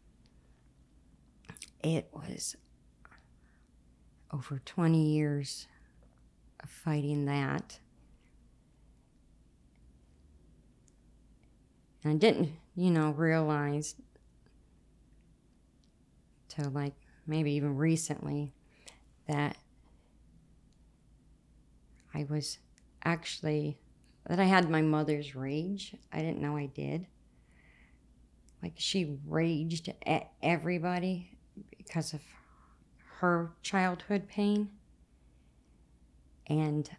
[1.82, 2.56] it was
[4.32, 5.66] over 20 years
[6.62, 7.78] of fighting that.
[12.04, 13.94] And I didn't, you know, realize
[16.48, 16.94] till like
[17.26, 18.52] maybe even recently
[19.26, 19.56] that
[22.14, 22.58] I was
[23.04, 23.78] actually
[24.26, 25.94] that I had my mother's rage.
[26.12, 27.06] I didn't know I did.
[28.62, 31.37] Like she raged at everybody
[31.88, 32.20] because of
[33.18, 34.68] her childhood pain
[36.46, 36.90] and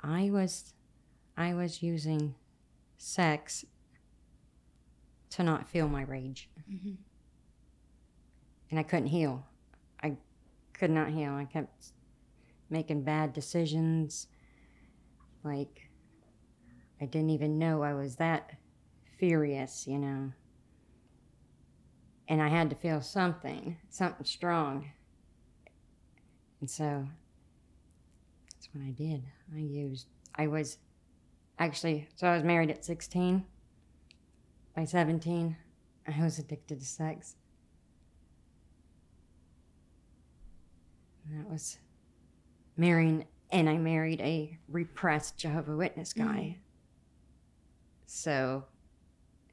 [0.00, 0.72] I was
[1.36, 2.34] I was using
[2.98, 3.64] sex
[5.30, 6.50] to not feel my rage.
[6.70, 6.94] Mm-hmm.
[8.70, 9.46] And I couldn't heal.
[10.02, 10.16] I
[10.74, 11.32] could not heal.
[11.32, 11.92] I kept
[12.68, 14.28] making bad decisions.
[15.42, 15.88] Like,
[17.00, 18.52] I didn't even know I was that
[19.18, 20.32] furious, you know.
[22.28, 24.90] And I had to feel something, something strong.
[26.60, 27.06] And so
[28.50, 29.24] that's what I did.
[29.54, 30.78] I used, I was
[31.58, 33.44] actually, so I was married at 16.
[34.74, 35.56] By 17,
[36.06, 37.36] I was addicted to sex.
[41.24, 41.78] And that was
[42.76, 46.24] marrying, and I married a repressed Jehovah Witness guy.
[46.24, 46.58] Mm-hmm.
[48.06, 48.64] So,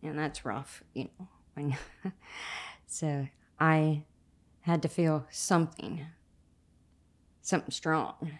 [0.03, 1.27] and that's rough, you know.
[2.91, 3.27] So
[3.59, 4.01] I
[4.61, 6.07] had to feel something
[7.41, 8.31] something strong.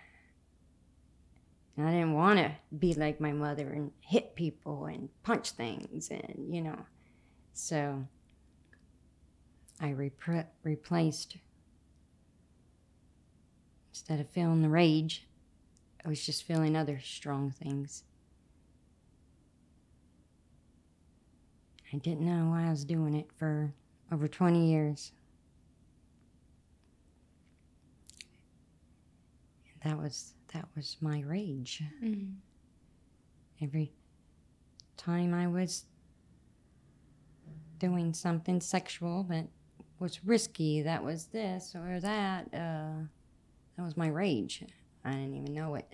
[1.78, 6.10] And I didn't want to be like my mother and hit people and punch things
[6.10, 6.78] and, you know.
[7.54, 8.06] So
[9.80, 11.38] I repre- replaced,
[13.92, 15.28] instead of feeling the rage,
[16.04, 18.04] I was just feeling other strong things.
[21.94, 23.74] I didn't know why I was doing it for
[24.12, 25.12] over 20 years.
[29.84, 31.84] that was that was my rage.
[32.04, 32.32] Mm-hmm.
[33.62, 33.92] Every
[34.98, 35.86] time I was
[37.78, 39.48] doing something sexual that
[40.00, 43.04] was risky, that was this or that, uh,
[43.78, 44.64] that was my rage.
[45.06, 45.86] I didn't even know it.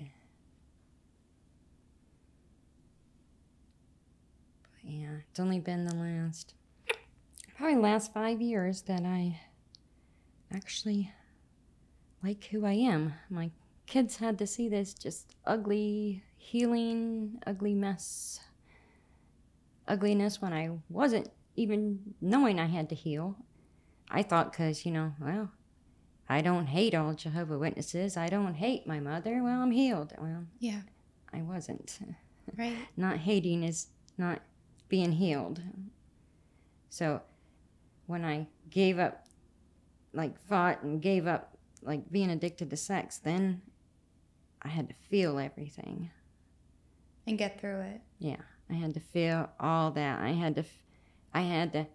[4.86, 6.54] Yeah, it's only been the last,
[7.58, 9.40] probably last five years that I
[10.54, 11.12] actually
[12.24, 13.14] like who I am.
[13.30, 13.52] My
[13.88, 18.40] kids had to see this just ugly, healing, ugly mess,
[19.88, 23.36] ugliness when I wasn't even knowing I had to heal.
[24.10, 25.50] I thought, because, you know, well,
[26.30, 28.18] I don't hate all Jehovah Witnesses.
[28.18, 29.42] I don't hate my mother.
[29.44, 30.14] Well, I'm healed.
[30.20, 30.82] Well, Yeah.
[31.34, 31.98] I wasn't.
[32.56, 32.78] Right.
[32.96, 33.88] Not hating is
[34.20, 34.40] not
[34.96, 35.60] being healed.
[36.90, 37.22] So
[38.06, 39.26] when I gave up,
[40.14, 43.62] like, fought and gave up, like, being addicted to sex, then
[44.62, 46.12] I had to feel everything.
[47.28, 48.00] And get through it.
[48.20, 48.38] Yeah,
[48.70, 50.22] I had to feel all that.
[50.22, 50.64] I had to,
[51.34, 51.88] I had to,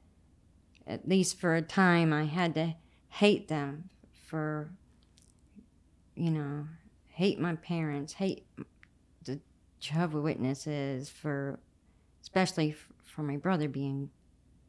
[0.86, 2.74] at least for a time, I had to
[3.08, 3.88] hate them
[4.26, 4.72] for,
[6.14, 6.66] you know,
[7.08, 8.44] hate my parents, hate
[9.24, 9.40] the
[9.78, 11.60] Jehovah Witnesses for,
[12.22, 14.10] especially f- for my brother being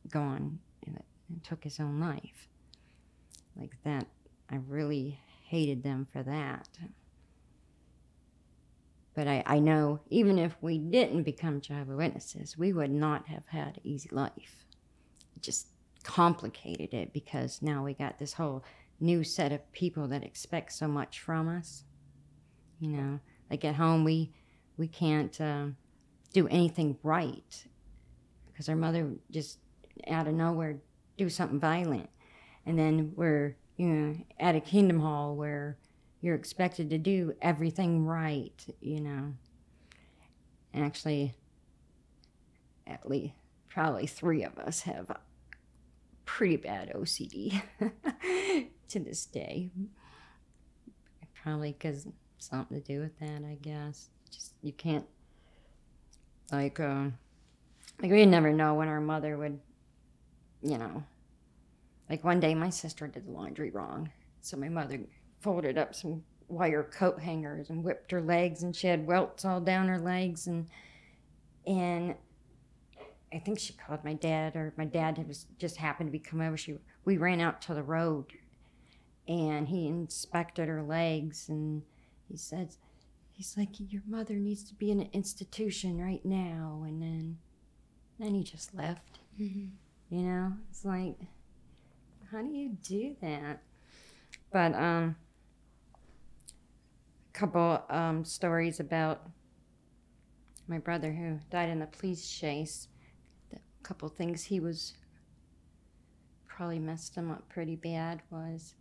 [0.09, 2.47] gone and, and took his own life.
[3.55, 4.07] Like that,
[4.49, 6.67] I really hated them for that.
[9.13, 13.43] But I, I know even if we didn't become Jehovah Witnesses, we would not have
[13.47, 14.65] had an easy life.
[15.35, 15.67] It just
[16.03, 18.63] complicated it because now we got this whole
[18.99, 21.83] new set of people that expect so much from us.
[22.79, 23.19] You know,
[23.49, 24.31] like at home, we
[24.77, 25.67] we can't uh,
[26.33, 27.65] do anything right
[28.51, 29.59] because our mother would just
[30.07, 30.77] out of nowhere
[31.17, 32.09] do something violent,
[32.65, 35.77] and then we're you know at a Kingdom Hall where
[36.21, 39.33] you're expected to do everything right, you know.
[40.73, 41.33] Actually,
[42.87, 43.33] at least
[43.67, 45.11] probably three of us have
[46.25, 47.61] pretty bad OCD
[48.87, 49.71] to this day.
[51.43, 54.09] Probably because something to do with that, I guess.
[54.29, 55.05] Just you can't
[56.51, 57.05] like uh,
[58.01, 59.59] like we never know when our mother would,
[60.61, 61.03] you know.
[62.09, 64.11] Like one day, my sister did the laundry wrong,
[64.41, 64.99] so my mother
[65.39, 69.61] folded up some wire coat hangers and whipped her legs and she had welts all
[69.61, 70.67] down her legs and
[71.65, 72.13] and
[73.33, 76.47] I think she called my dad or my dad was just happened to be coming
[76.47, 76.57] over.
[76.57, 76.75] She
[77.05, 78.25] we ran out to the road
[79.27, 81.83] and he inspected her legs and
[82.27, 82.75] he said
[83.41, 87.39] he's like your mother needs to be in an institution right now and then
[88.19, 89.17] then he just left.
[89.39, 90.15] Mm-hmm.
[90.15, 90.53] You know?
[90.69, 91.15] It's like
[92.31, 93.63] how do you do that?
[94.53, 95.15] But um
[97.33, 99.27] a couple um, stories about
[100.67, 102.89] my brother who died in the police chase.
[103.51, 104.93] A couple things he was
[106.45, 108.75] probably messed him up pretty bad was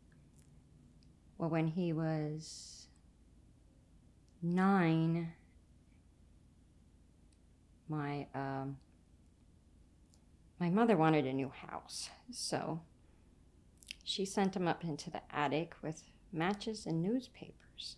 [1.39, 2.80] well when he was
[4.43, 5.33] nine
[7.89, 8.77] my um,
[10.59, 12.81] my mother wanted a new house so
[14.05, 17.97] she sent him up into the attic with matches and newspapers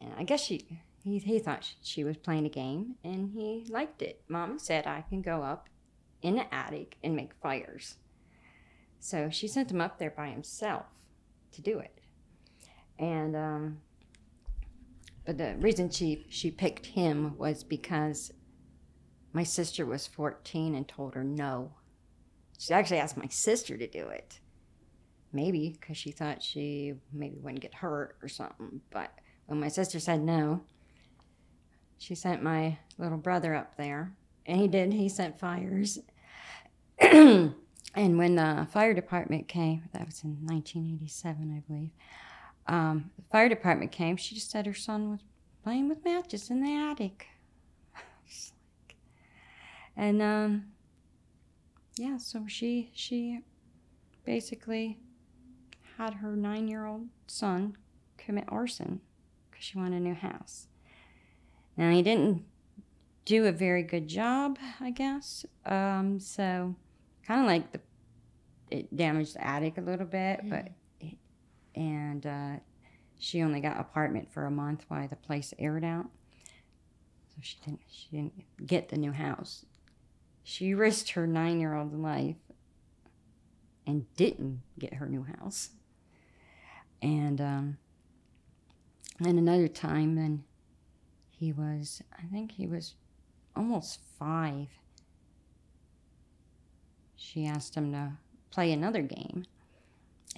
[0.00, 4.02] and I guess she he, he thought she was playing a game and he liked
[4.02, 4.22] it.
[4.28, 5.68] Mom said I can go up
[6.22, 7.96] in the attic and make fires.
[9.00, 10.86] So she sent him up there by himself
[11.52, 12.00] to do it.
[12.98, 13.80] And um,
[15.28, 18.32] but the reason she she picked him was because
[19.34, 21.74] my sister was 14 and told her no.
[22.58, 24.40] She actually asked my sister to do it.
[25.30, 29.10] Maybe because she thought she maybe wouldn't get hurt or something, but
[29.44, 30.62] when my sister said no,
[31.98, 34.14] she sent my little brother up there.
[34.46, 35.98] And he did, he sent fires.
[37.00, 37.54] and
[37.94, 41.90] when the fire department came, that was in 1987, I believe,
[42.68, 45.20] um, the fire department came, she just said her son was
[45.64, 47.26] playing with matches in the attic.
[49.96, 50.64] and um,
[51.96, 53.40] yeah, so she she
[54.24, 54.98] basically
[55.96, 57.76] had her nine year old son
[58.16, 59.00] commit arson
[59.50, 60.66] because she wanted a new house.
[61.76, 62.44] Now, he didn't
[63.24, 65.46] do a very good job, I guess.
[65.64, 66.74] Um, so,
[67.26, 67.80] kind of like the
[68.70, 70.50] it damaged the attic a little bit, Mm.
[70.50, 70.72] but it,
[71.78, 72.56] and uh,
[73.18, 76.06] she only got apartment for a month while the place aired out.
[77.28, 79.64] So she didn't she didn't get the new house.
[80.42, 82.36] She risked her nine year old life
[83.86, 85.70] and didn't get her new house.
[87.00, 87.78] And um,
[89.20, 90.42] another time, then
[91.30, 92.94] he was I think he was
[93.54, 94.66] almost five.
[97.14, 98.12] She asked him to
[98.50, 99.44] play another game.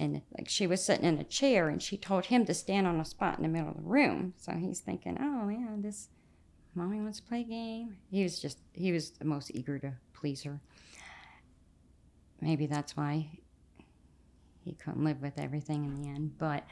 [0.01, 2.99] And like she was sitting in a chair and she told him to stand on
[2.99, 4.33] a spot in the middle of the room.
[4.35, 6.09] So he's thinking, oh yeah, this
[6.73, 7.97] mommy wants to play a game.
[8.09, 10.59] He was just he was the most eager to please her.
[12.41, 13.29] Maybe that's why
[14.65, 16.35] he couldn't live with everything in the end.
[16.39, 16.65] But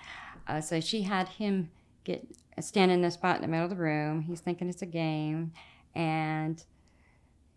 [0.48, 1.70] uh, so she had him
[2.06, 2.28] get
[2.60, 4.24] stand in the spot in the middle of the room.
[4.24, 5.54] He's thinking it's a game,
[5.94, 6.64] and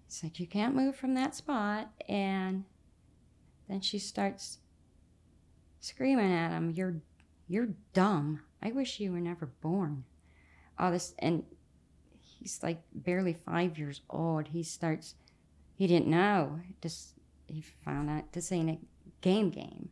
[0.06, 2.64] he's like, "You can't move from that spot." And
[3.70, 4.58] then she starts
[5.82, 6.96] screaming at him, "You're,
[7.48, 8.40] you're dumb.
[8.62, 10.04] I wish you were never born."
[10.78, 11.44] All this, and
[12.42, 14.48] he's like barely five years old.
[14.48, 15.14] He starts,
[15.74, 16.60] he didn't know.
[16.80, 17.14] Just
[17.46, 18.78] he found out this ain't a
[19.20, 19.90] game game,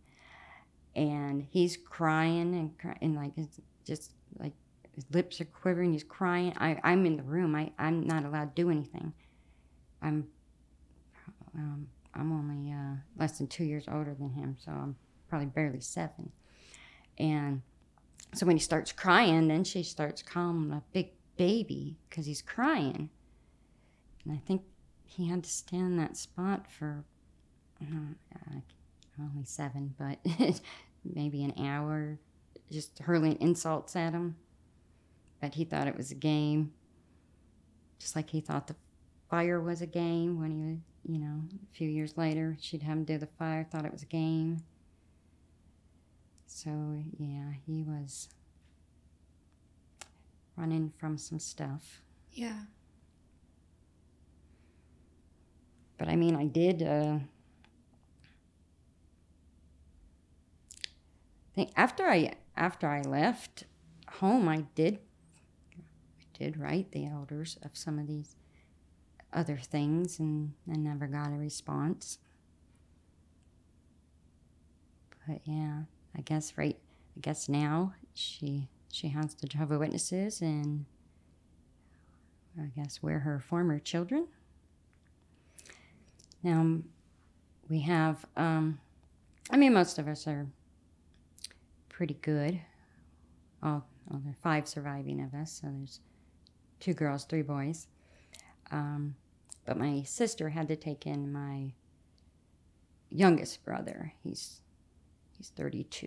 [0.96, 4.52] and he's crying and cry, and like it's just like
[4.94, 5.92] his lips are quivering.
[5.92, 6.54] He's crying.
[6.56, 7.54] I I'm in the room.
[7.54, 9.12] I I'm not allowed to do anything.
[10.02, 10.28] I'm
[11.54, 14.96] um, I'm only uh, less than two years older than him, so I'm
[15.30, 16.32] probably barely seven.
[17.18, 17.62] And
[18.34, 22.42] so when he starts crying, then she starts calling him a big baby because he's
[22.42, 23.08] crying.
[24.24, 24.62] And I think
[25.06, 27.04] he had to stand that spot for
[27.82, 28.60] uh,
[29.18, 30.18] only seven, but
[31.04, 32.18] maybe an hour,
[32.70, 34.36] just hurling insults at him.
[35.40, 36.72] But he thought it was a game,
[37.98, 38.76] just like he thought the
[39.30, 40.78] fire was a game when he was,
[41.08, 44.02] you know, a few years later, she'd have him do the fire, thought it was
[44.02, 44.58] a game.
[46.52, 48.28] So, yeah, he was
[50.56, 52.02] running from some stuff.
[52.32, 52.64] Yeah.
[55.96, 57.20] But I mean, I did uh,
[61.54, 63.64] think after I after I left
[64.14, 64.98] home, I did
[65.78, 68.34] I did write the elders of some of these
[69.32, 72.18] other things, and I never got a response.
[75.26, 75.82] But yeah,
[76.16, 76.76] I guess right.
[77.16, 80.84] I guess now she she has the Jehovah Witnesses, and
[82.60, 84.26] I guess we're her former children.
[86.42, 86.78] Now,
[87.68, 88.80] we have, um,
[89.50, 90.46] I mean, most of us are
[91.88, 92.60] pretty good.
[93.62, 96.00] All, well, there are five surviving of us, so there's
[96.80, 97.86] two girls, three boys.
[98.70, 99.14] Um,
[99.66, 101.72] but my sister had to take in my
[103.10, 104.14] youngest brother.
[104.24, 104.62] He's
[105.40, 106.06] he's 32.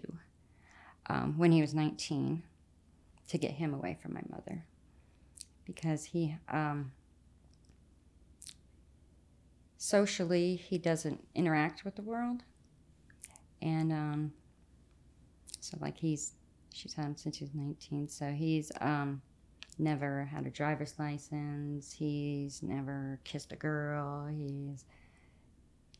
[1.07, 2.43] Um, when he was 19,
[3.29, 4.63] to get him away from my mother,
[5.65, 6.37] because he.
[6.47, 6.91] Um,
[9.83, 12.41] socially he doesn't interact with the world
[13.61, 14.31] and um,
[15.59, 16.35] so like he's
[16.71, 19.21] she's had him since he was 19 so he's um,
[19.77, 24.85] never had a driver's license he's never kissed a girl he's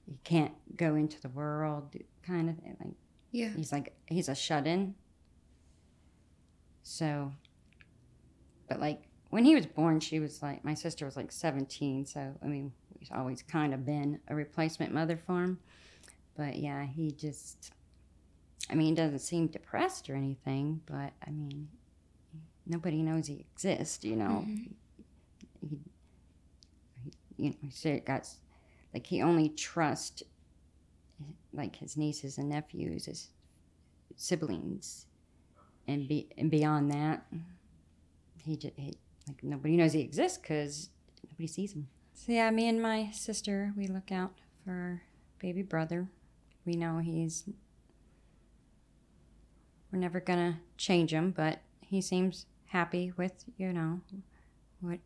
[0.06, 1.94] he can't go into the world
[2.26, 2.96] kind of like
[3.34, 3.50] Yeah.
[3.50, 4.94] he's like he's a shut-in
[6.84, 7.32] so
[8.70, 9.02] but like
[9.32, 12.72] when he was born she was like my sister was like 17 so i mean
[13.00, 15.58] we've always kind of been a replacement mother for him
[16.38, 17.72] but yeah he just
[18.70, 21.68] i mean he doesn't seem depressed or anything but i mean
[22.68, 24.68] nobody knows he exists you know Mhm.
[25.62, 25.80] he, he
[27.38, 28.30] you know he said it got
[28.94, 30.22] like he only trusts
[31.54, 33.30] like his nieces and nephews his
[34.16, 35.06] siblings.
[35.88, 37.26] And be and beyond that
[38.44, 38.94] he just he,
[39.28, 40.90] like nobody knows he exists because
[41.30, 41.88] nobody sees him.
[42.14, 44.32] So yeah me and my sister we look out
[44.64, 45.02] for our
[45.40, 46.08] baby brother.
[46.66, 47.46] We know he's
[49.92, 54.02] we're never gonna change him but he seems happy with you know
[54.82, 55.00] what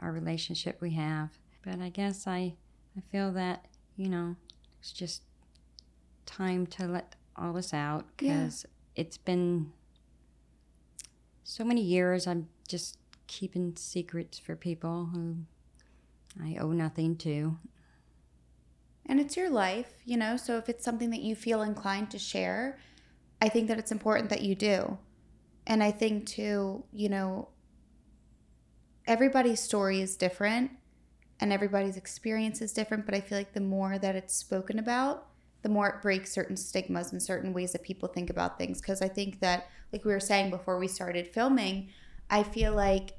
[0.00, 1.30] our relationship we have.
[1.64, 2.54] But i guess i
[2.96, 3.66] i feel that
[3.96, 4.36] you know
[4.80, 5.22] it's just
[6.26, 8.44] time to let all this out Yeah.
[8.44, 9.72] because it's been
[11.42, 12.96] so many years i'm just
[13.26, 15.36] keeping secrets for people who
[16.42, 17.56] i owe nothing to
[19.06, 22.18] And it's your life, you know, so if it's something that you feel inclined to
[22.18, 22.78] share,
[23.42, 24.96] I think that it's important that you do.
[25.66, 27.48] And I think too, you know,
[29.06, 30.70] everybody's story is different
[31.38, 35.26] and everybody's experience is different, but I feel like the more that it's spoken about,
[35.64, 38.82] the more it breaks certain stigmas and certain ways that people think about things.
[38.82, 41.88] Because I think that, like we were saying before we started filming,
[42.28, 43.14] I feel like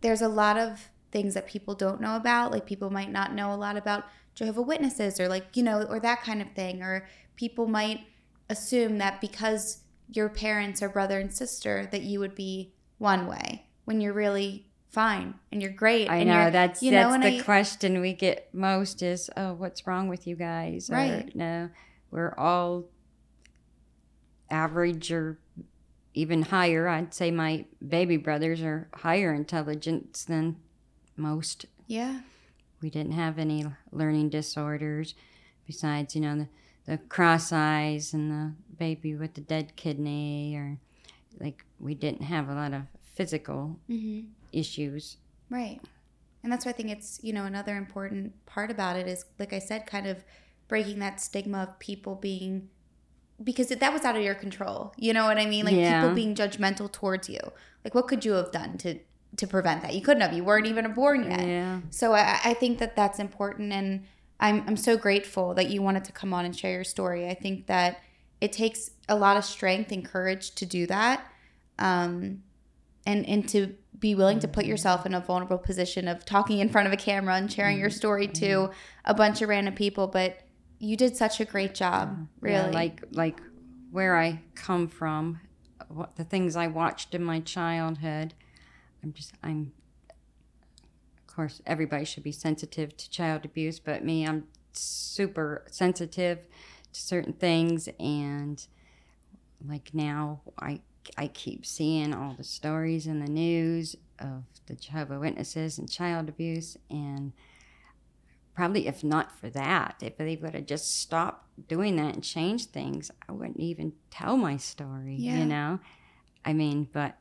[0.00, 2.50] there's a lot of things that people don't know about.
[2.50, 4.04] Like people might not know a lot about
[4.34, 6.82] Jehovah Witnesses or like, you know, or that kind of thing.
[6.82, 7.06] Or
[7.36, 8.00] people might
[8.48, 9.80] assume that because
[10.10, 14.66] your parents are brother and sister that you would be one way when you're really
[14.94, 16.08] fine and you're great.
[16.08, 19.52] I and know that's you know, that's the I- question we get most is, oh,
[19.54, 20.88] what's wrong with you guys?
[20.90, 21.34] Or, Right.
[21.34, 21.70] no,
[22.10, 22.84] we're all
[24.50, 25.38] average or
[26.14, 26.86] even higher.
[26.88, 30.56] I'd say my baby brothers are higher intelligence than
[31.16, 31.66] most.
[31.86, 32.20] Yeah.
[32.80, 35.14] We didn't have any learning disorders,
[35.66, 36.48] besides you know the
[36.86, 40.76] the cross eyes and the baby with the dead kidney, or
[41.40, 42.82] like we didn't have a lot of
[43.14, 44.26] physical Mm-hmm.
[44.54, 45.16] Issues.
[45.50, 45.80] Right.
[46.42, 49.52] And that's why I think it's, you know, another important part about it is, like
[49.52, 50.24] I said, kind of
[50.68, 52.68] breaking that stigma of people being,
[53.42, 54.92] because that was out of your control.
[54.96, 55.64] You know what I mean?
[55.64, 56.00] Like Yeah.
[56.02, 57.40] people being judgmental towards you.
[57.84, 58.98] Like, what could you have done to,
[59.36, 59.94] to prevent that?
[59.94, 60.32] You couldn't have.
[60.32, 61.46] You weren't even born yet.
[61.46, 61.80] Yeah.
[61.90, 64.04] So I, I think that that's important, and
[64.40, 67.28] I'm I'm so grateful that you wanted to come on and share your story.
[67.28, 68.00] I think that
[68.40, 71.24] it takes a lot of strength and courage to do that,
[71.78, 72.42] um,
[73.06, 73.74] and and to
[74.04, 74.70] be willing to put mm-hmm.
[74.72, 77.88] yourself in a vulnerable position of talking in front of a camera and sharing your
[77.88, 77.96] mm-hmm.
[77.96, 78.72] story to mm-hmm.
[79.06, 80.06] a bunch of random people.
[80.06, 80.40] But
[80.78, 82.56] you did such a great job, really.
[82.56, 83.40] Yeah, like like
[83.90, 85.40] where I come from,
[85.88, 88.34] what the things I watched in my childhood.
[89.02, 89.72] I'm just I'm.
[91.26, 94.44] Of course, everybody should be sensitive to child abuse, but me, I'm
[94.74, 96.40] super sensitive
[96.92, 98.64] to certain things, and
[99.66, 100.82] like now, I
[101.16, 106.28] I keep seeing all the stories in the news of the Jehovah Witnesses and child
[106.28, 107.32] abuse, and
[108.54, 112.70] probably if not for that, if they would have just stopped doing that and changed
[112.70, 115.16] things, I wouldn't even tell my story.
[115.18, 115.38] Yeah.
[115.38, 115.80] You know,
[116.44, 117.16] I mean, but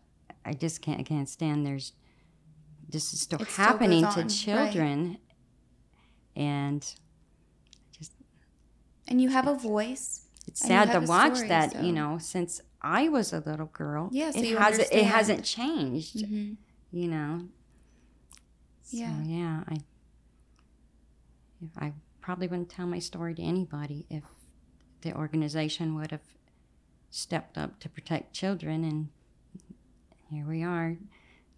[0.46, 1.94] I just can't I can't stand there's
[2.90, 4.36] this is still It happening goes to on, right.
[4.72, 5.18] children,
[6.36, 6.82] and
[7.98, 8.12] just.
[9.08, 10.26] and you have a voice.
[10.48, 11.72] it's sad to watch story, that.
[11.74, 15.06] so- You know, since I was a little girl, Yeah, so it you hasn't it
[15.06, 16.18] hasn't changed.
[16.18, 16.54] Mm-hmm.
[16.92, 17.42] You know.
[18.84, 19.22] So, Yeah.
[19.24, 19.78] yeah, I
[21.78, 24.24] I probably wouldn't tell my story to anybody if
[25.02, 26.22] the organization would have
[27.10, 29.10] stepped up to protect children and
[30.32, 30.98] here we are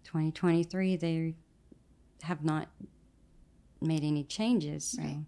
[0.04, 1.34] 2023 they
[2.22, 2.68] have not
[3.80, 5.18] made any changes so Right.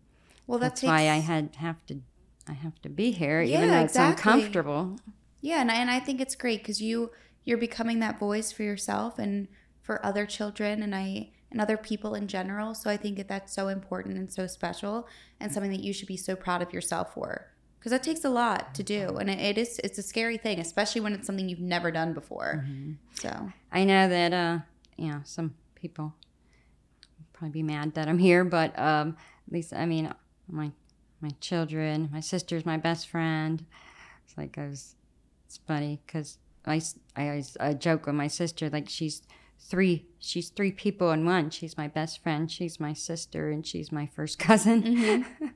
[0.46, 2.00] Well, that that's why I had have to
[2.48, 4.32] I have to be here Yeah, even though it's exactly.
[4.32, 4.98] uncomfortable
[5.40, 7.10] Yeah, and I, and I think it's great because you
[7.44, 9.48] you're becoming that voice for yourself and
[9.80, 12.74] for other children and I and other people in general.
[12.74, 15.08] So I think that that's so important and so special
[15.40, 18.28] and something that you should be so proud of yourself for because that takes a
[18.28, 21.48] lot to do and it, it is it's a scary thing, especially when it's something
[21.48, 22.64] you've never done before.
[22.64, 22.92] Mm-hmm.
[23.14, 24.58] So I know that uh
[24.96, 26.14] you know some people
[27.32, 29.16] probably be mad that I'm here, but um
[29.46, 30.12] at least I mean
[30.48, 30.72] my
[31.20, 33.64] my children, my sister's my best friend.
[34.24, 34.96] It's like I was
[35.48, 36.82] it's funny because I,
[37.16, 39.22] I always I joke with my sister like she's
[39.58, 41.48] three she's three people in one.
[41.48, 44.82] She's my best friend, she's my sister, and she's my first cousin.
[44.82, 45.46] Mm-hmm.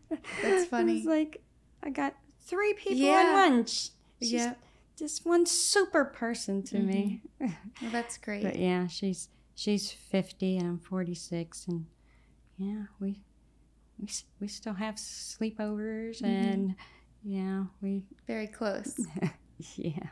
[0.42, 0.96] That's funny.
[0.98, 1.42] It's like
[1.82, 3.26] I got three people Yeah.
[3.26, 3.66] in one.
[3.66, 3.88] Sh-
[4.20, 4.54] She's Yeah.
[4.96, 7.20] just one super person to me.
[7.40, 7.52] Mm-hmm.
[7.82, 8.42] well, that's great.
[8.42, 11.84] But yeah, she's she's fifty and I'm forty six, and
[12.56, 13.20] yeah, we
[13.98, 14.08] we
[14.40, 16.24] we still have sleepovers, mm-hmm.
[16.24, 16.74] and
[17.24, 18.98] yeah, we Very close.
[19.76, 20.08] yeah.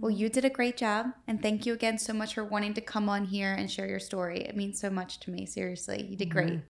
[0.00, 2.80] Well, you did a great job, and thank you again so much for wanting to
[2.80, 4.40] come on here and share your story.
[4.40, 5.46] It means so much to me.
[5.46, 6.38] Seriously, you did mm-hmm.
[6.38, 6.60] great.